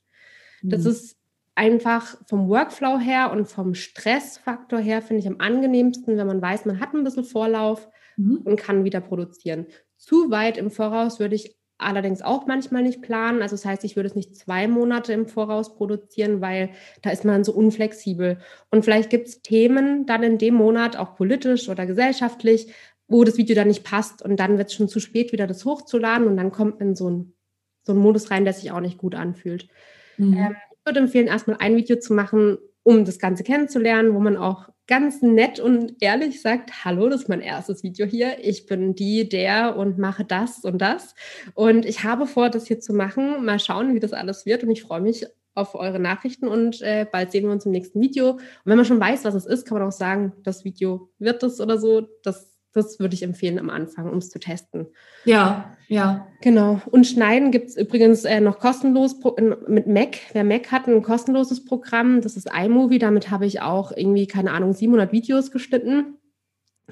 Das 0.61 0.83
mhm. 0.83 0.89
ist 0.89 1.18
einfach 1.59 2.15
vom 2.25 2.47
Workflow 2.47 2.99
her 2.99 3.33
und 3.33 3.45
vom 3.45 3.75
Stressfaktor 3.75 4.79
her 4.79 5.01
finde 5.01 5.19
ich 5.19 5.27
am 5.27 5.39
angenehmsten, 5.39 6.15
wenn 6.17 6.25
man 6.25 6.41
weiß, 6.41 6.63
man 6.65 6.79
hat 6.79 6.93
ein 6.93 7.03
bisschen 7.03 7.25
Vorlauf 7.25 7.89
mhm. 8.15 8.37
und 8.45 8.55
kann 8.55 8.85
wieder 8.85 9.01
produzieren. 9.01 9.65
Zu 9.97 10.31
weit 10.31 10.57
im 10.57 10.71
Voraus 10.71 11.19
würde 11.19 11.35
ich 11.35 11.57
allerdings 11.77 12.21
auch 12.21 12.47
manchmal 12.47 12.81
nicht 12.81 13.01
planen. 13.01 13.41
Also 13.41 13.57
das 13.57 13.65
heißt, 13.65 13.83
ich 13.83 13.97
würde 13.97 14.07
es 14.07 14.15
nicht 14.15 14.37
zwei 14.37 14.69
Monate 14.69 15.11
im 15.11 15.27
Voraus 15.27 15.75
produzieren, 15.75 16.39
weil 16.39 16.69
da 17.01 17.09
ist 17.09 17.25
man 17.25 17.43
so 17.43 17.51
unflexibel. 17.51 18.39
Und 18.71 18.85
vielleicht 18.85 19.09
gibt 19.09 19.27
es 19.27 19.41
Themen 19.41 20.05
dann 20.05 20.23
in 20.23 20.37
dem 20.37 20.53
Monat, 20.53 20.95
auch 20.95 21.15
politisch 21.15 21.67
oder 21.67 21.85
gesellschaftlich, 21.85 22.73
wo 23.09 23.25
das 23.25 23.37
Video 23.37 23.55
dann 23.55 23.67
nicht 23.67 23.83
passt 23.83 24.21
und 24.21 24.39
dann 24.39 24.57
wird 24.57 24.69
es 24.69 24.75
schon 24.75 24.87
zu 24.87 25.01
spät, 25.01 25.33
wieder 25.33 25.45
das 25.45 25.65
hochzuladen 25.65 26.25
und 26.25 26.37
dann 26.37 26.53
kommt 26.53 26.79
man 26.79 26.89
in 26.89 26.95
so 26.95 27.09
ein 27.09 27.33
so 27.83 27.93
einen 27.93 28.01
Modus 28.01 28.31
rein, 28.31 28.45
der 28.45 28.53
sich 28.53 28.71
auch 28.71 28.81
nicht 28.81 28.97
gut 28.97 29.15
anfühlt. 29.15 29.67
Mhm. 30.17 30.33
Ähm, 30.37 30.55
würde 30.89 30.99
empfehlen, 31.01 31.27
erstmal 31.27 31.57
ein 31.59 31.75
Video 31.75 31.99
zu 31.99 32.13
machen, 32.13 32.57
um 32.83 33.05
das 33.05 33.19
Ganze 33.19 33.43
kennenzulernen, 33.43 34.13
wo 34.15 34.19
man 34.19 34.35
auch 34.35 34.69
ganz 34.87 35.21
nett 35.21 35.59
und 35.59 36.01
ehrlich 36.01 36.41
sagt, 36.41 36.83
hallo, 36.83 37.09
das 37.09 37.21
ist 37.21 37.29
mein 37.29 37.41
erstes 37.41 37.83
Video 37.83 38.07
hier. 38.07 38.43
Ich 38.43 38.65
bin 38.65 38.95
die, 38.95 39.29
der 39.29 39.77
und 39.77 39.99
mache 39.99 40.25
das 40.25 40.65
und 40.65 40.79
das. 40.79 41.13
Und 41.53 41.85
ich 41.85 42.03
habe 42.03 42.25
vor, 42.25 42.49
das 42.49 42.65
hier 42.65 42.79
zu 42.79 42.93
machen. 42.93 43.45
Mal 43.45 43.59
schauen, 43.59 43.93
wie 43.93 43.99
das 43.99 44.13
alles 44.13 44.47
wird. 44.47 44.63
Und 44.63 44.71
ich 44.71 44.81
freue 44.81 45.01
mich 45.01 45.27
auf 45.53 45.75
eure 45.75 45.99
Nachrichten 45.99 46.47
und 46.47 46.81
äh, 46.81 47.05
bald 47.11 47.31
sehen 47.31 47.43
wir 47.43 47.51
uns 47.51 47.65
im 47.65 47.71
nächsten 47.71 48.01
Video. 48.01 48.31
Und 48.31 48.41
wenn 48.65 48.77
man 48.77 48.85
schon 48.85 48.99
weiß, 48.99 49.25
was 49.25 49.35
es 49.35 49.45
ist, 49.45 49.67
kann 49.67 49.77
man 49.77 49.87
auch 49.87 49.91
sagen, 49.91 50.33
das 50.43 50.65
Video 50.65 51.11
wird 51.19 51.43
es 51.43 51.61
oder 51.61 51.77
so. 51.77 52.07
Das 52.23 52.48
das 52.73 52.99
würde 52.99 53.15
ich 53.15 53.23
empfehlen 53.23 53.59
am 53.59 53.69
Anfang, 53.69 54.09
um 54.09 54.19
es 54.19 54.29
zu 54.29 54.39
testen. 54.39 54.87
Ja, 55.25 55.75
ja. 55.87 56.27
Genau. 56.41 56.81
Und 56.91 57.07
Schneiden 57.07 57.51
gibt 57.51 57.69
es 57.69 57.77
übrigens 57.77 58.25
äh, 58.25 58.39
noch 58.41 58.59
kostenlos 58.59 59.15
mit 59.67 59.87
Mac. 59.87 60.17
Wer 60.33 60.43
Mac 60.43 60.71
hat, 60.71 60.87
ein 60.87 61.01
kostenloses 61.01 61.65
Programm. 61.65 62.21
Das 62.21 62.37
ist 62.37 62.49
iMovie. 62.53 62.99
Damit 62.99 63.31
habe 63.31 63.45
ich 63.45 63.61
auch 63.61 63.91
irgendwie, 63.95 64.27
keine 64.27 64.51
Ahnung, 64.51 64.73
700 64.73 65.11
Videos 65.11 65.51
geschnitten. 65.51 66.19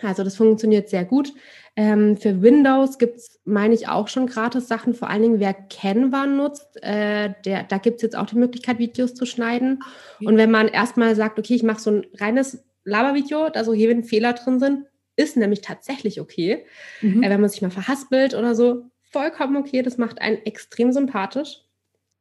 Also 0.01 0.23
das 0.23 0.35
funktioniert 0.35 0.89
sehr 0.89 1.05
gut. 1.05 1.33
Ähm, 1.75 2.17
für 2.17 2.41
Windows 2.41 2.97
gibt 2.97 3.17
es, 3.17 3.39
meine 3.45 3.73
ich, 3.73 3.87
auch 3.87 4.07
schon 4.07 4.27
gratis 4.27 4.67
Sachen. 4.67 4.93
Vor 4.93 5.09
allen 5.09 5.21
Dingen, 5.21 5.39
wer 5.39 5.53
Canva 5.53 6.25
nutzt, 6.25 6.81
äh, 6.83 7.33
der, 7.45 7.63
da 7.63 7.77
gibt 7.77 7.97
es 7.97 8.01
jetzt 8.01 8.15
auch 8.15 8.25
die 8.25 8.37
Möglichkeit, 8.37 8.79
Videos 8.79 9.13
zu 9.13 9.25
schneiden. 9.25 9.79
Okay. 10.15 10.27
Und 10.27 10.37
wenn 10.37 10.51
man 10.51 10.67
erstmal 10.67 11.15
sagt, 11.15 11.37
okay, 11.39 11.55
ich 11.55 11.63
mache 11.63 11.79
so 11.79 11.91
ein 11.91 12.05
reines 12.19 12.63
Labervideo, 12.83 13.49
da 13.49 13.63
so 13.63 13.73
hier 13.73 13.89
wenn 13.89 14.03
Fehler 14.03 14.33
drin 14.33 14.59
sind, 14.59 14.85
ist 15.17 15.35
nämlich 15.35 15.61
tatsächlich 15.61 16.21
okay. 16.21 16.65
Mhm. 17.01 17.23
Äh, 17.23 17.29
wenn 17.29 17.41
man 17.41 17.49
sich 17.49 17.61
mal 17.61 17.69
verhaspelt 17.69 18.33
oder 18.33 18.55
so, 18.55 18.85
vollkommen 19.01 19.57
okay. 19.57 19.81
Das 19.81 19.97
macht 19.97 20.21
einen 20.21 20.37
extrem 20.45 20.93
sympathisch. 20.93 21.63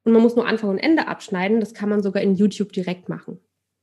Und 0.02 0.12
man 0.12 0.22
muss 0.22 0.36
nur 0.36 0.46
Anfang 0.46 0.70
und 0.70 0.78
Ende 0.78 1.06
abschneiden. 1.06 1.60
Das 1.60 1.74
kann 1.74 1.88
man 1.88 2.02
sogar 2.02 2.22
in 2.22 2.34
YouTube 2.34 2.72
direkt 2.72 3.08
machen. 3.08 3.38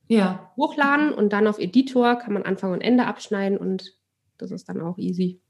Ja. 0.07 0.51
Hochladen 0.57 1.13
und 1.13 1.31
dann 1.31 1.47
auf 1.47 1.59
Editor 1.59 2.17
kann 2.17 2.33
man 2.33 2.43
Anfang 2.43 2.71
und 2.71 2.81
Ende 2.81 3.05
abschneiden 3.05 3.57
und 3.57 3.97
das 4.37 4.51
ist 4.51 4.67
dann 4.67 4.81
auch 4.81 4.97
easy. 4.97 5.41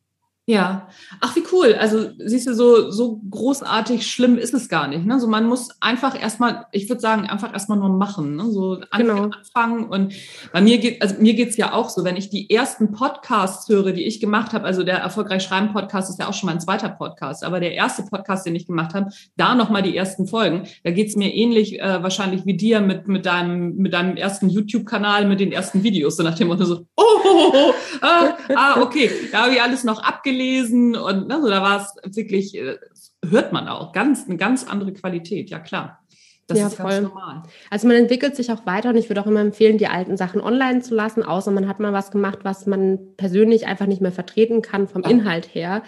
Ja, 0.45 0.89
ach 1.21 1.37
wie 1.37 1.43
cool. 1.53 1.73
Also 1.79 2.09
siehst 2.17 2.47
du, 2.47 2.53
so, 2.53 2.91
so 2.91 3.21
großartig 3.29 4.05
schlimm 4.05 4.37
ist 4.37 4.53
es 4.53 4.67
gar 4.67 4.89
nicht. 4.89 5.05
Ne? 5.05 5.17
So 5.17 5.27
man 5.27 5.47
muss 5.47 5.69
einfach 5.79 6.21
erstmal, 6.21 6.65
ich 6.73 6.89
würde 6.89 6.99
sagen, 6.99 7.29
einfach 7.29 7.53
erstmal 7.53 7.77
nur 7.77 7.87
machen. 7.87 8.35
Ne? 8.35 8.51
So 8.51 8.81
genau. 8.97 9.29
anfangen. 9.29 9.85
Und 9.85 10.13
bei 10.51 10.59
mir 10.59 10.79
geht, 10.79 11.01
also 11.01 11.15
mir 11.21 11.33
geht's 11.33 11.55
ja 11.55 11.71
auch 11.71 11.89
so, 11.89 12.03
wenn 12.03 12.17
ich 12.17 12.29
die 12.29 12.49
ersten 12.49 12.91
Podcasts 12.91 13.69
höre, 13.69 13.93
die 13.93 14.03
ich 14.03 14.19
gemacht 14.19 14.51
habe, 14.51 14.65
also 14.65 14.83
der 14.83 14.97
Erfolgreich 14.97 15.43
Schreiben 15.43 15.71
Podcast 15.71 16.09
ist 16.09 16.19
ja 16.19 16.27
auch 16.27 16.33
schon 16.33 16.47
mein 16.47 16.59
zweiter 16.59 16.89
Podcast, 16.89 17.45
aber 17.45 17.61
der 17.61 17.73
erste 17.73 18.03
Podcast, 18.03 18.45
den 18.45 18.55
ich 18.55 18.67
gemacht 18.67 18.93
habe, 18.93 19.11
da 19.37 19.55
nochmal 19.55 19.81
die 19.81 19.95
ersten 19.95 20.27
Folgen, 20.27 20.63
da 20.83 20.91
geht's 20.91 21.15
mir 21.15 21.33
ähnlich 21.33 21.79
äh, 21.79 22.03
wahrscheinlich 22.03 22.45
wie 22.45 22.57
dir 22.57 22.81
mit, 22.81 23.07
mit, 23.07 23.25
deinem, 23.25 23.75
mit 23.77 23.93
deinem 23.93 24.17
ersten 24.17 24.49
YouTube-Kanal, 24.49 25.25
mit 25.25 25.39
den 25.39 25.53
ersten 25.53 25.83
Videos, 25.83 26.17
so 26.17 26.23
nach 26.23 26.35
dem 26.35 26.49
Motto 26.49 26.65
so, 26.65 26.85
oh, 26.97 27.03
oh, 27.23 27.29
oh, 27.33 27.51
oh 27.53 27.73
ah, 28.01 28.37
ah, 28.55 28.81
okay, 28.81 29.09
da 29.31 29.43
habe 29.43 29.53
ich 29.53 29.61
alles 29.61 29.85
noch 29.85 30.03
abgelegt 30.03 30.32
gelesen 30.33 30.95
und 30.95 31.27
ne, 31.27 31.41
so, 31.41 31.49
da 31.49 31.61
war 31.61 31.81
es 31.81 32.15
wirklich, 32.15 32.57
äh, 32.57 32.77
hört 33.25 33.53
man 33.53 33.67
auch, 33.67 33.93
ganz, 33.93 34.27
eine 34.27 34.37
ganz 34.37 34.67
andere 34.67 34.93
Qualität, 34.93 35.49
ja 35.49 35.59
klar. 35.59 35.99
Das 36.47 36.59
ja, 36.59 36.67
ist 36.67 36.75
voll. 36.75 36.91
ganz 36.91 37.07
normal. 37.07 37.43
Also 37.69 37.87
man 37.87 37.95
entwickelt 37.95 38.35
sich 38.35 38.51
auch 38.51 38.65
weiter 38.65 38.89
und 38.89 38.97
ich 38.97 39.09
würde 39.09 39.21
auch 39.21 39.27
immer 39.27 39.39
empfehlen, 39.39 39.77
die 39.77 39.87
alten 39.87 40.17
Sachen 40.17 40.41
online 40.41 40.81
zu 40.81 40.93
lassen, 40.93 41.23
außer 41.23 41.51
man 41.51 41.69
hat 41.69 41.79
mal 41.79 41.93
was 41.93 42.11
gemacht, 42.11 42.39
was 42.43 42.65
man 42.65 42.99
persönlich 43.15 43.65
einfach 43.65 43.85
nicht 43.85 44.01
mehr 44.01 44.11
vertreten 44.11 44.61
kann 44.61 44.89
vom 44.89 45.03
ja. 45.03 45.09
Inhalt 45.09 45.55
her. 45.55 45.83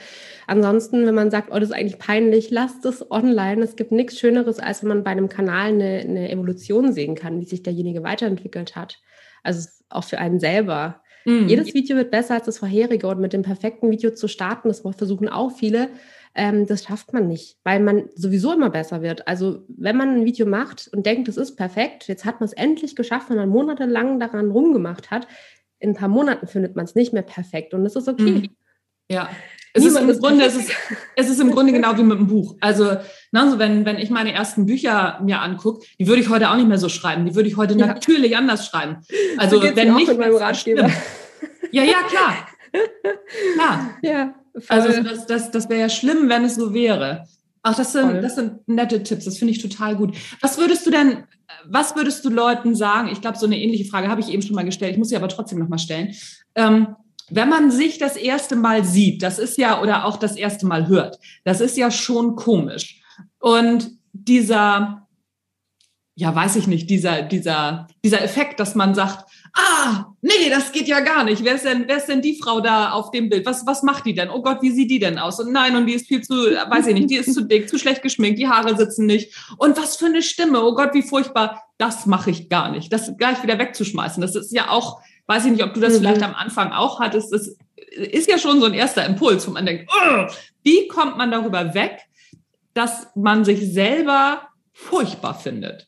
Ansonsten, 0.47 1.05
wenn 1.05 1.15
man 1.15 1.29
sagt, 1.29 1.49
oh, 1.51 1.59
das 1.59 1.69
ist 1.69 1.75
eigentlich 1.75 1.99
peinlich, 1.99 2.51
lasst 2.51 2.85
es 2.85 3.11
online. 3.11 3.63
Es 3.63 3.75
gibt 3.75 3.91
nichts 3.91 4.17
Schöneres, 4.17 4.59
als 4.59 4.81
wenn 4.81 4.89
man 4.89 5.03
bei 5.03 5.11
einem 5.11 5.27
Kanal 5.27 5.69
eine, 5.69 5.99
eine 5.99 6.31
Evolution 6.31 6.93
sehen 6.93 7.15
kann, 7.15 7.41
wie 7.41 7.45
sich 7.45 7.61
derjenige 7.61 8.03
weiterentwickelt 8.03 8.77
hat. 8.77 9.01
Also 9.43 9.67
auch 9.89 10.05
für 10.05 10.19
einen 10.19 10.39
selber. 10.39 11.01
Mhm. 11.25 11.47
Jedes 11.47 11.73
Video 11.73 11.97
wird 11.97 12.11
besser 12.11 12.35
als 12.35 12.45
das 12.45 12.59
vorherige 12.59 13.07
und 13.07 13.19
mit 13.19 13.33
dem 13.33 13.41
perfekten 13.41 13.89
Video 13.91 14.11
zu 14.11 14.27
starten, 14.27 14.67
das 14.67 14.81
versuchen 14.81 15.27
auch 15.27 15.51
viele, 15.51 15.89
ähm, 16.35 16.67
das 16.67 16.83
schafft 16.83 17.13
man 17.13 17.27
nicht, 17.27 17.57
weil 17.63 17.79
man 17.79 18.09
sowieso 18.13 18.53
immer 18.53 18.69
besser 18.69 19.01
wird. 19.01 19.27
Also 19.27 19.63
wenn 19.67 19.97
man 19.97 20.09
ein 20.09 20.25
Video 20.25 20.45
macht 20.45 20.89
und 20.93 21.05
denkt, 21.05 21.27
es 21.27 21.37
ist 21.37 21.55
perfekt, 21.55 22.07
jetzt 22.07 22.25
hat 22.25 22.39
man 22.39 22.45
es 22.45 22.53
endlich 22.53 22.95
geschafft, 22.95 23.29
wenn 23.29 23.37
man 23.37 23.49
monatelang 23.49 24.19
daran 24.19 24.51
rumgemacht 24.51 25.09
hat, 25.11 25.27
in 25.79 25.91
ein 25.91 25.95
paar 25.95 26.09
Monaten 26.09 26.47
findet 26.47 26.75
man 26.75 26.85
es 26.85 26.95
nicht 26.95 27.13
mehr 27.13 27.21
perfekt 27.21 27.73
und 27.73 27.83
das 27.83 27.95
ist 27.95 28.07
okay. 28.07 28.31
Mhm. 28.31 28.49
Ja, 29.09 29.29
es 29.77 29.83
ist, 29.83 29.97
im 29.97 30.07
Grunde, 30.19 30.45
es, 30.45 30.55
ist, 30.55 30.71
es 31.17 31.29
ist 31.29 31.41
im 31.41 31.51
Grunde 31.51 31.73
genau 31.73 31.97
wie 31.97 32.03
mit 32.03 32.17
einem 32.17 32.27
Buch. 32.27 32.55
Also, 32.61 32.95
na, 33.33 33.51
so 33.51 33.59
wenn, 33.59 33.83
wenn 33.85 33.97
ich 33.97 34.09
meine 34.09 34.31
ersten 34.31 34.65
Bücher 34.65 35.19
mir 35.21 35.41
angucke, 35.41 35.85
die 35.99 36.07
würde 36.07 36.21
ich 36.21 36.29
heute 36.29 36.49
auch 36.49 36.55
nicht 36.55 36.69
mehr 36.69 36.77
so 36.77 36.87
schreiben. 36.87 37.25
Die 37.25 37.35
würde 37.35 37.49
ich 37.49 37.57
heute 37.57 37.77
ja. 37.77 37.87
natürlich 37.87 38.37
anders 38.37 38.65
schreiben. 38.65 38.97
Also, 39.37 39.59
so 39.59 39.75
wenn 39.75 39.95
nicht. 39.95 40.07
Mit 40.07 40.17
meinem 40.17 40.37
Ratgeber. 40.37 40.89
Ja, 41.71 41.83
ja, 41.83 41.97
klar. 42.07 42.47
klar. 43.55 43.97
Ja, 44.01 44.35
also, 44.69 45.03
das, 45.03 45.25
das, 45.25 45.51
das 45.51 45.67
wäre 45.67 45.81
ja 45.81 45.89
schlimm, 45.89 46.29
wenn 46.29 46.45
es 46.45 46.55
so 46.55 46.73
wäre. 46.73 47.27
Ach, 47.63 47.75
das 47.75 47.91
sind, 47.91 48.23
das 48.23 48.35
sind 48.35 48.65
nette 48.69 49.03
Tipps. 49.03 49.25
Das 49.25 49.37
finde 49.37 49.51
ich 49.51 49.61
total 49.61 49.97
gut. 49.97 50.15
Was 50.39 50.57
würdest 50.57 50.85
du 50.85 50.91
denn, 50.91 51.23
was 51.65 51.97
würdest 51.97 52.23
du 52.23 52.29
Leuten 52.29 52.75
sagen? 52.75 53.09
Ich 53.11 53.19
glaube, 53.19 53.37
so 53.37 53.45
eine 53.45 53.59
ähnliche 53.59 53.83
Frage 53.83 54.07
habe 54.07 54.21
ich 54.21 54.29
eben 54.29 54.41
schon 54.41 54.55
mal 54.55 54.63
gestellt. 54.63 54.93
Ich 54.93 54.97
muss 54.97 55.09
sie 55.09 55.17
aber 55.17 55.27
trotzdem 55.27 55.59
noch 55.59 55.67
mal 55.67 55.79
stellen. 55.79 56.13
Ähm, 56.55 56.95
wenn 57.29 57.49
man 57.49 57.71
sich 57.71 57.97
das 57.97 58.15
erste 58.15 58.55
Mal 58.55 58.83
sieht, 58.83 59.23
das 59.23 59.39
ist 59.39 59.57
ja, 59.57 59.81
oder 59.81 60.05
auch 60.05 60.17
das 60.17 60.35
erste 60.35 60.65
Mal 60.65 60.87
hört, 60.87 61.19
das 61.43 61.61
ist 61.61 61.77
ja 61.77 61.91
schon 61.91 62.35
komisch. 62.35 63.01
Und 63.39 63.91
dieser, 64.13 65.07
ja, 66.15 66.33
weiß 66.33 66.55
ich 66.55 66.67
nicht, 66.67 66.89
dieser, 66.89 67.23
dieser, 67.23 67.87
dieser 68.03 68.21
Effekt, 68.21 68.59
dass 68.59 68.75
man 68.75 68.95
sagt, 68.95 69.25
ah, 69.53 70.05
nee, 70.21 70.49
das 70.49 70.71
geht 70.71 70.87
ja 70.87 70.99
gar 70.99 71.23
nicht. 71.23 71.43
Wer 71.43 71.55
ist 71.55 71.65
denn, 71.65 71.85
wer 71.87 71.97
ist 71.97 72.07
denn 72.07 72.21
die 72.21 72.39
Frau 72.41 72.61
da 72.61 72.91
auf 72.91 73.11
dem 73.11 73.29
Bild? 73.29 73.45
Was, 73.45 73.65
was 73.65 73.83
macht 73.83 74.05
die 74.05 74.13
denn? 74.13 74.29
Oh 74.29 74.41
Gott, 74.41 74.61
wie 74.61 74.71
sieht 74.71 74.91
die 74.91 74.99
denn 74.99 75.17
aus? 75.17 75.39
Und 75.39 75.51
nein, 75.51 75.75
und 75.75 75.87
die 75.87 75.93
ist 75.93 76.07
viel 76.07 76.21
zu, 76.21 76.33
weiß 76.33 76.87
ich 76.87 76.93
nicht, 76.93 77.09
die 77.09 77.15
ist 77.15 77.33
zu 77.33 77.41
dick, 77.41 77.69
zu 77.69 77.77
schlecht 77.77 78.01
geschminkt, 78.01 78.39
die 78.39 78.47
Haare 78.47 78.77
sitzen 78.77 79.05
nicht. 79.05 79.33
Und 79.57 79.77
was 79.77 79.95
für 79.95 80.07
eine 80.07 80.21
Stimme. 80.21 80.63
Oh 80.63 80.75
Gott, 80.75 80.93
wie 80.93 81.01
furchtbar. 81.01 81.63
Das 81.77 82.05
mache 82.05 82.31
ich 82.31 82.49
gar 82.49 82.71
nicht. 82.71 82.93
Das 82.93 83.17
gleich 83.17 83.43
wieder 83.43 83.59
wegzuschmeißen. 83.59 84.21
Das 84.21 84.35
ist 84.35 84.53
ja 84.53 84.69
auch, 84.69 85.01
weiß 85.27 85.45
ich 85.45 85.51
nicht, 85.51 85.63
ob 85.63 85.73
du 85.73 85.79
das 85.79 85.93
mhm. 85.93 85.97
vielleicht 85.99 86.23
am 86.23 86.35
Anfang 86.35 86.71
auch 86.71 86.99
hattest. 86.99 87.31
Das 87.31 87.55
ist 87.77 88.29
ja 88.29 88.37
schon 88.37 88.59
so 88.59 88.65
ein 88.65 88.73
erster 88.73 89.05
Impuls, 89.05 89.47
wo 89.47 89.51
man 89.51 89.65
denkt, 89.65 89.91
oh, 89.91 90.27
wie 90.63 90.87
kommt 90.87 91.17
man 91.17 91.31
darüber 91.31 91.73
weg, 91.73 91.99
dass 92.73 93.07
man 93.15 93.45
sich 93.45 93.71
selber 93.71 94.49
furchtbar 94.73 95.35
findet? 95.35 95.87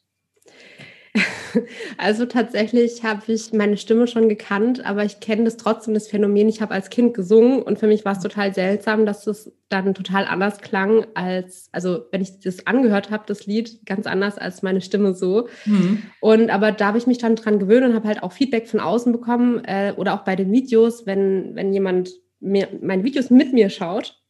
Also 1.97 2.25
tatsächlich 2.25 3.03
habe 3.03 3.31
ich 3.31 3.53
meine 3.53 3.77
Stimme 3.77 4.07
schon 4.07 4.29
gekannt, 4.29 4.85
aber 4.85 5.03
ich 5.03 5.19
kenne 5.19 5.45
das 5.45 5.57
trotzdem, 5.57 5.93
das 5.93 6.07
Phänomen. 6.07 6.49
Ich 6.49 6.61
habe 6.61 6.73
als 6.73 6.89
Kind 6.89 7.13
gesungen 7.13 7.61
und 7.61 7.79
für 7.79 7.87
mich 7.87 8.05
war 8.05 8.13
es 8.13 8.19
total 8.19 8.53
seltsam, 8.53 9.05
dass 9.05 9.25
es 9.27 9.51
dann 9.69 9.93
total 9.93 10.25
anders 10.25 10.59
klang 10.59 11.05
als, 11.15 11.69
also 11.71 12.05
wenn 12.11 12.21
ich 12.21 12.39
das 12.39 12.67
angehört 12.67 13.11
habe, 13.11 13.23
das 13.27 13.45
Lied, 13.45 13.85
ganz 13.85 14.07
anders 14.07 14.37
als 14.37 14.61
meine 14.61 14.81
Stimme 14.81 15.13
so. 15.13 15.47
Mhm. 15.65 16.03
Und 16.21 16.49
aber 16.49 16.71
da 16.71 16.87
habe 16.87 16.97
ich 16.97 17.07
mich 17.07 17.17
dann 17.17 17.35
dran 17.35 17.59
gewöhnt 17.59 17.85
und 17.85 17.95
habe 17.95 18.07
halt 18.07 18.23
auch 18.23 18.31
Feedback 18.31 18.67
von 18.67 18.79
außen 18.79 19.11
bekommen 19.11 19.63
äh, 19.65 19.93
oder 19.97 20.13
auch 20.13 20.23
bei 20.23 20.35
den 20.35 20.51
Videos, 20.51 21.05
wenn, 21.05 21.55
wenn 21.55 21.73
jemand 21.73 22.11
mir, 22.39 22.67
meine 22.81 23.03
Videos 23.03 23.29
mit 23.29 23.53
mir 23.53 23.69
schaut, 23.69 24.21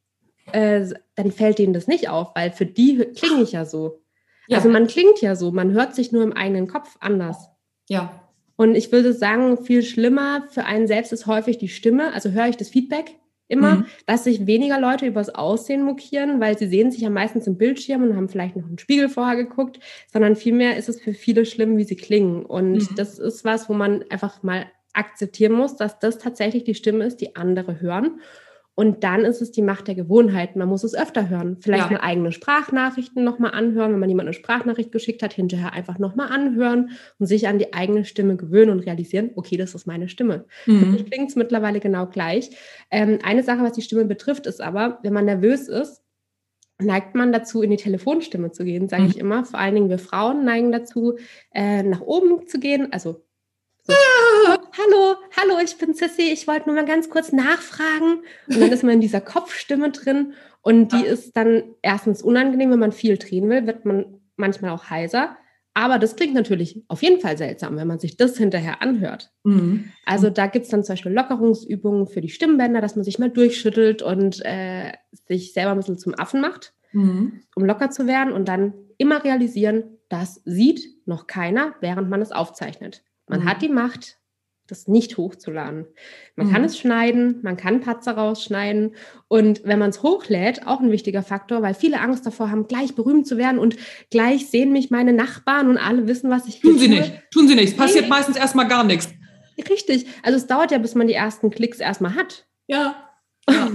äh, 0.52 0.86
dann 1.16 1.32
fällt 1.32 1.60
denen 1.60 1.74
das 1.74 1.88
nicht 1.88 2.10
auf, 2.10 2.32
weil 2.36 2.52
für 2.52 2.66
die 2.66 2.98
klinge 3.16 3.44
ich 3.44 3.52
ja 3.52 3.66
so. 3.66 4.02
Ja. 4.48 4.58
Also 4.58 4.70
man 4.70 4.88
klingt 4.88 5.22
ja 5.22 5.36
so, 5.36 5.52
man 5.52 5.72
hört 5.72 5.96
sich 5.96 6.12
nur 6.12 6.24
im 6.24 6.34
eigenen 6.34 6.68
Kopf 6.68 6.98
anders. 7.00 7.50
Ja. 7.90 8.12
Und 8.56 8.76
ich 8.76 8.92
würde 8.92 9.14
sagen, 9.14 9.58
viel 9.64 9.84
schlimmer 9.84 10.48
für 10.50 10.66
einen 10.66 10.88
selbst 10.88 11.14
ist 11.14 11.28
häufig 11.28 11.58
die 11.58 11.70
Stimme. 11.70 12.14
Also 12.14 12.32
höre 12.32 12.48
ich 12.48 12.58
das 12.58 12.70
Feedback 12.70 13.16
immer, 13.48 13.76
mhm. 13.76 13.86
dass 14.06 14.26
sich 14.26 14.46
weniger 14.46 14.80
Leute 14.80 15.06
übers 15.06 15.30
Aussehen 15.30 15.84
mokieren, 15.84 16.42
weil 16.42 16.58
sie 16.58 16.68
sehen 16.68 16.92
sich 16.92 17.02
ja 17.02 17.10
meistens 17.10 17.48
im 17.48 17.58
Bildschirm 17.58 18.04
und 18.04 18.16
haben 18.16 18.30
vielleicht 18.30 18.56
noch 18.56 18.66
einen 18.66 18.78
Spiegel 18.80 19.10
vorher 19.10 19.38
geguckt, 19.38 19.80
sondern 20.12 20.36
vielmehr 20.36 20.76
ist 20.76 20.90
es 20.90 21.00
für 21.00 21.14
viele 21.14 21.46
schlimm, 21.46 21.78
wie 21.78 21.86
sie 21.86 21.96
klingen. 21.96 22.46
Und 22.46 22.74
mhm. 22.74 22.96
das 22.96 23.20
ist 23.20 23.46
was, 23.46 23.70
wo 23.70 23.74
man 23.74 24.04
einfach 24.10 24.44
mal 24.44 24.66
akzeptieren 24.94 25.54
muss, 25.54 25.76
dass 25.76 26.00
das 26.00 26.18
tatsächlich 26.18 26.64
die 26.64 26.76
Stimme 26.76 27.06
ist, 27.06 27.22
die 27.22 27.36
andere 27.36 27.80
hören. 27.80 28.20
Und 28.80 29.04
dann 29.04 29.26
ist 29.26 29.42
es 29.42 29.52
die 29.52 29.64
Macht 29.64 29.88
der 29.88 29.96
Gewohnheit. 29.96 30.56
Man 30.56 30.70
muss 30.70 30.84
es 30.84 30.94
öfter 30.94 31.30
hören. 31.30 31.58
Vielleicht 31.60 31.90
ja. 31.90 31.98
mal 31.98 32.04
eigene 32.04 32.32
Sprachnachrichten 32.32 33.24
nochmal 33.24 33.56
anhören, 33.56 33.92
wenn 33.92 34.00
man 34.00 34.08
jemand 34.08 34.28
eine 34.28 34.36
Sprachnachricht 34.36 34.92
geschickt 34.92 35.24
hat, 35.24 35.34
hinterher 35.34 35.74
einfach 35.74 35.98
nochmal 35.98 36.28
anhören 36.28 36.92
und 37.18 37.26
sich 37.26 37.48
an 37.48 37.58
die 37.58 37.74
eigene 37.74 38.06
Stimme 38.06 38.36
gewöhnen 38.36 38.70
und 38.70 38.82
realisieren, 38.82 39.32
okay, 39.34 39.58
das 39.58 39.74
ist 39.74 39.88
meine 39.88 40.10
Stimme. 40.10 40.46
Mhm. 40.68 40.80
Für 40.80 40.86
mich 40.86 41.06
klingt 41.10 41.32
es 41.32 41.36
mittlerweile 41.36 41.80
genau 41.80 42.06
gleich. 42.06 42.52
Ähm, 42.92 43.18
eine 43.24 43.42
Sache, 43.42 43.64
was 43.64 43.72
die 43.72 43.82
Stimme 43.82 44.06
betrifft, 44.06 44.46
ist 44.46 44.62
aber, 44.62 45.00
wenn 45.02 45.12
man 45.12 45.26
nervös 45.26 45.68
ist, 45.70 46.04
neigt 46.80 47.16
man 47.16 47.32
dazu, 47.32 47.64
in 47.64 47.72
die 47.72 47.78
Telefonstimme 47.78 48.52
zu 48.52 48.64
gehen, 48.64 48.90
sage 48.90 49.02
mhm. 49.02 49.10
ich 49.10 49.18
immer. 49.18 49.44
Vor 49.44 49.60
allen 49.60 49.74
Dingen 49.74 49.90
wir 49.90 49.98
Frauen 49.98 50.46
neigen 50.46 50.72
dazu, 50.72 51.18
äh, 51.52 51.82
nach 51.82 52.02
oben 52.02 52.46
zu 52.46 52.60
gehen, 52.60 52.94
also 52.94 53.24
so. 53.88 53.94
hallo, 54.78 55.16
hallo, 55.38 55.60
ich 55.64 55.78
bin 55.78 55.94
Sissy, 55.94 56.30
ich 56.34 56.48
wollte 56.48 56.68
nur 56.68 56.76
mal 56.76 56.86
ganz 56.86 57.10
kurz 57.10 57.32
nachfragen. 57.32 58.24
Und 58.48 58.60
dann 58.60 58.72
ist 58.72 58.84
man 58.84 58.94
in 58.94 59.02
dieser 59.02 59.22
Kopfstimme 59.22 59.92
drin 59.92 60.34
und 60.62 60.92
die 60.92 61.06
ist 61.06 61.38
dann 61.38 61.64
erstens 61.82 62.22
unangenehm, 62.22 62.72
wenn 62.72 62.80
man 62.80 62.92
viel 62.92 63.18
drehen 63.18 63.50
will, 63.50 63.66
wird 63.68 63.86
man 63.86 64.20
manchmal 64.36 64.72
auch 64.72 64.90
heiser. 64.90 65.38
Aber 65.74 66.00
das 66.00 66.16
klingt 66.16 66.34
natürlich 66.34 66.84
auf 66.88 67.04
jeden 67.04 67.22
Fall 67.22 67.38
seltsam, 67.38 67.78
wenn 67.78 67.88
man 67.88 68.00
sich 68.00 68.18
das 68.18 68.36
hinterher 68.36 68.82
anhört. 68.82 69.32
Mhm. 69.44 69.92
Also 70.06 70.32
da 70.32 70.48
gibt 70.48 70.66
es 70.66 70.72
dann 70.72 70.84
zum 70.84 70.94
Beispiel 70.94 71.12
Lockerungsübungen 71.12 72.08
für 72.08 72.20
die 72.20 72.30
Stimmbänder, 72.30 72.82
dass 72.82 72.96
man 72.96 73.06
sich 73.06 73.20
mal 73.20 73.30
durchschüttelt 73.30 74.02
und 74.02 74.44
äh, 74.44 74.92
sich 75.28 75.54
selber 75.54 75.72
ein 75.72 75.78
bisschen 75.78 76.00
zum 76.00 76.16
Affen 76.16 76.42
macht, 76.42 76.74
mhm. 76.94 77.44
um 77.56 77.64
locker 77.64 77.92
zu 77.92 78.08
werden 78.08 78.34
und 78.34 78.48
dann 78.48 78.74
immer 78.98 79.24
realisieren, 79.24 79.84
das 80.10 80.42
sieht 80.46 80.82
noch 81.06 81.28
keiner, 81.28 81.76
während 81.80 82.10
man 82.10 82.22
es 82.22 82.32
aufzeichnet. 82.32 83.04
Man 83.28 83.42
mhm. 83.42 83.46
hat 83.46 83.62
die 83.62 83.70
Macht, 83.70 84.18
das 84.68 84.88
nicht 84.88 85.18
hochzuladen. 85.18 85.88
Man 86.36 86.48
mhm. 86.48 86.52
kann 86.52 86.64
es 86.64 86.78
schneiden, 86.78 87.40
man 87.42 87.58
kann 87.58 87.82
Patzer 87.82 88.14
rausschneiden 88.14 88.96
und 89.28 89.62
wenn 89.64 89.80
man 89.80 89.90
es 89.90 90.04
hochlädt, 90.04 90.68
auch 90.68 90.82
ein 90.82 90.92
wichtiger 90.92 91.24
Faktor, 91.24 91.62
weil 91.62 91.74
viele 91.74 92.02
Angst 92.02 92.26
davor 92.26 92.52
haben, 92.52 92.68
gleich 92.68 92.96
berühmt 92.96 93.28
zu 93.28 93.38
werden 93.38 93.60
und 93.60 93.78
gleich 94.12 94.50
sehen 94.50 94.72
mich 94.72 94.92
meine 94.92 95.14
Nachbarn 95.14 95.70
und 95.70 95.78
alle 95.78 96.08
wissen, 96.08 96.30
was 96.30 96.48
ich 96.48 96.60
Tun 96.60 96.78
sie 96.78 96.88
tue. 96.88 96.98
nicht, 96.98 97.14
tun 97.32 97.48
sie 97.48 97.56
nicht. 97.56 97.70
Es 97.70 97.78
passiert 97.78 98.06
nee. 98.06 98.10
meistens 98.10 98.38
erstmal 98.38 98.68
gar 98.68 98.84
nichts. 98.84 99.10
Richtig. 99.70 100.06
Also 100.24 100.38
es 100.38 100.48
dauert 100.48 100.72
ja, 100.72 100.78
bis 100.78 100.96
man 100.96 101.08
die 101.08 101.14
ersten 101.14 101.50
Klicks 101.50 101.80
erstmal 101.80 102.16
hat. 102.16 102.46
Ja. 102.68 103.04
ja. 103.50 103.70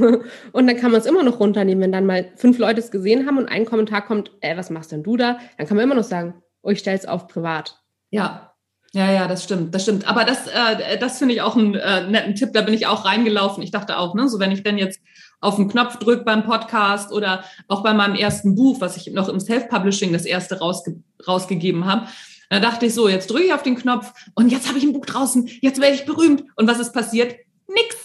und 0.52 0.66
dann 0.66 0.76
kann 0.76 0.92
man 0.92 1.00
es 1.00 1.06
immer 1.06 1.22
noch 1.22 1.40
runternehmen, 1.40 1.82
wenn 1.82 1.92
dann 1.92 2.06
mal 2.06 2.30
fünf 2.36 2.58
Leute 2.58 2.80
es 2.80 2.90
gesehen 2.90 3.26
haben 3.26 3.38
und 3.38 3.48
ein 3.48 3.64
Kommentar 3.64 4.04
kommt, 4.04 4.30
ey, 4.42 4.56
was 4.56 4.68
machst 4.68 4.92
denn 4.92 5.02
du 5.02 5.16
da? 5.16 5.38
Dann 5.56 5.66
kann 5.66 5.76
man 5.76 5.84
immer 5.84 5.94
noch 5.94 6.04
sagen, 6.04 6.42
oh, 6.62 6.70
ich 6.70 6.80
stelle 6.80 6.98
es 6.98 7.06
auf 7.06 7.26
privat. 7.26 7.82
Ja, 8.10 8.51
ja, 8.94 9.10
ja, 9.10 9.26
das 9.26 9.44
stimmt, 9.44 9.74
das 9.74 9.82
stimmt. 9.84 10.06
Aber 10.06 10.24
das, 10.24 10.46
äh, 10.48 10.98
das 10.98 11.18
finde 11.18 11.34
ich 11.34 11.40
auch 11.40 11.56
einen 11.56 11.74
äh, 11.74 12.06
netten 12.06 12.34
Tipp. 12.34 12.50
Da 12.52 12.60
bin 12.60 12.74
ich 12.74 12.86
auch 12.86 13.06
reingelaufen. 13.06 13.62
Ich 13.62 13.70
dachte 13.70 13.98
auch, 13.98 14.14
ne, 14.14 14.28
so 14.28 14.38
wenn 14.38 14.52
ich 14.52 14.62
dann 14.62 14.76
jetzt 14.76 15.00
auf 15.40 15.56
den 15.56 15.68
Knopf 15.68 15.96
drücke 15.96 16.24
beim 16.24 16.44
Podcast 16.44 17.10
oder 17.10 17.42
auch 17.68 17.82
bei 17.82 17.94
meinem 17.94 18.14
ersten 18.14 18.54
Buch, 18.54 18.80
was 18.80 18.98
ich 18.98 19.12
noch 19.12 19.28
im 19.28 19.40
Self-Publishing 19.40 20.12
das 20.12 20.26
erste 20.26 20.58
rausge 20.58 21.02
rausgegeben 21.26 21.86
habe, 21.86 22.06
da 22.50 22.60
dachte 22.60 22.84
ich 22.84 22.94
so, 22.94 23.08
jetzt 23.08 23.30
drücke 23.30 23.44
ich 23.44 23.54
auf 23.54 23.62
den 23.62 23.76
Knopf 23.76 24.12
und 24.34 24.50
jetzt 24.50 24.68
habe 24.68 24.76
ich 24.76 24.84
ein 24.84 24.92
Buch 24.92 25.06
draußen, 25.06 25.48
jetzt 25.62 25.80
werde 25.80 25.94
ich 25.94 26.04
berühmt. 26.04 26.44
Und 26.56 26.68
was 26.68 26.78
ist 26.78 26.92
passiert? 26.92 27.34
Nix. 27.66 27.96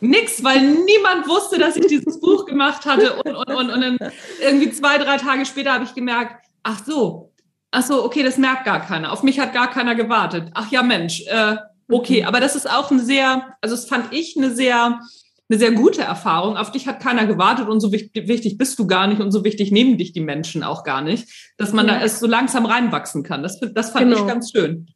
Nix, 0.00 0.44
weil 0.44 0.60
niemand 0.60 1.26
wusste, 1.26 1.58
dass 1.58 1.74
ich 1.74 1.88
dieses 1.88 2.20
Buch 2.20 2.46
gemacht 2.46 2.86
hatte. 2.86 3.14
Und, 3.14 3.34
und, 3.34 3.50
und, 3.50 3.70
und 3.70 3.80
dann 3.80 3.98
irgendwie 4.40 4.70
zwei, 4.70 4.98
drei 4.98 5.16
Tage 5.16 5.44
später 5.44 5.72
habe 5.72 5.82
ich 5.82 5.94
gemerkt, 5.94 6.46
ach 6.62 6.84
so, 6.86 7.32
ach 7.70 7.82
so, 7.82 8.04
okay, 8.04 8.22
das 8.22 8.38
merkt 8.38 8.64
gar 8.64 8.80
keiner. 8.80 9.12
Auf 9.12 9.22
mich 9.22 9.38
hat 9.40 9.52
gar 9.52 9.70
keiner 9.70 9.94
gewartet. 9.94 10.50
Ach 10.54 10.70
ja, 10.70 10.82
Mensch, 10.82 11.22
äh, 11.26 11.56
okay. 11.88 12.22
Mhm. 12.22 12.28
Aber 12.28 12.40
das 12.40 12.56
ist 12.56 12.68
auch 12.68 12.90
ein 12.90 13.00
sehr, 13.00 13.56
also 13.60 13.74
das 13.74 13.86
fand 13.86 14.12
ich 14.12 14.36
eine 14.36 14.54
sehr, 14.54 15.00
eine 15.50 15.58
sehr 15.58 15.72
gute 15.72 16.02
Erfahrung. 16.02 16.56
Auf 16.56 16.72
dich 16.72 16.86
hat 16.86 17.00
keiner 17.00 17.26
gewartet 17.26 17.68
und 17.68 17.80
so 17.80 17.92
wichtig, 17.92 18.58
bist 18.58 18.78
du 18.78 18.86
gar 18.86 19.06
nicht 19.06 19.20
und 19.20 19.32
so 19.32 19.44
wichtig 19.44 19.72
nehmen 19.72 19.98
dich 19.98 20.12
die 20.12 20.20
Menschen 20.20 20.62
auch 20.62 20.84
gar 20.84 21.00
nicht, 21.00 21.52
dass 21.56 21.72
man 21.72 21.86
ja. 21.86 21.94
da 21.94 22.00
erst 22.00 22.20
so 22.20 22.26
langsam 22.26 22.66
reinwachsen 22.66 23.22
kann. 23.22 23.42
Das, 23.42 23.58
das 23.60 23.90
fand 23.90 24.10
genau. 24.10 24.20
ich 24.20 24.26
ganz 24.26 24.50
schön. 24.50 24.88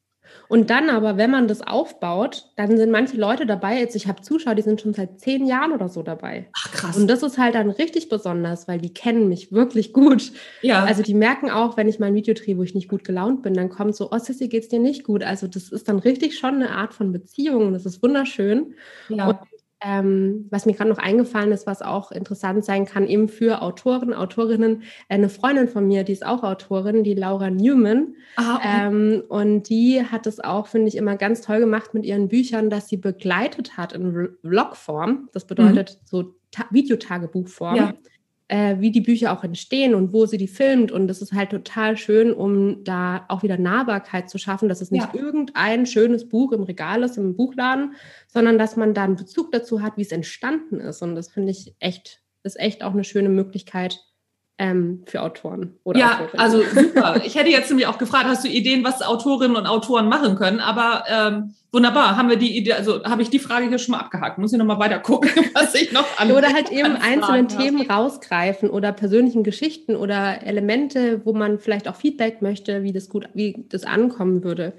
Und 0.53 0.69
dann 0.69 0.91
aber, 0.91 1.17
wenn 1.17 1.31
man 1.31 1.49
das 1.49 1.63
aufbaut, 1.63 2.51
dann 2.57 2.77
sind 2.77 2.91
manche 2.91 3.17
Leute 3.17 3.47
dabei, 3.47 3.79
jetzt 3.79 3.97
ich 3.97 4.07
habe 4.07 4.21
Zuschauer, 4.21 4.55
die 4.55 4.61
sind 4.61 4.83
schon 4.83 4.93
seit 4.93 5.19
zehn 5.19 5.47
Jahren 5.47 5.73
oder 5.73 5.89
so 5.89 6.03
dabei. 6.03 6.51
Ach 6.53 6.71
krass. 6.73 6.99
Und 6.99 7.09
das 7.09 7.23
ist 7.23 7.39
halt 7.39 7.55
dann 7.55 7.71
richtig 7.71 8.11
besonders, 8.11 8.69
weil 8.69 8.79
die 8.79 8.93
kennen 8.93 9.31
mich 9.31 9.53
wirklich 9.53 9.95
gut. 9.95 10.31
Ja. 10.61 10.85
Also 10.85 11.03
die 11.03 11.15
merken 11.15 11.51
auch, 11.51 11.79
wenn 11.79 11.89
ich 11.89 11.99
mein 12.01 12.15
Video 12.15 12.35
drehe, 12.35 12.59
wo 12.59 12.65
ich 12.65 12.75
nicht 12.75 12.91
gut 12.91 13.03
gelaunt 13.03 13.41
bin, 13.41 13.55
dann 13.55 13.71
kommt 13.71 13.97
so, 13.97 14.11
oh 14.13 14.19
Sissy, 14.19 14.49
geht's 14.49 14.69
dir 14.69 14.79
nicht 14.79 15.05
gut? 15.05 15.23
Also 15.23 15.47
das 15.47 15.71
ist 15.71 15.89
dann 15.89 15.99
richtig 15.99 16.39
schon 16.39 16.57
eine 16.57 16.73
Art 16.73 16.93
von 16.93 17.13
Beziehung. 17.13 17.73
Das 17.73 17.87
ist 17.87 18.03
wunderschön. 18.03 18.75
Ja. 19.09 19.29
Und 19.29 19.39
ähm, 19.85 20.47
was 20.51 20.67
mir 20.67 20.75
gerade 20.75 20.91
noch 20.91 20.99
eingefallen 20.99 21.53
ist, 21.53 21.67
was 21.67 21.83
auch 21.83 22.13
interessant 22.13 22.65
sein 22.65 22.85
kann, 22.85 23.07
eben 23.07 23.29
für 23.29 23.63
Autoren, 23.63 24.15
Autorinnen. 24.15 24.83
Eine 25.09 25.29
Freundin 25.29 25.69
von 25.69 25.87
mir, 25.87 26.05
die 26.05 26.13
ist 26.13 26.25
auch 26.25 26.43
Autorin, 26.43 27.05
die 27.05 27.15
Laura 27.15 27.51
Newman. 27.51 28.15
Ah, 28.37 28.57
okay. 28.57 28.69
ähm, 28.87 29.23
und 29.29 29.69
die 29.69 30.03
hat 30.05 30.27
es 30.27 30.41
auch, 30.41 30.67
finde 30.67 30.89
ich, 30.89 30.97
immer 30.97 31.17
ganz 31.17 31.41
toll 31.41 31.61
gemacht 31.61 31.95
mit 31.95 32.05
ihren 32.05 32.29
Büchern, 32.29 32.71
dass 32.71 32.89
sie 32.89 32.97
begleitet 32.97 33.77
hat 33.77 33.93
in 33.93 34.37
Vlogform. 34.43 35.29
Das 35.33 35.47
bedeutet 35.47 35.99
mhm. 36.01 36.07
so 36.07 36.35
Videotagebuchform. 36.71 37.77
Ja 37.77 37.95
äh, 38.53 38.81
wie 38.81 38.91
die 38.91 39.01
Bücher 39.01 39.33
auch 39.33 39.45
entstehen 39.45 39.95
und 39.95 40.13
wo 40.13 40.27
sie 40.27 40.37
die 40.37 40.47
filmt. 40.47 40.93
Und 40.93 41.09
das 41.09 41.23
ist 41.23 41.33
halt 41.33 41.51
total 41.51 41.97
schön, 41.97 42.35
um 42.35 42.85
da 42.85 43.25
auch 43.29 43.43
wieder 43.43 43.57
Nahbarkeit 43.57 44.29
zu 44.29 44.37
schaffen, 44.37 44.69
dass 44.69 44.83
es 44.83 44.91
nicht 44.91 45.09
ja. 45.15 45.19
irgendein 45.19 45.87
schönes 45.87 46.29
Buch 46.29 46.53
im 46.53 46.63
Regal 46.63 47.03
ist, 47.03 47.17
im 47.17 47.35
Buchladen, 47.35 47.95
sondern 48.29 48.59
dass 48.59 48.77
man 48.77 48.93
da 48.93 49.05
einen 49.05 49.17
Bezug 49.17 49.53
dazu 49.53 49.81
hat, 49.81 49.97
wie 49.97 50.03
es 50.03 50.13
entstanden 50.13 50.81
ist. 50.81 51.01
Und 51.01 51.15
das 51.15 51.31
finde 51.31 51.51
ich 51.51 51.75
echt, 51.79 52.21
ist 52.43 52.61
echt 52.61 52.85
auch 52.85 52.93
eine 52.93 53.05
schöne 53.05 53.31
Möglichkeit, 53.31 54.05
ähm, 54.63 55.03
für 55.07 55.23
Autoren 55.23 55.75
oder 55.83 55.99
Ja, 55.99 56.21
Autorinnen. 56.21 56.39
also 56.39 56.63
super. 56.75 57.21
Ich 57.25 57.35
hätte 57.35 57.51
jetzt 57.51 57.69
nämlich 57.69 57.89
auch 57.89 57.99
gefragt, 57.99 58.27
hast 58.27 58.45
du 58.45 58.49
Ideen, 58.49 58.85
was 58.85 59.03
Autorinnen 59.03 59.57
und 59.57 59.67
Autoren 59.67 60.09
machen 60.09 60.37
können? 60.37 60.61
Aber 60.61 61.03
ähm, 61.09 61.55
wunderbar, 61.73 62.17
haben 62.17 62.29
wir 62.29 62.37
die 62.37 62.57
Idee, 62.57 62.75
also 62.75 63.03
habe 63.03 63.23
ich 63.23 63.31
die 63.31 63.41
Frage 63.41 63.69
hier 63.69 63.79
schon 63.79 63.93
mal 63.93 63.99
abgehakt. 63.99 64.39
Muss 64.39 64.53
ich 64.53 64.59
nochmal 64.59 64.79
weiter 64.79 65.01
gucken, 65.01 65.31
was 65.55 65.75
ich 65.75 65.91
noch 65.91 66.07
an 66.17 66.31
Oder 66.31 66.53
halt 66.53 66.71
eben 66.71 66.95
einzelne 66.95 67.49
Themen 67.49 67.91
rausgreifen 67.91 68.71
oder 68.71 68.93
persönlichen 68.93 69.43
Geschichten 69.43 69.97
oder 69.97 70.47
Elemente, 70.47 71.23
wo 71.25 71.33
man 71.33 71.59
vielleicht 71.59 71.89
auch 71.89 71.97
Feedback 71.97 72.41
möchte, 72.41 72.85
wie 72.85 72.93
das 72.93 73.09
gut, 73.09 73.29
wie 73.35 73.67
das 73.69 73.83
ankommen 73.83 74.45
würde. 74.45 74.75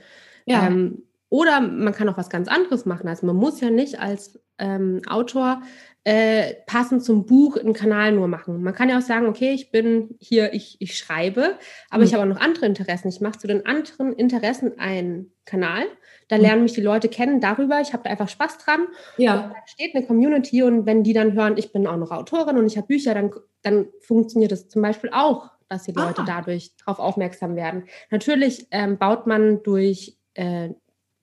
Ja. 0.46 0.66
Ähm, 0.66 1.04
oder 1.28 1.60
man 1.60 1.94
kann 1.94 2.08
auch 2.08 2.18
was 2.18 2.30
ganz 2.30 2.48
anderes 2.48 2.86
machen. 2.86 3.10
Also 3.10 3.26
man 3.26 3.36
muss 3.36 3.60
ja 3.60 3.70
nicht 3.70 4.00
als 4.00 4.40
ähm, 4.60 5.02
Autor 5.10 5.62
äh, 6.06 6.56
passend 6.66 7.04
zum 7.04 7.26
Buch 7.26 7.56
einen 7.56 7.74
Kanal 7.74 8.12
nur 8.12 8.28
machen. 8.28 8.62
Man 8.62 8.74
kann 8.74 8.90
ja 8.90 8.98
auch 8.98 9.04
sagen, 9.04 9.26
okay, 9.26 9.52
ich 9.54 9.72
bin 9.72 10.16
hier, 10.20 10.54
ich, 10.54 10.76
ich 10.80 10.98
schreibe, 10.98 11.58
aber 11.90 12.00
mhm. 12.00 12.04
ich 12.04 12.14
habe 12.14 12.24
auch 12.24 12.28
noch 12.28 12.42
andere 12.42 12.66
Interessen. 12.66 13.08
Ich 13.08 13.22
mache 13.22 13.40
zu 13.40 13.48
den 13.48 13.66
anderen 13.66 14.14
Interessen 14.14 14.78
einen 14.80 15.32
Kanal. 15.46 15.84
Da 16.28 16.38
mhm. 16.38 16.42
lernen 16.42 16.64
mich 16.64 16.74
die 16.74 16.82
Leute 16.82 17.08
kennen 17.08 17.40
darüber. 17.40 17.80
Ich 17.80 17.94
habe 17.94 18.04
da 18.04 18.10
einfach 18.10 18.28
Spaß 18.28 18.58
dran. 18.58 18.88
Ja. 19.18 19.34
Und 19.34 19.52
da 19.52 19.56
steht 19.66 19.96
eine 19.96 20.06
Community 20.06 20.62
und 20.64 20.86
wenn 20.86 21.04
die 21.04 21.14
dann 21.14 21.34
hören, 21.34 21.58
ich 21.58 21.72
bin 21.72 21.88
auch 21.88 21.98
noch 21.98 22.12
Autorin 22.12 22.58
und 22.58 22.66
ich 22.66 22.76
habe 22.76 22.88
Bücher, 22.88 23.14
dann, 23.14 23.32
dann 23.62 23.88
funktioniert 24.02 24.52
das 24.52 24.68
zum 24.68 24.82
Beispiel 24.82 25.10
auch, 25.14 25.52
dass 25.70 25.84
die 25.84 25.94
Leute 25.94 26.22
ah. 26.22 26.26
dadurch 26.28 26.76
darauf 26.78 27.00
aufmerksam 27.00 27.56
werden. 27.56 27.86
Natürlich 28.12 28.68
ähm, 28.72 28.98
baut 28.98 29.26
man 29.26 29.64
durch 29.64 30.18
äh, 30.34 30.70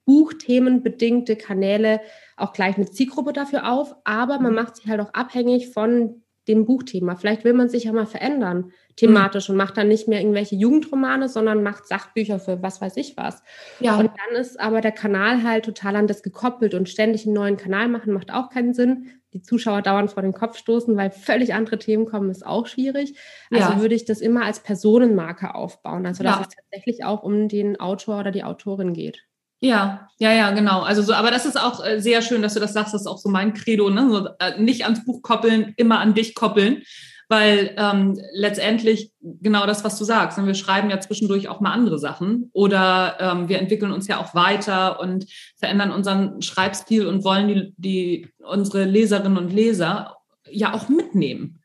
buchthemenbedingte 0.07 1.37
Kanäle 1.37 2.01
auch 2.41 2.53
gleich 2.53 2.77
eine 2.77 2.91
Zielgruppe 2.91 3.33
dafür 3.33 3.71
auf, 3.73 3.95
aber 4.05 4.39
man 4.39 4.53
mhm. 4.53 4.57
macht 4.57 4.77
sich 4.77 4.87
halt 4.89 5.01
auch 5.01 5.13
abhängig 5.15 5.71
von 5.71 6.23
dem 6.49 6.65
Buchthema. 6.65 7.17
Vielleicht 7.17 7.45
will 7.45 7.53
man 7.53 7.69
sich 7.69 7.85
ja 7.85 7.93
mal 7.93 8.07
verändern 8.07 8.73
thematisch 8.97 9.49
mhm. 9.49 9.53
und 9.53 9.57
macht 9.59 9.77
dann 9.77 9.89
nicht 9.89 10.09
mehr 10.09 10.21
irgendwelche 10.21 10.57
Jugendromane, 10.57 11.29
sondern 11.29 11.63
macht 11.63 11.87
Sachbücher 11.87 12.39
für 12.39 12.63
was 12.63 12.81
weiß 12.81 12.97
ich 12.97 13.17
was. 13.17 13.43
Ja. 13.79 13.97
Und 13.97 14.11
dann 14.11 14.41
ist 14.41 14.59
aber 14.59 14.81
der 14.81 14.93
Kanal 14.93 15.43
halt 15.43 15.65
total 15.65 15.97
an 15.97 16.07
das 16.07 16.23
gekoppelt 16.23 16.75
und 16.75 16.89
ständig 16.89 17.25
einen 17.25 17.35
neuen 17.35 17.57
Kanal 17.57 17.89
machen 17.89 18.13
macht 18.13 18.33
auch 18.33 18.51
keinen 18.51 18.75
Sinn. 18.75 19.07
Die 19.33 19.43
Zuschauer 19.43 19.83
dauernd 19.83 20.11
vor 20.11 20.23
den 20.23 20.33
Kopf 20.33 20.59
stoßen, 20.59 20.97
weil 20.97 21.11
völlig 21.11 21.55
andere 21.55 21.79
Themen 21.79 22.05
kommen, 22.05 22.31
ist 22.31 22.45
auch 22.45 22.67
schwierig. 22.67 23.15
Also 23.51 23.75
ja. 23.75 23.81
würde 23.81 23.95
ich 23.95 24.05
das 24.05 24.21
immer 24.21 24.45
als 24.45 24.61
Personenmarke 24.61 25.55
aufbauen. 25.55 26.05
Also 26.05 26.25
dass 26.25 26.37
ja. 26.37 26.43
es 26.43 26.55
tatsächlich 26.55 27.05
auch 27.05 27.23
um 27.23 27.49
den 27.49 27.79
Autor 27.79 28.19
oder 28.19 28.33
die 28.33 28.45
Autorin 28.45 28.93
geht. 28.93 29.25
Ja, 29.61 30.09
ja, 30.19 30.33
ja, 30.33 30.51
genau. 30.53 30.81
Also 30.81 31.03
so, 31.03 31.13
aber 31.13 31.31
das 31.31 31.45
ist 31.45 31.61
auch 31.61 31.85
äh, 31.85 32.01
sehr 32.01 32.23
schön, 32.23 32.41
dass 32.43 32.55
du 32.55 32.61
das 32.61 32.73
sagst. 32.73 32.95
Das 32.95 33.03
ist 33.03 33.07
auch 33.07 33.19
so 33.19 33.29
mein 33.29 33.53
Credo, 33.53 33.91
ne? 33.91 34.09
So, 34.11 34.29
äh, 34.39 34.61
nicht 34.61 34.85
ans 34.85 35.05
Buch 35.05 35.23
koppeln, 35.23 35.75
immer 35.77 36.01
an 36.01 36.15
dich 36.15 36.35
koppeln, 36.35 36.83
weil 37.29 37.75
ähm, 37.77 38.19
letztendlich 38.33 39.13
genau 39.21 39.67
das, 39.67 39.85
was 39.85 39.99
du 39.99 40.05
sagst. 40.05 40.39
Und 40.39 40.45
ne? 40.45 40.49
wir 40.49 40.55
schreiben 40.55 40.89
ja 40.89 40.99
zwischendurch 40.99 41.49
auch 41.49 41.61
mal 41.61 41.73
andere 41.73 41.99
Sachen 41.99 42.49
oder 42.55 43.19
ähm, 43.21 43.49
wir 43.51 43.59
entwickeln 43.59 43.93
uns 43.93 44.09
ja 44.09 44.19
auch 44.19 44.35
weiter 44.35 44.99
und 44.99 45.27
verändern 45.59 45.93
unseren 45.93 46.41
Schreibstil 46.41 47.07
und 47.07 47.23
wollen 47.23 47.49
die, 47.49 47.75
die 47.77 48.29
unsere 48.39 48.85
Leserinnen 48.85 49.37
und 49.37 49.53
Leser 49.53 50.17
ja 50.51 50.73
auch 50.73 50.89
mitnehmen 50.89 51.61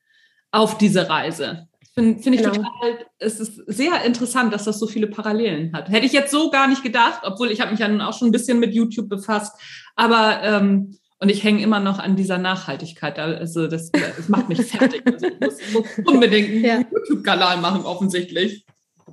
auf 0.52 0.78
diese 0.78 1.10
Reise. 1.10 1.68
Finde 1.98 2.22
find 2.22 2.36
ich 2.36 2.42
genau. 2.42 2.56
total, 2.56 3.06
es 3.20 3.40
ist 3.40 3.56
sehr 3.68 4.04
interessant, 4.04 4.54
dass 4.54 4.66
das 4.66 4.80
so 4.80 4.86
viele 4.86 5.08
Parallelen 5.08 5.72
hat. 5.72 5.90
Hätte 5.90 6.06
ich 6.06 6.12
jetzt 6.12 6.30
so 6.30 6.50
gar 6.50 6.68
nicht 6.68 6.84
gedacht, 6.84 7.22
obwohl 7.24 7.52
ich 7.52 7.62
habe 7.62 7.72
mich 7.72 7.80
ja 7.80 7.88
nun 7.88 8.02
auch 8.02 8.18
schon 8.18 8.28
ein 8.28 8.34
bisschen 8.34 8.60
mit 8.60 8.74
YouTube 8.74 9.08
befasst. 9.08 9.54
Aber 9.96 10.44
ähm, 10.44 10.98
und 11.20 11.30
ich 11.30 11.44
hänge 11.44 11.64
immer 11.64 11.80
noch 11.80 11.98
an 11.98 12.18
dieser 12.18 12.38
Nachhaltigkeit. 12.38 13.18
Also 13.18 13.68
das, 13.68 13.92
das 13.92 14.28
macht 14.28 14.50
mich 14.50 14.62
fertig. 14.62 15.04
Also 15.06 15.28
ich 15.28 15.40
muss, 15.40 15.56
muss 15.74 15.88
unbedingt 16.06 16.50
einen 16.50 16.66
ja. 16.66 16.80
YouTube-Kanal 16.92 17.58
machen, 17.62 17.86
offensichtlich. 17.86 18.66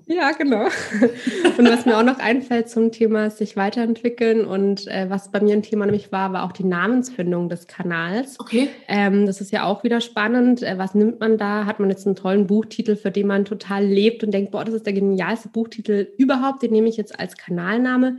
Ja, 0.07 0.33
genau. 0.33 0.65
Und 1.59 1.69
was 1.69 1.87
mir 1.87 1.97
auch 1.97 2.03
noch 2.03 2.19
einfällt 2.19 2.69
zum 2.69 2.93
Thema 2.93 3.31
sich 3.31 3.57
weiterentwickeln 3.57 4.45
und 4.45 4.87
äh, 4.89 5.09
was 5.09 5.31
bei 5.31 5.41
mir 5.41 5.55
ein 5.55 5.63
Thema 5.63 5.85
nämlich 5.85 6.13
war, 6.13 6.33
war 6.33 6.45
auch 6.45 6.53
die 6.53 6.65
Namensfindung 6.65 7.49
des 7.49 7.67
Kanals. 7.67 8.41
Okay. 8.41 8.69
Ähm, 8.89 9.27
das 9.27 9.41
ist 9.41 9.53
ja 9.53 9.65
auch 9.65 9.85
wieder 9.85 10.01
spannend. 10.01 10.63
Äh, 10.63 10.79
was 10.79 10.95
nimmt 10.95 11.21
man 11.21 11.39
da? 11.39 11.67
Hat 11.67 11.81
man 11.81 11.91
jetzt 11.91 12.07
einen 12.07 12.17
tollen 12.17 12.47
Buchtitel, 12.47 12.97
für 12.97 13.11
den 13.11 13.27
man 13.27 13.45
total 13.45 13.85
lebt 13.85 14.25
und 14.25 14.33
denkt, 14.33 14.51
boah, 14.51 14.65
das 14.65 14.75
ist 14.75 14.87
der 14.87 14.93
genialste 14.93 15.49
Buchtitel 15.49 16.09
überhaupt, 16.17 16.63
den 16.63 16.73
nehme 16.73 16.89
ich 16.89 16.97
jetzt 16.97 17.19
als 17.19 17.37
Kanalname. 17.37 18.19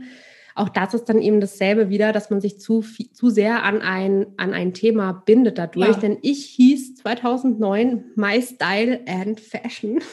Auch 0.54 0.68
das 0.68 0.94
ist 0.94 1.08
dann 1.08 1.20
eben 1.20 1.40
dasselbe 1.40 1.88
wieder, 1.88 2.12
dass 2.12 2.30
man 2.30 2.40
sich 2.40 2.60
zu, 2.60 2.84
zu 3.12 3.28
sehr 3.28 3.64
an 3.64 3.82
ein, 3.82 4.26
an 4.36 4.52
ein 4.52 4.72
Thema 4.72 5.24
bindet 5.26 5.58
dadurch. 5.58 5.88
Ja. 5.88 6.00
Denn 6.00 6.18
ich 6.22 6.44
hieß 6.46 6.94
2009 6.96 8.04
My 8.14 8.40
Style 8.40 9.00
and 9.06 9.40
Fashion. 9.40 9.98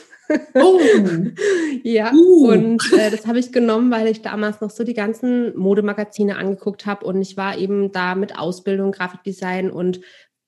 Oh. 0.56 0.80
ja, 1.84 2.12
uh. 2.14 2.48
und 2.48 2.94
äh, 2.94 3.10
das 3.12 3.28
habe 3.28 3.40
ich 3.40 3.52
genommen, 3.52 3.92
weil 3.92 4.08
ich 4.08 4.22
damals 4.22 4.62
noch 4.62 4.70
so 4.70 4.84
die 4.84 4.94
ganzen 4.94 5.58
Modemagazine 5.58 6.38
angeguckt 6.38 6.86
habe 6.86 7.06
und 7.06 7.22
ich 7.22 7.38
war 7.38 7.58
eben 7.58 7.92
da 7.92 8.16
mit 8.16 8.38
Ausbildung, 8.38 8.92
Grafikdesign 8.92 9.72
und 9.72 10.02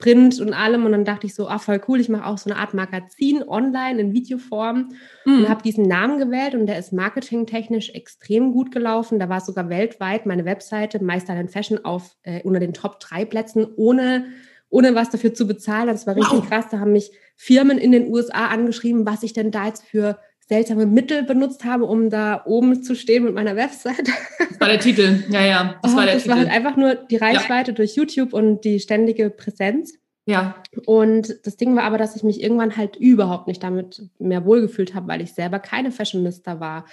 Print 0.04 0.42
und 0.42 0.54
allem 0.54 0.86
und 0.86 0.92
dann 0.92 1.06
dachte 1.06 1.28
ich 1.28 1.34
so, 1.34 1.48
ah, 1.48 1.60
voll 1.60 1.80
cool, 1.88 2.00
ich 2.00 2.10
mache 2.10 2.26
auch 2.26 2.38
so 2.38 2.50
eine 2.50 2.60
Art 2.60 2.74
Magazin 2.74 3.42
online 3.48 4.02
in 4.02 4.12
Videoform 4.12 4.90
mm. 5.24 5.30
und 5.30 5.50
habe 5.50 5.64
diesen 5.64 5.88
Namen 5.88 6.20
gewählt 6.20 6.56
und 6.56 6.66
der 6.66 6.78
ist 6.78 6.92
marketingtechnisch 6.92 7.92
extrem 7.92 8.52
gut 8.52 8.72
gelaufen. 8.72 9.18
Da 9.18 9.30
war 9.30 9.40
sogar 9.40 9.70
weltweit 9.70 10.26
meine 10.26 10.44
Webseite 10.44 11.02
Meister 11.02 11.42
Fashion 11.48 11.86
auf 11.86 12.18
äh, 12.24 12.42
unter 12.44 12.60
den 12.60 12.74
Top 12.74 13.00
3 13.00 13.24
Plätzen 13.24 13.66
ohne 13.78 14.26
ohne 14.74 14.96
was 14.96 15.12
dafür 15.12 15.34
zu 15.34 15.46
bezahlen. 15.46 15.88
Das 15.88 16.08
war 16.08 16.16
richtig 16.16 16.40
wow. 16.40 16.50
krass. 16.50 16.66
Da 16.72 16.80
haben 16.80 16.94
mich 16.94 17.12
Firmen 17.36 17.78
in 17.78 17.92
den 17.92 18.12
USA 18.12 18.48
angeschrieben, 18.48 19.06
was 19.06 19.22
ich 19.22 19.34
denn 19.34 19.52
da 19.52 19.68
jetzt 19.68 19.86
für 19.86 20.18
seltsame 20.50 20.86
Mittel 20.86 21.24
benutzt 21.24 21.64
habe, 21.64 21.86
um 21.86 22.10
da 22.10 22.42
oben 22.46 22.84
zu 22.84 22.96
stehen 22.96 23.24
mit 23.24 23.34
meiner 23.34 23.56
Website. 23.56 24.10
Das 24.40 24.60
war 24.60 24.68
der 24.68 24.80
Titel, 24.80 25.24
ja, 25.30 25.46
ja. 25.46 25.76
Das, 25.82 25.94
oh, 25.94 25.98
war, 25.98 26.06
der 26.06 26.16
das 26.16 26.24
Titel. 26.24 26.36
war 26.36 26.40
halt 26.40 26.52
einfach 26.52 26.76
nur 26.76 26.96
die 26.96 27.18
Reichweite 27.18 27.72
ja. 27.72 27.76
durch 27.76 27.96
YouTube 27.96 28.34
und 28.34 28.62
die 28.64 28.80
ständige 28.80 29.30
Präsenz. 29.30 29.94
Ja. 30.26 30.56
Und 30.86 31.36
das 31.46 31.58
Ding 31.58 31.76
war 31.76 31.84
aber, 31.84 31.98
dass 31.98 32.16
ich 32.16 32.24
mich 32.24 32.42
irgendwann 32.42 32.78
halt 32.78 32.96
überhaupt 32.96 33.48
nicht 33.48 33.62
damit 33.62 34.10
mehr 34.20 34.46
wohlgefühlt 34.46 34.96
habe, 34.96 35.08
weil 35.08 35.22
ich 35.22 35.34
selber 35.34 35.60
keine 35.60 35.92
Fashionista 35.92 36.60
war 36.60 36.86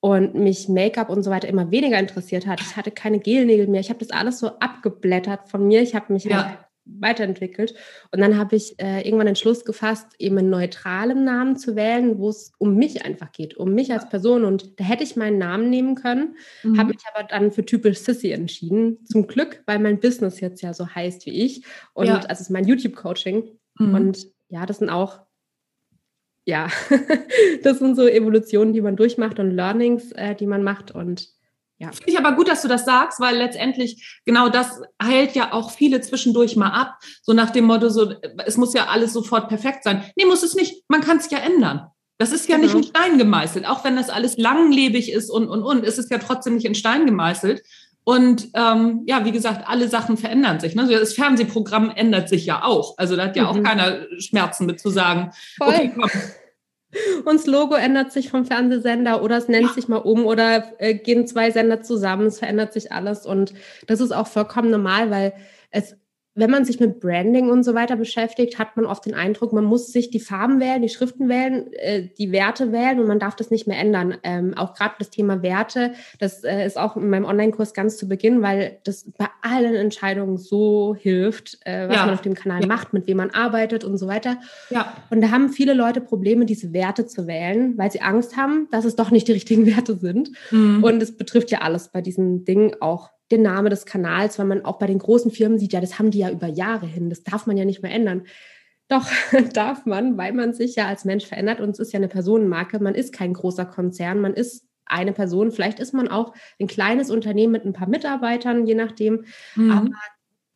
und 0.00 0.34
mich 0.34 0.68
Make-up 0.68 1.10
und 1.10 1.22
so 1.22 1.30
weiter 1.30 1.48
immer 1.48 1.70
weniger 1.70 1.98
interessiert 1.98 2.46
hat. 2.46 2.60
Ich 2.60 2.76
hatte 2.76 2.92
keine 2.92 3.18
Gelnägel 3.18 3.66
mehr. 3.66 3.80
Ich 3.80 3.88
habe 3.88 3.98
das 3.98 4.10
alles 4.10 4.38
so 4.38 4.48
abgeblättert 4.60 5.48
von 5.48 5.66
mir. 5.66 5.82
Ich 5.82 5.94
habe 5.94 6.12
mich 6.12 6.24
ja. 6.24 6.44
halt 6.44 6.58
weiterentwickelt. 6.86 7.74
Und 8.12 8.20
dann 8.20 8.38
habe 8.38 8.56
ich 8.56 8.78
äh, 8.80 9.02
irgendwann 9.02 9.26
den 9.26 9.36
Schluss 9.36 9.64
gefasst, 9.64 10.06
eben 10.18 10.38
einen 10.38 10.50
neutralen 10.50 11.24
Namen 11.24 11.56
zu 11.56 11.76
wählen, 11.76 12.18
wo 12.18 12.30
es 12.30 12.52
um 12.58 12.76
mich 12.76 13.04
einfach 13.04 13.32
geht, 13.32 13.56
um 13.56 13.74
mich 13.74 13.92
als 13.92 14.08
Person. 14.08 14.44
Und 14.44 14.78
da 14.80 14.84
hätte 14.84 15.02
ich 15.02 15.16
meinen 15.16 15.38
Namen 15.38 15.68
nehmen 15.68 15.96
können, 15.96 16.36
mhm. 16.62 16.78
habe 16.78 16.90
mich 16.90 17.02
aber 17.12 17.26
dann 17.26 17.52
für 17.52 17.64
typisch 17.64 17.98
Sissy 17.98 18.30
entschieden. 18.30 19.04
Zum 19.04 19.26
Glück, 19.26 19.62
weil 19.66 19.78
mein 19.78 20.00
Business 20.00 20.40
jetzt 20.40 20.62
ja 20.62 20.72
so 20.72 20.86
heißt 20.88 21.26
wie 21.26 21.44
ich. 21.44 21.64
Und 21.92 22.06
ja. 22.06 22.16
also 22.16 22.28
es 22.28 22.40
ist 22.42 22.50
mein 22.50 22.66
YouTube-Coaching. 22.66 23.58
Mhm. 23.78 23.94
Und 23.94 24.26
ja, 24.48 24.64
das 24.64 24.78
sind 24.78 24.90
auch, 24.90 25.20
ja, 26.44 26.68
das 27.62 27.80
sind 27.80 27.96
so 27.96 28.06
Evolutionen, 28.06 28.72
die 28.72 28.80
man 28.80 28.96
durchmacht 28.96 29.38
und 29.38 29.50
Learnings, 29.50 30.12
äh, 30.12 30.34
die 30.34 30.46
man 30.46 30.62
macht. 30.62 30.92
Und 30.92 31.35
ja. 31.78 31.92
Finde 31.92 32.10
ich 32.10 32.18
aber 32.18 32.32
gut, 32.32 32.48
dass 32.48 32.62
du 32.62 32.68
das 32.68 32.84
sagst, 32.84 33.20
weil 33.20 33.36
letztendlich 33.36 34.20
genau 34.24 34.48
das 34.48 34.80
heilt 35.02 35.34
ja 35.34 35.52
auch 35.52 35.70
viele 35.70 36.00
zwischendurch 36.00 36.56
mal 36.56 36.70
ab. 36.70 36.98
So 37.22 37.34
nach 37.34 37.50
dem 37.50 37.66
Motto, 37.66 37.90
so, 37.90 38.14
es 38.46 38.56
muss 38.56 38.72
ja 38.72 38.86
alles 38.86 39.12
sofort 39.12 39.48
perfekt 39.48 39.84
sein. 39.84 40.02
Nee, 40.16 40.24
muss 40.24 40.42
es 40.42 40.54
nicht. 40.54 40.84
Man 40.88 41.02
kann 41.02 41.18
es 41.18 41.30
ja 41.30 41.38
ändern. 41.38 41.88
Das 42.18 42.32
ist 42.32 42.48
ja 42.48 42.56
genau. 42.56 42.68
nicht 42.68 42.76
in 42.76 42.84
Stein 42.84 43.18
gemeißelt. 43.18 43.66
Auch 43.66 43.84
wenn 43.84 43.94
das 43.94 44.08
alles 44.08 44.38
langlebig 44.38 45.12
ist 45.12 45.28
und, 45.28 45.48
und, 45.48 45.62
und, 45.62 45.84
ist 45.84 45.98
es 45.98 46.08
ja 46.08 46.16
trotzdem 46.16 46.54
nicht 46.54 46.64
in 46.64 46.74
Stein 46.74 47.04
gemeißelt. 47.04 47.62
Und 48.04 48.48
ähm, 48.54 49.02
ja, 49.04 49.26
wie 49.26 49.32
gesagt, 49.32 49.68
alle 49.68 49.88
Sachen 49.88 50.16
verändern 50.16 50.60
sich. 50.60 50.74
Ne? 50.74 50.86
Das 50.88 51.12
Fernsehprogramm 51.12 51.90
ändert 51.90 52.30
sich 52.30 52.46
ja 52.46 52.62
auch. 52.62 52.96
Also 52.96 53.16
da 53.16 53.24
hat 53.24 53.36
ja 53.36 53.42
mhm. 53.42 53.48
auch 53.48 53.62
keiner 53.62 54.06
Schmerzen 54.18 54.64
mit 54.64 54.80
zu 54.80 54.88
sagen, 54.88 55.32
Voll. 55.58 55.68
okay, 55.68 55.92
komm, 55.94 56.10
und 57.24 57.34
das 57.34 57.46
Logo 57.46 57.74
ändert 57.74 58.12
sich 58.12 58.30
vom 58.30 58.44
Fernsehsender 58.44 59.22
oder 59.22 59.36
es 59.36 59.48
nennt 59.48 59.68
ja. 59.68 59.72
sich 59.72 59.88
mal 59.88 59.98
um 59.98 60.26
oder 60.26 60.72
äh, 60.78 60.94
gehen 60.94 61.26
zwei 61.26 61.50
Sender 61.50 61.82
zusammen, 61.82 62.26
es 62.26 62.38
verändert 62.38 62.72
sich 62.72 62.92
alles 62.92 63.26
und 63.26 63.54
das 63.86 64.00
ist 64.00 64.12
auch 64.12 64.26
vollkommen 64.26 64.70
normal, 64.70 65.10
weil 65.10 65.32
es 65.70 65.96
wenn 66.36 66.50
man 66.50 66.64
sich 66.66 66.78
mit 66.78 67.00
Branding 67.00 67.50
und 67.50 67.64
so 67.64 67.74
weiter 67.74 67.96
beschäftigt, 67.96 68.58
hat 68.58 68.76
man 68.76 68.84
oft 68.84 69.06
den 69.06 69.14
Eindruck, 69.14 69.54
man 69.54 69.64
muss 69.64 69.90
sich 69.90 70.10
die 70.10 70.20
Farben 70.20 70.60
wählen, 70.60 70.82
die 70.82 70.90
Schriften 70.90 71.28
wählen, 71.28 71.72
äh, 71.72 72.08
die 72.18 72.30
Werte 72.30 72.72
wählen 72.72 73.00
und 73.00 73.08
man 73.08 73.18
darf 73.18 73.34
das 73.34 73.50
nicht 73.50 73.66
mehr 73.66 73.78
ändern. 73.78 74.18
Ähm, 74.22 74.52
auch 74.54 74.74
gerade 74.74 74.94
das 74.98 75.08
Thema 75.08 75.42
Werte, 75.42 75.94
das 76.20 76.44
äh, 76.44 76.66
ist 76.66 76.78
auch 76.78 76.96
in 76.96 77.08
meinem 77.08 77.24
Online-Kurs 77.24 77.72
ganz 77.72 77.96
zu 77.96 78.06
Beginn, 78.06 78.42
weil 78.42 78.78
das 78.84 79.10
bei 79.16 79.28
allen 79.40 79.74
Entscheidungen 79.74 80.36
so 80.36 80.94
hilft, 80.94 81.58
äh, 81.64 81.88
was 81.88 81.96
ja. 81.96 82.04
man 82.04 82.14
auf 82.14 82.22
dem 82.22 82.34
Kanal 82.34 82.60
ja. 82.60 82.66
macht, 82.66 82.92
mit 82.92 83.06
wem 83.06 83.16
man 83.16 83.30
arbeitet 83.30 83.82
und 83.84 83.96
so 83.96 84.06
weiter. 84.06 84.36
Ja. 84.68 84.92
Und 85.08 85.22
da 85.22 85.30
haben 85.30 85.48
viele 85.48 85.72
Leute 85.72 86.02
Probleme, 86.02 86.44
diese 86.44 86.74
Werte 86.74 87.06
zu 87.06 87.26
wählen, 87.26 87.78
weil 87.78 87.90
sie 87.90 88.02
Angst 88.02 88.36
haben, 88.36 88.68
dass 88.70 88.84
es 88.84 88.94
doch 88.94 89.10
nicht 89.10 89.26
die 89.28 89.32
richtigen 89.32 89.64
Werte 89.66 89.96
sind. 89.96 90.32
Mhm. 90.50 90.84
Und 90.84 91.02
es 91.02 91.16
betrifft 91.16 91.50
ja 91.50 91.62
alles 91.62 91.88
bei 91.88 92.02
diesen 92.02 92.44
Dingen 92.44 92.76
auch 92.80 93.15
der 93.30 93.38
Name 93.38 93.70
des 93.70 93.86
Kanals, 93.86 94.38
weil 94.38 94.46
man 94.46 94.64
auch 94.64 94.78
bei 94.78 94.86
den 94.86 94.98
großen 94.98 95.30
Firmen 95.30 95.58
sieht, 95.58 95.72
ja, 95.72 95.80
das 95.80 95.98
haben 95.98 96.10
die 96.10 96.18
ja 96.18 96.30
über 96.30 96.46
Jahre 96.46 96.86
hin, 96.86 97.10
das 97.10 97.24
darf 97.24 97.46
man 97.46 97.56
ja 97.56 97.64
nicht 97.64 97.82
mehr 97.82 97.92
ändern. 97.92 98.24
Doch, 98.88 99.08
darf 99.52 99.84
man, 99.84 100.16
weil 100.16 100.32
man 100.32 100.52
sich 100.52 100.76
ja 100.76 100.86
als 100.86 101.04
Mensch 101.04 101.26
verändert 101.26 101.60
und 101.60 101.70
es 101.70 101.78
ist 101.78 101.92
ja 101.92 101.98
eine 101.98 102.08
Personenmarke. 102.08 102.78
Man 102.78 102.94
ist 102.94 103.12
kein 103.12 103.32
großer 103.32 103.66
Konzern, 103.66 104.20
man 104.20 104.34
ist 104.34 104.64
eine 104.84 105.12
Person. 105.12 105.50
Vielleicht 105.50 105.80
ist 105.80 105.92
man 105.92 106.08
auch 106.08 106.32
ein 106.60 106.68
kleines 106.68 107.10
Unternehmen 107.10 107.52
mit 107.52 107.64
ein 107.64 107.72
paar 107.72 107.88
Mitarbeitern, 107.88 108.66
je 108.66 108.76
nachdem. 108.76 109.24
Mhm. 109.56 109.70
Aber 109.72 109.90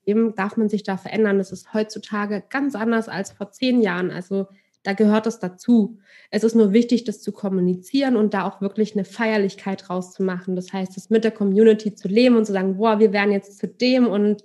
eben 0.06 0.34
darf 0.36 0.56
man 0.56 0.68
sich 0.68 0.84
da 0.84 0.96
verändern. 0.96 1.38
Das 1.38 1.50
ist 1.50 1.74
heutzutage 1.74 2.44
ganz 2.48 2.76
anders 2.76 3.08
als 3.08 3.32
vor 3.32 3.50
zehn 3.50 3.82
Jahren. 3.82 4.12
Also 4.12 4.46
da 4.82 4.92
gehört 4.94 5.26
es 5.26 5.38
dazu. 5.38 5.98
Es 6.30 6.44
ist 6.44 6.54
nur 6.54 6.72
wichtig, 6.72 7.04
das 7.04 7.20
zu 7.20 7.32
kommunizieren 7.32 8.16
und 8.16 8.34
da 8.34 8.44
auch 8.44 8.60
wirklich 8.60 8.94
eine 8.94 9.04
Feierlichkeit 9.04 9.90
rauszumachen. 9.90 10.56
Das 10.56 10.72
heißt, 10.72 10.96
das 10.96 11.10
mit 11.10 11.24
der 11.24 11.32
Community 11.32 11.94
zu 11.94 12.08
leben 12.08 12.36
und 12.36 12.46
zu 12.46 12.52
sagen, 12.52 12.76
boah, 12.78 12.98
wir 12.98 13.12
werden 13.12 13.32
jetzt 13.32 13.58
zu 13.58 13.68
dem 13.68 14.06
und 14.06 14.44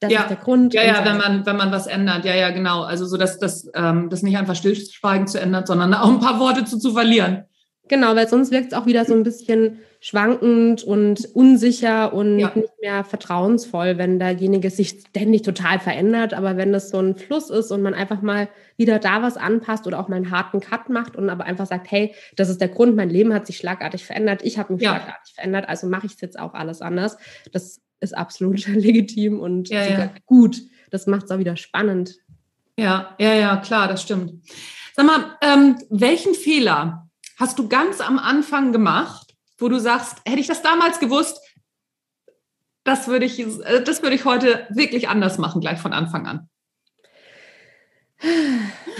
das 0.00 0.12
ja. 0.12 0.22
ist 0.22 0.30
der 0.30 0.36
Grund. 0.36 0.74
Ja, 0.74 0.82
ja, 0.82 1.04
wenn 1.04 1.16
man, 1.16 1.46
wenn 1.46 1.56
man 1.56 1.70
was 1.70 1.86
ändert. 1.86 2.24
Ja, 2.24 2.34
ja, 2.34 2.50
genau. 2.50 2.82
Also 2.82 3.06
so, 3.06 3.16
dass 3.16 3.38
das, 3.38 3.70
ähm, 3.74 4.10
das 4.10 4.22
nicht 4.22 4.36
einfach 4.36 4.56
Stillschweigen 4.56 5.28
zu 5.28 5.40
ändern, 5.40 5.64
sondern 5.64 5.94
auch 5.94 6.08
ein 6.08 6.18
paar 6.18 6.40
Worte 6.40 6.64
zu, 6.64 6.78
zu 6.78 6.92
verlieren. 6.92 7.44
Genau, 7.92 8.16
weil 8.16 8.26
sonst 8.26 8.50
wirkt 8.50 8.72
es 8.72 8.78
auch 8.78 8.86
wieder 8.86 9.04
so 9.04 9.12
ein 9.12 9.22
bisschen 9.22 9.80
schwankend 10.00 10.82
und 10.82 11.26
unsicher 11.34 12.14
und 12.14 12.38
ja. 12.38 12.50
nicht 12.54 12.72
mehr 12.80 13.04
vertrauensvoll, 13.04 13.98
wenn 13.98 14.18
derjenige 14.18 14.70
sich 14.70 15.00
ständig 15.10 15.42
total 15.42 15.78
verändert. 15.78 16.32
Aber 16.32 16.56
wenn 16.56 16.72
das 16.72 16.88
so 16.88 17.00
ein 17.00 17.16
Fluss 17.16 17.50
ist 17.50 17.70
und 17.70 17.82
man 17.82 17.92
einfach 17.92 18.22
mal 18.22 18.48
wieder 18.78 18.98
da 18.98 19.20
was 19.20 19.36
anpasst 19.36 19.86
oder 19.86 20.00
auch 20.00 20.08
mal 20.08 20.16
einen 20.16 20.30
harten 20.30 20.60
Cut 20.60 20.88
macht 20.88 21.16
und 21.16 21.28
aber 21.28 21.44
einfach 21.44 21.66
sagt, 21.66 21.90
hey, 21.90 22.14
das 22.34 22.48
ist 22.48 22.62
der 22.62 22.68
Grund, 22.68 22.96
mein 22.96 23.10
Leben 23.10 23.34
hat 23.34 23.46
sich 23.46 23.58
schlagartig 23.58 24.06
verändert, 24.06 24.40
ich 24.42 24.56
habe 24.56 24.72
mich 24.72 24.82
ja. 24.82 24.94
schlagartig 24.94 25.34
verändert, 25.34 25.68
also 25.68 25.86
mache 25.86 26.06
ich 26.06 26.14
es 26.14 26.20
jetzt 26.22 26.38
auch 26.38 26.54
alles 26.54 26.80
anders. 26.80 27.18
Das 27.52 27.82
ist 28.00 28.16
absolut 28.16 28.66
legitim 28.68 29.38
und 29.38 29.68
ja, 29.68 29.84
sogar 29.84 30.14
gut. 30.24 30.62
Das 30.90 31.06
macht 31.06 31.24
es 31.26 31.30
auch 31.30 31.40
wieder 31.40 31.58
spannend. 31.58 32.16
Ja, 32.78 33.14
ja, 33.18 33.34
ja, 33.34 33.58
klar, 33.58 33.86
das 33.86 34.00
stimmt. 34.00 34.42
Sag 34.94 35.04
mal, 35.04 35.36
ähm, 35.42 35.76
welchen 35.90 36.32
Fehler 36.32 37.01
hast 37.42 37.58
du 37.58 37.66
ganz 37.66 38.00
am 38.00 38.20
Anfang 38.20 38.72
gemacht, 38.72 39.34
wo 39.58 39.68
du 39.68 39.80
sagst, 39.80 40.18
hätte 40.24 40.38
ich 40.38 40.46
das 40.46 40.62
damals 40.62 41.00
gewusst, 41.00 41.40
das 42.84 43.08
würde 43.08 43.26
ich, 43.26 43.40
äh, 43.40 43.82
das 43.84 44.02
würde 44.02 44.14
ich 44.14 44.24
heute 44.24 44.66
wirklich 44.70 45.08
anders 45.08 45.38
machen, 45.38 45.60
gleich 45.60 45.80
von 45.80 45.92
Anfang 45.92 46.26
an. 46.26 46.48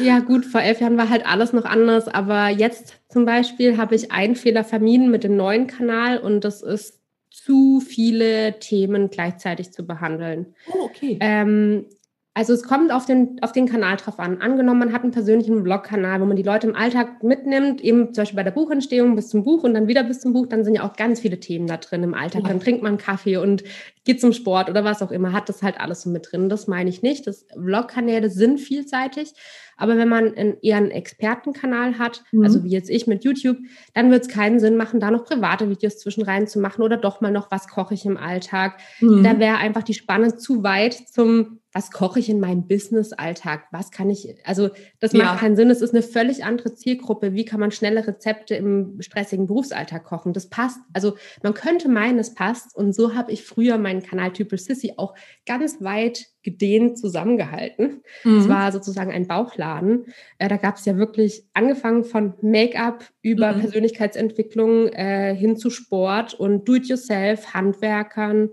Ja, 0.03 0.19
gut, 0.19 0.45
vor 0.45 0.61
elf 0.61 0.81
Jahren 0.81 0.99
war 0.99 1.09
halt 1.09 1.25
alles 1.25 1.53
noch 1.53 1.65
anders, 1.65 2.09
aber 2.09 2.49
jetzt 2.49 3.01
zum 3.09 3.25
Beispiel 3.25 3.77
habe 3.77 3.95
ich 3.95 4.11
einen 4.11 4.35
Fehler 4.35 4.65
vermieden 4.65 5.13
mit 5.13 5.23
dem 5.23 5.37
neuen 5.37 5.69
Kanal 5.69 6.19
und 6.19 6.41
das 6.41 6.63
ist 6.63 7.01
zu 7.31 7.81
viele 7.81 8.59
Themen 8.59 9.11
gleichzeitig 9.11 9.73
zu 9.73 9.87
behandeln. 9.87 10.57
Oh, 10.67 10.87
okay. 10.87 11.17
Ähm, 11.21 11.87
also 12.35 12.55
es 12.55 12.63
kommt 12.63 12.93
auf 12.93 13.05
den, 13.05 13.37
auf 13.43 13.53
den 13.53 13.69
Kanal 13.69 13.99
drauf 13.99 14.19
an. 14.19 14.41
Angenommen, 14.41 14.79
man 14.79 14.93
hat 14.95 15.03
einen 15.03 15.13
persönlichen 15.13 15.63
Blog-Kanal, 15.63 16.19
wo 16.21 16.25
man 16.25 16.37
die 16.37 16.43
Leute 16.43 16.67
im 16.67 16.75
Alltag 16.75 17.23
mitnimmt, 17.23 17.83
eben 17.83 18.15
zum 18.15 18.23
Beispiel 18.23 18.37
bei 18.37 18.43
der 18.43 18.53
Buchentstehung 18.53 19.15
bis 19.15 19.29
zum 19.29 19.45
Buch 19.45 19.65
und 19.65 19.75
dann 19.75 19.87
wieder 19.87 20.03
bis 20.03 20.21
zum 20.21 20.33
Buch, 20.33 20.47
dann 20.47 20.65
sind 20.65 20.75
ja 20.75 20.83
auch 20.83 20.97
ganz 20.97 21.21
viele 21.21 21.41
Themen 21.41 21.67
da 21.67 21.77
drin 21.77 22.03
im 22.03 22.15
Alltag. 22.15 22.43
Ja. 22.43 22.49
Dann 22.49 22.61
trinkt 22.61 22.83
man 22.83 22.97
Kaffee 22.97 23.37
und 23.37 23.65
geht 24.05 24.23
zum 24.23 24.33
Sport 24.33 24.71
oder 24.71 24.83
was 24.83 25.03
auch 25.03 25.11
immer, 25.11 25.33
hat 25.33 25.51
das 25.51 25.63
halt 25.63 25.79
alles 25.79 26.03
so 26.03 26.11
mit 26.11 26.33
drin. 26.33 26.49
Das 26.49 26.67
meine 26.69 26.89
ich 26.89 27.03
nicht. 27.03 27.27
Das 27.27 27.47
Blog-Kanäle 27.55 28.31
sind 28.31 28.61
vielseitig, 28.61 29.35
aber 29.77 29.99
wenn 29.99 30.09
man 30.09 30.35
einen, 30.35 30.57
eher 30.63 30.79
einen 30.79 30.91
Expertenkanal 30.91 31.99
hat, 31.99 32.25
mhm. 32.33 32.45
also 32.45 32.65
wie 32.65 32.71
jetzt 32.71 32.89
ich 32.89 33.07
mit 33.07 33.25
YouTube, 33.25 33.59
dann 33.93 34.11
wird 34.11 34.23
es 34.23 34.29
keinen 34.29 34.59
Sinn 34.59 34.79
machen, 34.79 35.01
da 35.01 35.11
noch 35.11 35.25
private 35.25 35.69
Videos 35.69 35.99
zwischen 35.99 36.23
rein 36.23 36.47
zu 36.47 36.61
machen 36.61 36.81
oder 36.81 36.97
doch 36.97 37.21
mal 37.21 37.31
noch, 37.31 37.51
was 37.51 37.69
koche 37.69 37.93
ich 37.93 38.07
im 38.07 38.17
Alltag. 38.17 38.79
Mhm. 39.01 39.23
Da 39.23 39.39
wäre 39.39 39.59
einfach 39.59 39.83
die 39.83 39.95
Spanne 39.95 40.35
zu 40.39 40.63
weit 40.63 40.95
zum 40.95 41.59
was 41.73 41.91
koche 41.91 42.19
ich 42.19 42.29
in 42.29 42.39
meinem 42.39 42.67
Business-Alltag? 42.67 43.65
Was 43.71 43.91
kann 43.91 44.11
ich, 44.11 44.37
also 44.45 44.69
das 45.01 45.15
macht 45.15 45.25
ja. 45.25 45.37
keinen 45.37 45.57
Sinn. 45.57 45.71
Es 45.71 45.81
ist 45.81 45.95
eine 45.95 46.03
völlig 46.03 46.45
andere 46.45 46.75
Zielgruppe. 46.75 47.33
Wie 47.33 47.47
kann 47.47 47.61
man 47.61 47.71
schnelle 47.71 48.07
Rezepte 48.07 48.55
im 48.55 49.01
stressigen 49.01 49.47
Berufsalltag 49.47 50.05
kochen? 50.05 50.35
Das 50.35 50.51
passt. 50.51 50.79
Also 50.93 51.17
man 51.43 51.55
könnte 51.55 51.89
meinen, 51.89 52.19
es 52.19 52.35
passt. 52.35 52.77
Und 52.77 52.95
so 52.95 53.15
habe 53.15 53.33
ich 53.33 53.45
früher 53.45 53.79
meinen 53.79 54.03
Kanal 54.03 54.33
Typisch 54.33 54.63
Sissy 54.65 54.95
auch 54.99 55.15
ganz 55.47 55.81
weit 55.81 56.27
gedehnt 56.43 56.99
zusammengehalten. 56.99 58.03
Es 58.25 58.31
mhm. 58.31 58.49
war 58.49 58.73
sozusagen 58.73 59.11
ein 59.11 59.27
Bauchladen. 59.27 60.07
Äh, 60.39 60.49
da 60.49 60.59
gab 60.59 60.77
es 60.77 60.85
ja 60.85 60.99
wirklich 60.99 61.47
angefangen 61.55 62.05
von 62.05 62.35
Make-up 62.43 63.05
über 63.23 63.53
mhm. 63.53 63.61
Persönlichkeitsentwicklung 63.61 64.89
äh, 64.89 65.35
hin 65.35 65.57
zu 65.57 65.71
Sport 65.71 66.35
und 66.35 66.69
Do-it-yourself, 66.69 67.55
Handwerkern, 67.55 68.51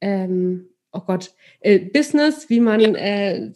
ähm, 0.00 0.68
oh 0.92 1.00
Gott, 1.00 1.34
äh, 1.60 1.78
Business, 1.78 2.48
wie 2.48 2.60
man 2.60 2.80
ja. 2.80 2.92
äh, 2.94 3.52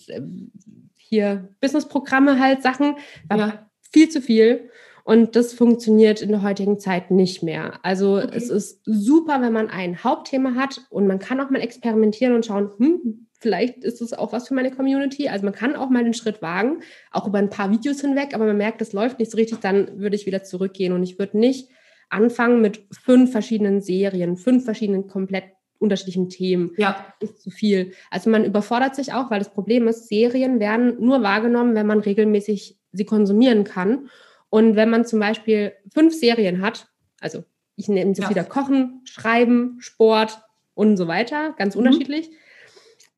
hier 0.97 1.49
Businessprogramme 1.61 2.39
halt 2.41 2.63
Sachen, 2.63 2.97
war 3.29 3.39
ja. 3.39 3.71
viel 3.91 4.09
zu 4.09 4.23
viel. 4.23 4.71
Und 5.05 5.35
das 5.35 5.53
funktioniert 5.53 6.23
in 6.23 6.31
der 6.31 6.43
heutigen 6.43 6.79
Zeit 6.79 7.11
nicht 7.11 7.43
mehr. 7.43 7.81
Also 7.83 8.19
okay. 8.19 8.31
es 8.35 8.51
ist 8.51 8.83
super, 8.85 9.41
wenn 9.43 9.53
man 9.53 9.69
ein 9.69 10.05
Hauptthema 10.05 10.55
hat 10.55 10.81
und 10.91 11.09
man 11.09 11.19
kann 11.19 11.41
auch 11.41 11.51
mal 11.51 11.61
experimentieren 11.61 12.35
und 12.35 12.47
schauen, 12.47 12.71
hm, 12.79 13.27
vielleicht 13.43 13.83
ist 13.83 14.01
es 14.01 14.13
auch 14.13 14.33
was 14.33 14.47
für 14.47 14.55
meine 14.55 14.71
Community. 14.71 15.29
Also 15.29 15.45
man 15.45 15.55
kann 15.55 15.75
auch 15.75 15.91
mal 15.91 16.05
den 16.05 16.15
Schritt 16.15 16.41
wagen, 16.41 16.83
auch 17.11 17.27
über 17.27 17.39
ein 17.39 17.51
paar 17.51 17.73
Videos 17.73 18.01
hinweg, 18.01 18.33
aber 18.33 18.47
man 18.47 18.57
merkt, 18.57 18.81
das 18.81 18.93
läuft 18.93 19.19
nicht 19.19 19.33
so 19.33 19.37
richtig, 19.37 19.59
dann 19.59 19.99
würde 19.99 20.15
ich 20.15 20.27
wieder 20.27 20.45
zurückgehen 20.45 20.93
und 20.93 21.03
ich 21.03 21.19
würde 21.19 21.37
nicht 21.37 21.69
anfangen 22.09 22.61
mit 22.61 22.87
fünf 22.93 23.33
verschiedenen 23.33 23.81
Serien, 23.81 24.37
fünf 24.37 24.65
verschiedenen 24.65 25.09
komplett 25.09 25.45
unterschiedlichen 25.83 26.29
Themen. 26.29 26.73
Ja. 26.77 27.15
Ist 27.21 27.43
zu 27.43 27.51
viel. 27.51 27.93
Also 28.11 28.31
man 28.31 28.45
überfordert 28.45 28.95
sich 28.95 29.13
auch, 29.13 29.31
weil 29.31 29.39
das 29.39 29.53
Problem 29.53 29.89
ist, 29.89 30.09
Serien 30.09 30.61
werden 30.61 30.97
nur 31.01 31.23
wahrgenommen, 31.23 31.75
wenn 31.75 31.87
man 31.87 32.01
regelmäßig 32.01 32.79
sie 32.93 33.05
konsumieren 33.05 33.65
kann. 33.65 34.09
Und 34.49 34.77
wenn 34.77 34.91
man 34.91 35.05
zum 35.05 35.19
Beispiel 35.19 35.73
fünf 35.93 36.15
Serien 36.15 36.63
hat, 36.63 36.87
also 37.21 37.45
ich 37.77 37.89
nehme 37.89 38.11
jetzt 38.11 38.21
ja. 38.21 38.31
wieder 38.31 38.45
Kochen, 38.45 39.01
Schreiben, 39.05 39.77
Sport 39.81 40.39
und 40.75 40.97
so 40.97 41.09
weiter, 41.09 41.55
ganz 41.57 41.75
mhm. 41.75 41.81
unterschiedlich, 41.81 42.31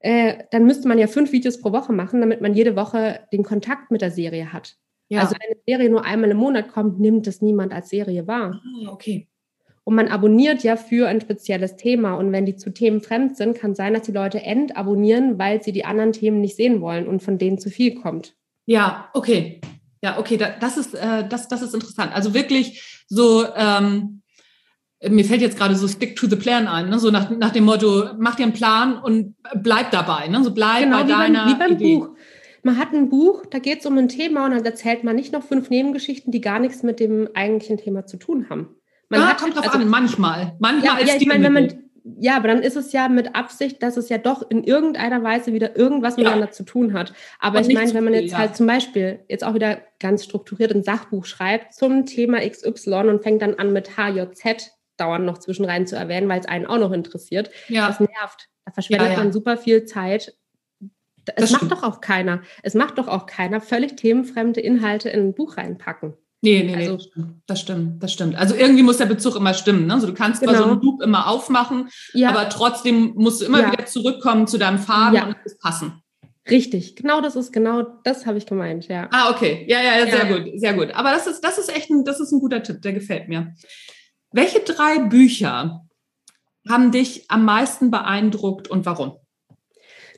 äh, 0.00 0.44
dann 0.50 0.64
müsste 0.64 0.86
man 0.86 0.98
ja 0.98 1.06
fünf 1.06 1.32
Videos 1.32 1.60
pro 1.60 1.72
Woche 1.72 1.92
machen, 1.92 2.20
damit 2.20 2.40
man 2.40 2.54
jede 2.54 2.76
Woche 2.76 3.20
den 3.32 3.42
Kontakt 3.42 3.90
mit 3.90 4.00
der 4.00 4.10
Serie 4.10 4.52
hat. 4.52 4.76
Ja. 5.08 5.20
Also 5.20 5.34
wenn 5.34 5.50
eine 5.50 5.60
Serie 5.66 5.90
nur 5.90 6.04
einmal 6.04 6.30
im 6.30 6.36
Monat 6.36 6.68
kommt, 6.68 7.00
nimmt 7.00 7.26
das 7.26 7.42
niemand 7.42 7.72
als 7.72 7.88
Serie 7.88 8.26
wahr. 8.26 8.60
Ah, 8.62 8.90
okay. 8.90 9.28
Und 9.84 9.94
man 9.94 10.08
abonniert 10.08 10.62
ja 10.62 10.76
für 10.76 11.08
ein 11.08 11.20
spezielles 11.20 11.76
Thema. 11.76 12.14
Und 12.14 12.32
wenn 12.32 12.46
die 12.46 12.56
zu 12.56 12.72
Themen 12.72 13.02
fremd 13.02 13.36
sind, 13.36 13.56
kann 13.58 13.74
sein, 13.74 13.92
dass 13.92 14.02
die 14.02 14.12
Leute 14.12 14.42
entabonnieren, 14.42 15.38
weil 15.38 15.62
sie 15.62 15.72
die 15.72 15.84
anderen 15.84 16.12
Themen 16.12 16.40
nicht 16.40 16.56
sehen 16.56 16.80
wollen 16.80 17.06
und 17.06 17.22
von 17.22 17.36
denen 17.36 17.58
zu 17.58 17.70
viel 17.70 17.94
kommt. 17.94 18.34
Ja, 18.66 19.10
okay. 19.12 19.60
Ja, 20.02 20.18
okay, 20.18 20.38
das 20.60 20.76
ist, 20.76 20.94
äh, 20.94 21.26
das, 21.28 21.48
das 21.48 21.62
ist 21.62 21.74
interessant. 21.74 22.12
Also 22.14 22.34
wirklich 22.34 23.04
so, 23.08 23.46
ähm, 23.56 24.22
mir 25.08 25.24
fällt 25.24 25.40
jetzt 25.40 25.56
gerade 25.56 25.76
so 25.76 25.88
Stick 25.88 26.16
to 26.16 26.26
the 26.26 26.36
Plan 26.36 26.66
ein, 26.66 26.88
ne? 26.88 26.98
so 26.98 27.10
nach, 27.10 27.30
nach 27.30 27.50
dem 27.50 27.64
Motto, 27.64 28.10
mach 28.18 28.34
dir 28.34 28.44
einen 28.44 28.52
Plan 28.52 28.98
und 28.98 29.34
bleib 29.54 29.90
dabei, 29.90 30.28
ne? 30.28 30.42
so 30.44 30.52
bleib 30.52 30.84
genau, 30.84 30.98
bei 30.98 31.06
wie 31.06 31.10
deiner 31.10 31.44
beim, 31.44 31.54
wie 31.54 31.58
beim 31.58 31.72
Idee. 31.72 31.96
Buch. 31.96 32.10
Man 32.62 32.78
hat 32.78 32.92
ein 32.92 33.08
Buch, 33.10 33.44
da 33.50 33.58
geht 33.58 33.80
es 33.80 33.86
um 33.86 33.98
ein 33.98 34.08
Thema 34.08 34.46
und 34.46 34.52
dann 34.52 34.64
erzählt 34.64 35.04
man 35.04 35.16
nicht 35.16 35.32
noch 35.32 35.42
fünf 35.42 35.68
Nebengeschichten, 35.68 36.32
die 36.32 36.40
gar 36.40 36.58
nichts 36.58 36.82
mit 36.82 37.00
dem 37.00 37.28
eigentlichen 37.34 37.76
Thema 37.76 38.06
zu 38.06 38.16
tun 38.16 38.48
haben. 38.48 38.76
Man 39.08 39.20
ah, 39.20 39.28
hat, 39.28 39.38
kommt 39.38 39.56
drauf 39.56 39.66
also, 39.66 39.78
an, 39.78 39.88
manchmal. 39.88 40.56
Manchmal 40.58 41.00
ja, 41.00 41.06
ja, 41.06 41.14
ich 41.16 41.26
meine, 41.26 41.44
wenn 41.44 41.52
man, 41.52 41.84
ja, 42.18 42.36
aber 42.36 42.48
dann 42.48 42.62
ist 42.62 42.76
es 42.76 42.92
ja 42.92 43.08
mit 43.08 43.34
Absicht, 43.34 43.82
dass 43.82 43.96
es 43.96 44.08
ja 44.08 44.18
doch 44.18 44.48
in 44.50 44.64
irgendeiner 44.64 45.22
Weise 45.22 45.52
wieder 45.52 45.76
irgendwas 45.76 46.16
ja. 46.16 46.24
miteinander 46.24 46.50
zu 46.50 46.64
tun 46.64 46.92
hat. 46.92 47.12
Aber 47.38 47.58
und 47.58 47.68
ich 47.68 47.74
meine, 47.74 47.94
wenn 47.94 48.04
man 48.04 48.14
jetzt 48.14 48.30
viel, 48.30 48.38
halt 48.38 48.56
zum 48.56 48.66
Beispiel 48.66 49.20
jetzt 49.28 49.44
auch 49.44 49.54
wieder 49.54 49.78
ganz 50.00 50.24
strukturiert 50.24 50.74
ein 50.74 50.82
Sachbuch 50.82 51.24
schreibt 51.24 51.74
zum 51.74 52.06
Thema 52.06 52.40
XY 52.40 53.08
und 53.08 53.22
fängt 53.22 53.42
dann 53.42 53.54
an 53.54 53.72
mit 53.72 53.96
HJZ 53.96 54.72
dauernd 54.96 55.24
noch 55.24 55.38
zwischenrein 55.38 55.86
zu 55.86 55.96
erwähnen, 55.96 56.28
weil 56.28 56.40
es 56.40 56.46
einen 56.46 56.66
auch 56.66 56.78
noch 56.78 56.92
interessiert. 56.92 57.50
Ja. 57.68 57.88
Das 57.88 58.00
nervt. 58.00 58.48
Da 58.64 58.72
verschwendet 58.72 59.08
ja, 59.08 59.14
ja. 59.14 59.18
man 59.18 59.32
super 59.32 59.56
viel 59.56 59.84
Zeit. 59.84 60.34
Es 61.26 61.34
das 61.36 61.50
macht 61.52 61.64
stimmt. 61.64 61.72
doch 61.72 61.82
auch 61.82 62.00
keiner. 62.00 62.42
Es 62.62 62.74
macht 62.74 62.98
doch 62.98 63.08
auch 63.08 63.26
keiner 63.26 63.60
völlig 63.60 63.96
themenfremde 63.96 64.60
Inhalte 64.60 65.08
in 65.08 65.20
ein 65.20 65.34
Buch 65.34 65.56
reinpacken. 65.56 66.14
Nee, 66.44 66.62
nee, 66.62 66.74
also, 66.74 66.98
nee, 67.14 67.24
das 67.46 67.60
stimmt, 67.60 68.02
das 68.02 68.12
stimmt. 68.12 68.36
Also 68.36 68.54
irgendwie 68.54 68.82
muss 68.82 68.98
der 68.98 69.06
Bezug 69.06 69.36
immer 69.36 69.54
stimmen. 69.54 69.86
Ne? 69.86 69.94
Also 69.94 70.06
du 70.06 70.14
kannst 70.14 70.42
genau. 70.42 70.54
so 70.54 70.64
einen 70.64 70.80
Loop 70.80 71.02
immer 71.02 71.26
aufmachen, 71.26 71.88
ja. 72.12 72.28
aber 72.28 72.48
trotzdem 72.48 73.12
musst 73.16 73.40
du 73.40 73.46
immer 73.46 73.62
ja. 73.62 73.72
wieder 73.72 73.86
zurückkommen 73.86 74.46
zu 74.46 74.58
deinem 74.58 74.78
Faden 74.78 75.14
ja. 75.14 75.26
und 75.26 75.36
es 75.44 75.56
passen. 75.58 76.02
Richtig, 76.50 76.96
genau 76.96 77.22
das 77.22 77.36
ist 77.36 77.52
genau 77.52 77.82
das 78.04 78.26
habe 78.26 78.36
ich 78.36 78.44
gemeint, 78.44 78.88
ja. 78.88 79.08
Ah, 79.10 79.30
okay. 79.30 79.64
Ja, 79.66 79.80
ja, 79.80 80.04
ja, 80.04 80.06
sehr 80.06 80.26
gut, 80.26 80.60
sehr 80.60 80.74
gut. 80.74 80.94
Aber 80.94 81.10
das 81.10 81.26
ist, 81.26 81.40
das 81.40 81.56
ist 81.56 81.74
echt 81.74 81.88
ein, 81.88 82.04
das 82.04 82.20
ist 82.20 82.32
ein 82.32 82.40
guter 82.40 82.62
Tipp, 82.62 82.82
der 82.82 82.92
gefällt 82.92 83.28
mir. 83.28 83.54
Welche 84.30 84.60
drei 84.60 84.98
Bücher 84.98 85.86
haben 86.68 86.92
dich 86.92 87.30
am 87.30 87.44
meisten 87.46 87.90
beeindruckt 87.90 88.68
und 88.68 88.84
warum? 88.84 89.16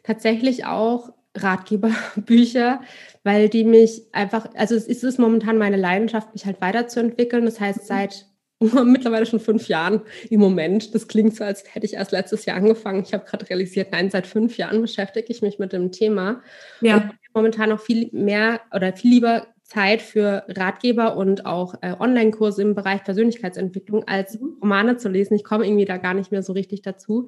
Tatsächlich 0.03 0.65
auch 0.65 1.11
Ratgeberbücher, 1.37 2.81
weil 3.27 3.49
die 3.49 3.65
mich 3.65 4.03
einfach, 4.13 4.49
also 4.55 4.77
es 4.77 4.87
ist 4.87 5.19
momentan 5.19 5.59
meine 5.59 5.77
Leidenschaft, 5.77 6.33
mich 6.33 6.47
halt 6.47 6.61
weiterzuentwickeln. 6.61 7.45
Das 7.45 7.59
heißt, 7.59 7.81
mhm. 7.81 7.85
seit 7.85 8.27
mittlerweile 8.85 9.27
schon 9.27 9.41
fünf 9.41 9.67
Jahren 9.67 10.03
im 10.31 10.39
Moment. 10.39 10.95
Das 10.95 11.09
klingt 11.09 11.35
so, 11.35 11.43
als 11.43 11.65
hätte 11.75 11.87
ich 11.87 11.95
erst 11.95 12.13
letztes 12.13 12.45
Jahr 12.45 12.57
angefangen. 12.57 13.03
Ich 13.05 13.13
habe 13.13 13.25
gerade 13.25 13.51
realisiert, 13.51 13.91
nein, 13.91 14.11
seit 14.11 14.29
fünf 14.29 14.57
Jahren 14.59 14.81
beschäftige 14.81 15.27
ich 15.29 15.43
mich 15.43 15.59
mit 15.59 15.73
dem 15.73 15.91
Thema. 15.91 16.41
Ja. 16.81 17.11
Momentan 17.35 17.71
noch 17.71 17.81
viel 17.81 18.11
mehr 18.13 18.61
oder 18.73 18.93
viel 18.93 19.11
lieber 19.11 19.49
Zeit 19.65 20.03
für 20.03 20.45
Ratgeber 20.47 21.17
und 21.17 21.47
auch 21.47 21.75
äh, 21.83 21.97
Online-Kurse 21.99 22.63
im 22.63 22.77
Bereich 22.77 23.03
Persönlichkeitsentwicklung 23.03 24.07
als 24.07 24.39
mhm. 24.39 24.59
Romane 24.63 24.99
zu 24.99 25.09
lesen. 25.09 25.35
Ich 25.35 25.43
komme 25.43 25.67
irgendwie 25.67 25.85
da 25.85 25.97
gar 25.97 26.15
nicht 26.15 26.31
mehr 26.31 26.45
so 26.45 26.53
richtig 26.53 26.83
dazu. 26.83 27.27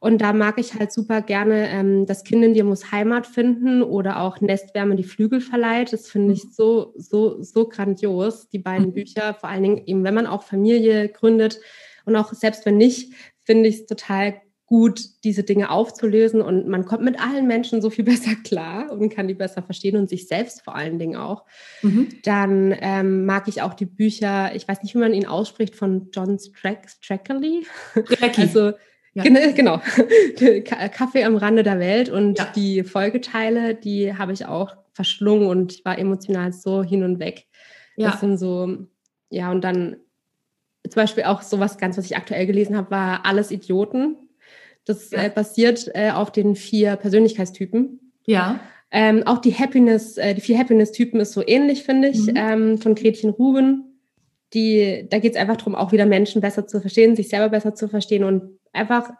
Und 0.00 0.20
da 0.20 0.32
mag 0.32 0.58
ich 0.58 0.74
halt 0.74 0.92
super 0.92 1.22
gerne 1.22 1.68
ähm, 1.70 2.06
Das 2.06 2.24
Kind 2.24 2.44
in 2.44 2.54
dir 2.54 2.64
muss 2.64 2.92
Heimat 2.92 3.26
finden 3.26 3.82
oder 3.82 4.20
auch 4.20 4.40
Nestwärme 4.40 4.96
die 4.96 5.04
Flügel 5.04 5.40
verleiht. 5.40 5.92
Das 5.92 6.08
finde 6.08 6.34
ich 6.34 6.44
mhm. 6.44 6.50
so, 6.52 6.92
so, 6.96 7.42
so 7.42 7.68
grandios, 7.68 8.48
die 8.48 8.58
beiden 8.58 8.88
mhm. 8.88 8.92
Bücher. 8.92 9.34
Vor 9.34 9.48
allen 9.48 9.62
Dingen 9.62 9.82
eben, 9.86 10.04
wenn 10.04 10.14
man 10.14 10.26
auch 10.26 10.42
Familie 10.42 11.08
gründet 11.08 11.60
und 12.04 12.16
auch 12.16 12.32
selbst 12.32 12.66
wenn 12.66 12.76
nicht, 12.76 13.12
finde 13.44 13.68
ich 13.68 13.80
es 13.80 13.86
total 13.86 14.40
gut, 14.66 15.00
diese 15.22 15.44
Dinge 15.44 15.70
aufzulösen 15.70 16.42
und 16.42 16.66
man 16.66 16.84
kommt 16.84 17.04
mit 17.04 17.20
allen 17.20 17.46
Menschen 17.46 17.80
so 17.80 17.88
viel 17.88 18.04
besser 18.04 18.34
klar 18.44 18.90
und 18.90 19.10
kann 19.10 19.28
die 19.28 19.34
besser 19.34 19.62
verstehen 19.62 19.96
und 19.96 20.08
sich 20.08 20.26
selbst 20.26 20.62
vor 20.62 20.74
allen 20.74 20.98
Dingen 20.98 21.16
auch. 21.16 21.44
Mhm. 21.82 22.08
Dann 22.24 22.74
ähm, 22.80 23.24
mag 23.24 23.48
ich 23.48 23.62
auch 23.62 23.74
die 23.74 23.86
Bücher, 23.86 24.54
ich 24.54 24.66
weiß 24.66 24.82
nicht, 24.82 24.94
wie 24.94 24.98
man 24.98 25.14
ihn 25.14 25.26
ausspricht, 25.26 25.76
von 25.76 26.10
John 26.12 26.38
Strack 26.38 26.88
Strackley. 26.88 27.66
also 28.36 28.72
ja. 29.16 29.24
Genau, 29.54 29.80
Kaffee 30.90 31.24
am 31.24 31.36
Rande 31.36 31.62
der 31.62 31.78
Welt 31.78 32.08
und 32.08 32.38
ja. 32.38 32.52
die 32.54 32.82
Folgeteile, 32.82 33.74
die 33.74 34.14
habe 34.14 34.32
ich 34.32 34.46
auch 34.46 34.76
verschlungen 34.92 35.48
und 35.48 35.72
ich 35.72 35.84
war 35.84 35.98
emotional 35.98 36.52
so 36.52 36.82
hin 36.82 37.02
und 37.02 37.18
weg. 37.18 37.46
Ja. 37.96 38.10
Das 38.10 38.20
sind 38.20 38.38
so, 38.38 38.86
ja, 39.30 39.50
und 39.50 39.64
dann 39.64 39.96
zum 40.88 41.02
Beispiel 41.02 41.24
auch 41.24 41.42
sowas 41.42 41.78
ganz, 41.78 41.98
was 41.98 42.06
ich 42.06 42.16
aktuell 42.16 42.46
gelesen 42.46 42.76
habe, 42.76 42.90
war 42.90 43.26
Alles 43.26 43.50
Idioten 43.50 44.16
das 44.86 45.10
ja. 45.10 45.24
äh, 45.24 45.30
basiert 45.30 45.90
äh, 45.94 46.10
auf 46.10 46.32
den 46.32 46.56
vier 46.56 46.96
Persönlichkeitstypen. 46.96 48.12
Ja. 48.24 48.60
Ähm, 48.90 49.24
auch 49.26 49.38
die 49.38 49.52
Happiness, 49.52 50.16
äh, 50.16 50.34
die 50.34 50.40
vier 50.40 50.58
Happiness-Typen 50.58 51.20
ist 51.20 51.32
so 51.32 51.42
ähnlich, 51.46 51.82
finde 51.82 52.08
ich, 52.08 52.26
mhm. 52.26 52.34
ähm, 52.36 52.78
von 52.78 52.94
Gretchen 52.94 53.30
Ruben. 53.30 54.00
Die, 54.54 55.06
da 55.10 55.18
geht 55.18 55.34
es 55.34 55.38
einfach 55.38 55.56
darum, 55.56 55.74
auch 55.74 55.90
wieder 55.90 56.06
Menschen 56.06 56.40
besser 56.40 56.66
zu 56.66 56.80
verstehen, 56.80 57.16
sich 57.16 57.28
selber 57.28 57.48
besser 57.48 57.74
zu 57.74 57.88
verstehen 57.88 58.22
und 58.22 58.58
einfach 58.76 59.10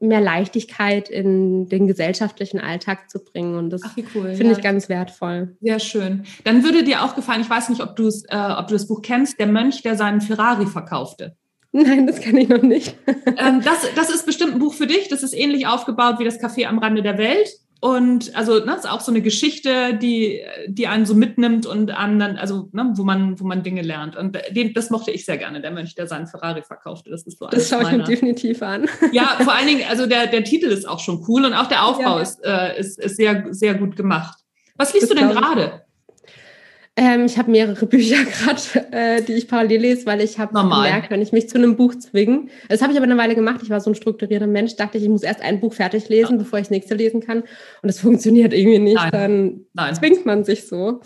mehr 0.00 0.20
Leichtigkeit 0.20 1.10
in 1.10 1.68
den 1.68 1.86
gesellschaftlichen 1.86 2.58
Alltag 2.58 3.10
zu 3.10 3.22
bringen. 3.22 3.54
Und 3.56 3.70
das 3.70 3.82
cool, 4.14 4.34
finde 4.34 4.52
ja. 4.52 4.58
ich 4.58 4.62
ganz 4.62 4.88
wertvoll. 4.88 5.56
Sehr 5.60 5.78
schön. 5.78 6.24
Dann 6.44 6.64
würde 6.64 6.82
dir 6.82 7.04
auch 7.04 7.14
gefallen, 7.14 7.42
ich 7.42 7.50
weiß 7.50 7.68
nicht, 7.68 7.82
ob, 7.82 7.96
du's, 7.96 8.24
äh, 8.28 8.36
ob 8.36 8.68
du 8.68 8.74
das 8.74 8.88
Buch 8.88 9.02
kennst, 9.02 9.38
Der 9.38 9.46
Mönch, 9.46 9.82
der 9.82 9.96
seinen 9.96 10.22
Ferrari 10.22 10.66
verkaufte. 10.66 11.36
Nein, 11.72 12.06
das 12.06 12.20
kenne 12.20 12.40
ich 12.40 12.48
noch 12.48 12.62
nicht. 12.62 12.96
ähm, 13.36 13.60
das, 13.64 13.86
das 13.94 14.10
ist 14.10 14.24
bestimmt 14.26 14.54
ein 14.54 14.58
Buch 14.58 14.74
für 14.74 14.86
dich. 14.86 15.08
Das 15.08 15.22
ist 15.22 15.34
ähnlich 15.34 15.66
aufgebaut 15.66 16.18
wie 16.18 16.24
das 16.24 16.40
Café 16.40 16.66
am 16.66 16.78
Rande 16.78 17.02
der 17.02 17.18
Welt. 17.18 17.48
Und 17.82 18.36
also 18.36 18.58
ne, 18.58 18.66
das 18.66 18.84
ist 18.84 18.90
auch 18.90 19.00
so 19.00 19.10
eine 19.10 19.22
Geschichte, 19.22 19.94
die, 19.94 20.42
die 20.66 20.86
einen 20.86 21.06
so 21.06 21.14
mitnimmt 21.14 21.64
und 21.64 21.90
anderen, 21.90 22.36
also 22.36 22.68
ne, 22.72 22.92
wo 22.94 23.04
man, 23.04 23.40
wo 23.40 23.46
man 23.46 23.62
Dinge 23.62 23.80
lernt. 23.80 24.16
Und 24.16 24.38
den, 24.50 24.74
das 24.74 24.90
mochte 24.90 25.10
ich 25.10 25.24
sehr 25.24 25.38
gerne, 25.38 25.62
der 25.62 25.70
Mönch, 25.70 25.94
der 25.94 26.06
seinen 26.06 26.26
Ferrari 26.26 26.62
verkaufte. 26.62 27.08
Das 27.08 27.22
ist 27.22 27.38
so 27.38 27.46
Das 27.46 27.70
schaue 27.70 27.84
ich 27.84 27.90
mir 27.90 28.04
definitiv 28.04 28.62
an. 28.62 28.86
Ja, 29.12 29.38
vor 29.42 29.54
allen 29.54 29.66
Dingen, 29.66 29.84
also 29.88 30.06
der, 30.06 30.26
der 30.26 30.44
Titel 30.44 30.66
ist 30.66 30.86
auch 30.86 31.00
schon 31.00 31.24
cool 31.26 31.46
und 31.46 31.54
auch 31.54 31.68
der 31.68 31.84
Aufbau 31.86 32.16
ja. 32.16 32.20
ist, 32.20 32.44
äh, 32.44 32.78
ist, 32.78 32.98
ist 32.98 33.16
sehr, 33.16 33.46
sehr 33.50 33.74
gut 33.74 33.96
gemacht. 33.96 34.38
Was 34.76 34.92
liest 34.92 35.10
das 35.10 35.16
du 35.16 35.16
denn 35.16 35.30
gerade? 35.30 35.82
Ähm, 36.96 37.24
ich 37.24 37.38
habe 37.38 37.50
mehrere 37.50 37.86
Bücher 37.86 38.24
gerade, 38.24 38.92
äh, 38.92 39.22
die 39.22 39.34
ich 39.34 39.48
parallel 39.48 39.80
lese, 39.80 40.06
weil 40.06 40.20
ich 40.20 40.38
habe 40.38 40.52
gemerkt, 40.52 41.10
wenn 41.10 41.22
ich 41.22 41.32
mich 41.32 41.48
zu 41.48 41.58
einem 41.58 41.76
Buch 41.76 41.94
zwinge, 41.94 42.46
das 42.68 42.82
habe 42.82 42.92
ich 42.92 42.98
aber 42.98 43.06
eine 43.06 43.16
Weile 43.16 43.34
gemacht, 43.34 43.60
ich 43.62 43.70
war 43.70 43.80
so 43.80 43.90
ein 43.90 43.94
strukturierter 43.94 44.46
Mensch, 44.46 44.76
dachte 44.76 44.98
ich, 44.98 45.04
ich 45.04 45.10
muss 45.10 45.22
erst 45.22 45.40
ein 45.40 45.60
Buch 45.60 45.72
fertig 45.72 46.08
lesen, 46.08 46.32
ja. 46.32 46.38
bevor 46.38 46.58
ich 46.58 46.64
das 46.64 46.70
nächste 46.70 46.94
lesen 46.94 47.20
kann. 47.20 47.40
Und 47.40 47.86
das 47.88 48.00
funktioniert 48.00 48.52
irgendwie 48.52 48.78
nicht. 48.78 48.96
Nein. 48.96 49.10
Dann 49.12 49.60
Nein. 49.72 49.94
zwingt 49.94 50.26
man 50.26 50.44
sich 50.44 50.66
so. 50.66 51.00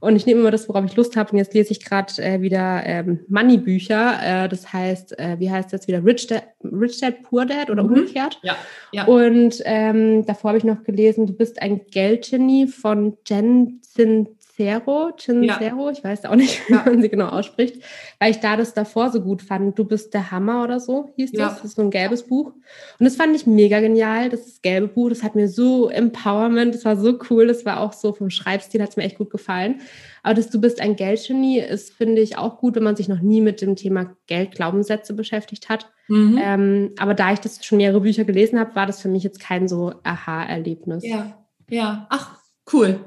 Und 0.00 0.16
ich 0.16 0.26
nehme 0.26 0.40
immer 0.40 0.50
das, 0.50 0.68
worauf 0.68 0.84
ich 0.84 0.96
Lust 0.96 1.16
habe. 1.16 1.32
Und 1.32 1.38
jetzt 1.38 1.54
lese 1.54 1.72
ich 1.72 1.84
gerade 1.84 2.12
äh, 2.22 2.40
wieder 2.40 2.82
ähm, 2.84 3.20
Money-Bücher. 3.28 4.44
Äh, 4.44 4.48
das 4.48 4.72
heißt, 4.72 5.18
äh, 5.18 5.36
wie 5.38 5.50
heißt 5.50 5.72
das 5.72 5.88
wieder? 5.88 6.04
Rich 6.04 6.26
Dad, 6.26 6.44
Rich 6.62 7.00
Dad 7.00 7.22
Poor 7.22 7.46
Dad 7.46 7.70
oder 7.70 7.82
mhm. 7.82 7.90
umgekehrt. 7.90 8.38
Ja. 8.42 8.56
ja. 8.92 9.06
Und 9.06 9.62
ähm, 9.64 10.24
davor 10.26 10.50
habe 10.50 10.58
ich 10.58 10.64
noch 10.64 10.84
gelesen, 10.84 11.26
du 11.26 11.32
bist 11.32 11.62
ein 11.62 11.86
Geldgenie 11.90 12.66
von 12.66 13.16
Jen 13.26 13.80
Sin 13.82 14.28
Cincero, 14.56 15.12
Cincero, 15.18 15.86
ja. 15.86 15.92
ich 15.92 16.02
weiß 16.02 16.24
auch 16.24 16.34
nicht, 16.34 16.62
wie 16.68 16.74
man 16.74 17.02
sie 17.02 17.08
genau 17.08 17.28
ausspricht, 17.28 17.82
weil 18.18 18.30
ich 18.30 18.40
da 18.40 18.56
das 18.56 18.72
davor 18.72 19.10
so 19.10 19.20
gut 19.20 19.42
fand. 19.42 19.78
Du 19.78 19.84
bist 19.84 20.14
der 20.14 20.30
Hammer 20.30 20.64
oder 20.64 20.80
so, 20.80 21.10
hieß 21.16 21.32
das. 21.32 21.38
Ja. 21.38 21.48
Das 21.48 21.64
ist 21.64 21.76
so 21.76 21.82
ein 21.82 21.90
gelbes 21.90 22.22
Buch. 22.22 22.52
Und 22.98 23.04
das 23.04 23.16
fand 23.16 23.36
ich 23.36 23.46
mega 23.46 23.80
genial, 23.80 24.30
das 24.30 24.46
ist 24.46 24.62
gelbe 24.62 24.88
Buch. 24.88 25.10
Das 25.10 25.22
hat 25.22 25.34
mir 25.34 25.48
so 25.48 25.90
Empowerment, 25.90 26.74
das 26.74 26.84
war 26.84 26.96
so 26.96 27.18
cool. 27.30 27.46
Das 27.46 27.64
war 27.66 27.80
auch 27.80 27.92
so 27.92 28.12
vom 28.12 28.30
Schreibstil, 28.30 28.80
hat 28.80 28.90
es 28.90 28.96
mir 28.96 29.04
echt 29.04 29.18
gut 29.18 29.30
gefallen. 29.30 29.80
Aber 30.22 30.34
dass 30.34 30.48
du 30.48 30.60
bist 30.60 30.80
ein 30.80 30.96
Geldgenie 30.96 31.60
ist, 31.60 31.92
finde 31.92 32.22
ich, 32.22 32.38
auch 32.38 32.58
gut, 32.58 32.76
wenn 32.76 32.82
man 32.82 32.96
sich 32.96 33.08
noch 33.08 33.20
nie 33.20 33.40
mit 33.40 33.60
dem 33.60 33.76
Thema 33.76 34.16
Geldglaubenssätze 34.26 35.14
beschäftigt 35.14 35.68
hat. 35.68 35.90
Mhm. 36.08 36.40
Ähm, 36.42 36.90
aber 36.98 37.14
da 37.14 37.32
ich 37.32 37.40
das 37.40 37.64
schon 37.64 37.78
mehrere 37.78 38.00
Bücher 38.00 38.24
gelesen 38.24 38.58
habe, 38.58 38.74
war 38.74 38.86
das 38.86 39.02
für 39.02 39.08
mich 39.08 39.22
jetzt 39.22 39.40
kein 39.40 39.68
so 39.68 39.92
Aha-Erlebnis. 40.02 41.04
Ja, 41.06 41.44
ja. 41.68 42.06
Ach, 42.10 42.38
cool. 42.72 43.00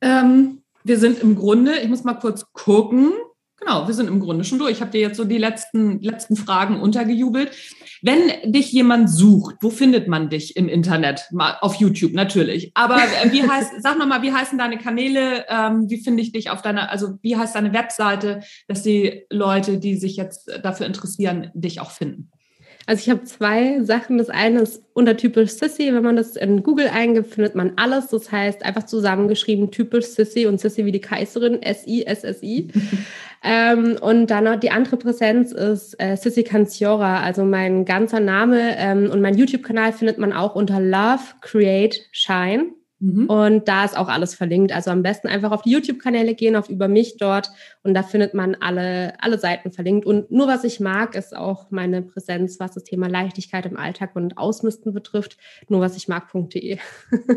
Ähm, 0.00 0.62
wir 0.84 0.98
sind 0.98 1.20
im 1.20 1.36
Grunde, 1.36 1.78
ich 1.78 1.88
muss 1.88 2.04
mal 2.04 2.14
kurz 2.14 2.44
gucken, 2.52 3.12
Genau, 3.60 3.86
wir 3.86 3.94
sind 3.94 4.08
im 4.08 4.20
Grunde 4.20 4.42
schon 4.42 4.58
durch. 4.58 4.72
Ich 4.72 4.80
habe 4.80 4.90
dir 4.90 5.02
jetzt 5.02 5.18
so 5.18 5.24
die 5.24 5.36
letzten, 5.36 6.00
letzten 6.00 6.34
Fragen 6.34 6.80
untergejubelt. 6.80 7.50
Wenn 8.00 8.52
dich 8.52 8.72
jemand 8.72 9.10
sucht, 9.10 9.56
wo 9.60 9.68
findet 9.68 10.08
man 10.08 10.30
dich 10.30 10.56
im 10.56 10.66
Internet? 10.66 11.26
Mal 11.30 11.58
auf 11.60 11.74
YouTube 11.74 12.14
natürlich. 12.14 12.72
Aber 12.74 12.96
äh, 12.96 13.30
wie 13.32 13.42
heißt, 13.48 13.72
sag 13.82 13.98
nochmal, 13.98 14.22
wie 14.22 14.32
heißen 14.32 14.56
deine 14.56 14.78
Kanäle? 14.78 15.44
Ähm, 15.48 15.90
wie 15.90 16.02
finde 16.02 16.22
ich 16.22 16.32
dich 16.32 16.48
auf 16.48 16.62
deiner, 16.62 16.90
also 16.90 17.18
wie 17.20 17.36
heißt 17.36 17.54
deine 17.54 17.74
Webseite, 17.74 18.40
dass 18.66 18.82
die 18.82 19.24
Leute, 19.28 19.78
die 19.78 19.96
sich 19.96 20.16
jetzt 20.16 20.50
dafür 20.62 20.86
interessieren, 20.86 21.50
dich 21.52 21.80
auch 21.80 21.90
finden? 21.90 22.30
Also 22.90 23.02
ich 23.02 23.10
habe 23.10 23.22
zwei 23.22 23.84
Sachen. 23.84 24.18
Das 24.18 24.30
eine 24.30 24.62
ist 24.62 24.82
unter 24.94 25.16
typisch 25.16 25.52
Sissy. 25.52 25.94
Wenn 25.94 26.02
man 26.02 26.16
das 26.16 26.34
in 26.34 26.64
Google 26.64 26.88
eingibt, 26.92 27.34
findet 27.34 27.54
man 27.54 27.74
alles. 27.76 28.08
Das 28.08 28.32
heißt 28.32 28.64
einfach 28.64 28.84
zusammengeschrieben 28.84 29.70
typisch 29.70 30.06
Sissy 30.06 30.46
und 30.46 30.60
Sissy 30.60 30.84
wie 30.84 30.90
die 30.90 31.00
Kaiserin, 31.00 31.62
S-I-S-S-I. 31.62 32.66
ähm, 33.44 33.96
und 34.00 34.26
dann 34.26 34.42
noch 34.42 34.56
die 34.58 34.72
andere 34.72 34.96
Präsenz 34.96 35.52
ist 35.52 35.94
äh, 36.00 36.16
Sissy 36.16 36.42
Canciora, 36.42 37.20
also 37.20 37.44
mein 37.44 37.84
ganzer 37.84 38.18
Name. 38.18 38.76
Ähm, 38.76 39.08
und 39.08 39.20
mein 39.20 39.38
YouTube-Kanal 39.38 39.92
findet 39.92 40.18
man 40.18 40.32
auch 40.32 40.56
unter 40.56 40.80
Love, 40.80 41.22
Create, 41.42 42.08
Shine. 42.10 42.70
Mhm. 43.00 43.26
Und 43.26 43.66
da 43.66 43.84
ist 43.84 43.96
auch 43.96 44.08
alles 44.08 44.34
verlinkt. 44.34 44.72
Also 44.72 44.90
am 44.90 45.02
besten 45.02 45.26
einfach 45.26 45.52
auf 45.52 45.62
die 45.62 45.70
YouTube-Kanäle 45.70 46.34
gehen, 46.34 46.54
auf 46.54 46.68
über 46.68 46.86
mich 46.86 47.16
dort. 47.16 47.50
Und 47.82 47.94
da 47.94 48.02
findet 48.02 48.34
man 48.34 48.54
alle, 48.60 49.14
alle 49.20 49.38
Seiten 49.38 49.72
verlinkt. 49.72 50.06
Und 50.06 50.30
nur 50.30 50.46
was 50.46 50.64
ich 50.64 50.80
mag, 50.80 51.14
ist 51.14 51.34
auch 51.34 51.70
meine 51.70 52.02
Präsenz, 52.02 52.60
was 52.60 52.74
das 52.74 52.84
Thema 52.84 53.08
Leichtigkeit 53.08 53.64
im 53.64 53.78
Alltag 53.78 54.14
und 54.14 54.36
Ausmisten 54.36 54.92
betrifft. 54.92 55.38
Nur 55.68 55.80
was 55.80 55.96
ich 55.96 56.08
mag.de. 56.08 56.78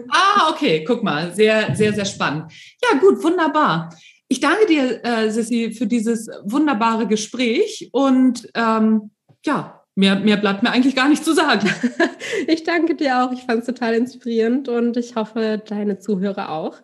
Ah, 0.10 0.52
okay. 0.52 0.84
Guck 0.86 1.04
mal. 1.04 1.34
Sehr, 1.34 1.76
sehr, 1.76 1.94
sehr 1.94 2.06
spannend. 2.06 2.52
Ja, 2.84 3.00
gut. 3.00 3.24
Wunderbar. 3.24 3.90
Ich 4.28 4.40
danke 4.40 4.66
dir, 4.66 5.04
äh, 5.04 5.30
Sissi, 5.30 5.72
für 5.72 5.88
dieses 5.88 6.28
wunderbare 6.44 7.08
Gespräch. 7.08 7.90
Und 7.92 8.50
ähm, 8.56 9.12
ja, 9.46 9.83
mehr, 9.96 10.16
mehr 10.20 10.38
bleibt 10.38 10.64
mir 10.64 10.72
eigentlich 10.72 10.96
gar 10.96 11.10
nicht 11.10 11.24
zu 11.24 11.34
sagen. 11.34 11.70
ich 12.48 12.64
danke 12.64 12.96
dir 12.96 13.24
auch. 13.24 13.32
Ich 13.32 13.44
fand 13.44 13.62
es 13.62 13.66
total 13.66 13.94
inspirierend 13.94 14.70
und 14.70 14.98
ich 14.98 15.16
hoffe, 15.16 15.62
deine 15.66 16.00
Zuhörer 16.00 16.50
auch. 16.50 16.82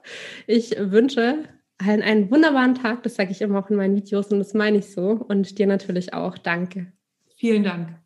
Ich 0.47 0.76
wünsche 0.78 1.43
allen 1.78 2.01
einen 2.01 2.30
wunderbaren 2.30 2.76
Tag. 2.76 3.03
Das 3.03 3.16
sage 3.16 3.32
ich 3.32 3.41
immer 3.41 3.60
auch 3.60 3.70
in 3.70 3.78
meinen 3.78 3.95
Videos 3.95 4.28
und 4.28 4.39
das 4.39 4.53
meine 4.53 4.78
ich 4.78 4.91
so. 4.91 5.12
Und 5.28 5.57
dir 5.57 5.68
natürlich 5.68 6.14
auch. 6.14 6.38
Danke. 6.38 6.91
Vielen 7.36 7.64
Dank. 7.64 7.99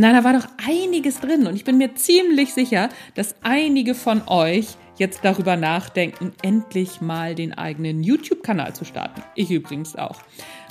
Na, 0.00 0.14
da 0.14 0.24
war 0.24 0.32
doch 0.32 0.48
einiges 0.66 1.20
drin 1.20 1.46
und 1.46 1.54
ich 1.54 1.64
bin 1.64 1.76
mir 1.76 1.94
ziemlich 1.94 2.54
sicher, 2.54 2.88
dass 3.16 3.34
einige 3.42 3.94
von 3.94 4.26
euch 4.28 4.68
jetzt 4.96 5.26
darüber 5.26 5.56
nachdenken, 5.56 6.32
endlich 6.40 7.02
mal 7.02 7.34
den 7.34 7.52
eigenen 7.52 8.02
YouTube-Kanal 8.02 8.72
zu 8.72 8.86
starten. 8.86 9.22
Ich 9.34 9.50
übrigens 9.50 9.96
auch. 9.96 10.16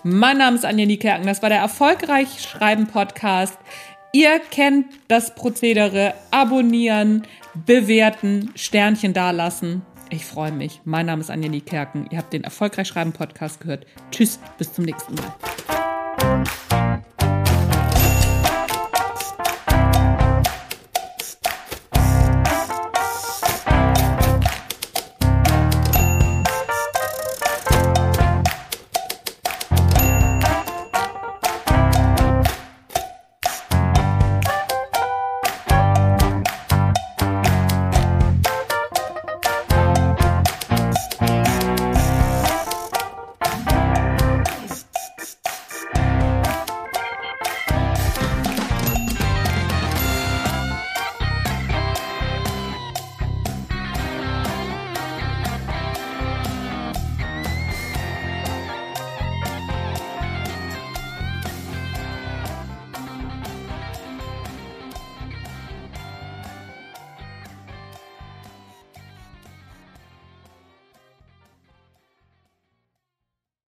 Mein 0.04 0.40
Name 0.40 0.56
ist 0.56 0.66
Anja 0.66 0.88
Niekerken, 0.88 1.28
das 1.28 1.44
war 1.44 1.50
der 1.50 1.60
Erfolgreich 1.60 2.42
Schreiben 2.42 2.88
Podcast. 2.88 3.56
Ihr 4.14 4.40
kennt 4.50 4.88
das 5.10 5.36
Prozedere, 5.36 6.16
abonnieren, 6.32 7.22
bewerten, 7.68 8.50
Sternchen 8.56 9.14
dalassen. 9.14 9.84
Ich 10.10 10.26
freue 10.26 10.52
mich. 10.52 10.82
Mein 10.86 11.06
Name 11.06 11.22
ist 11.22 11.30
Anja 11.30 11.50
Niekerken. 11.50 12.08
Ihr 12.10 12.18
habt 12.18 12.34
den 12.34 12.46
Erfolgreich 12.46 12.88
Schreiben 12.88 13.14
Podcast 13.14 13.62
gehört. 13.62 13.86
Tschüss, 14.10 14.40
bis 14.58 14.74
zum 14.74 14.86
nächsten 14.86 15.14
Mal. 15.14 16.89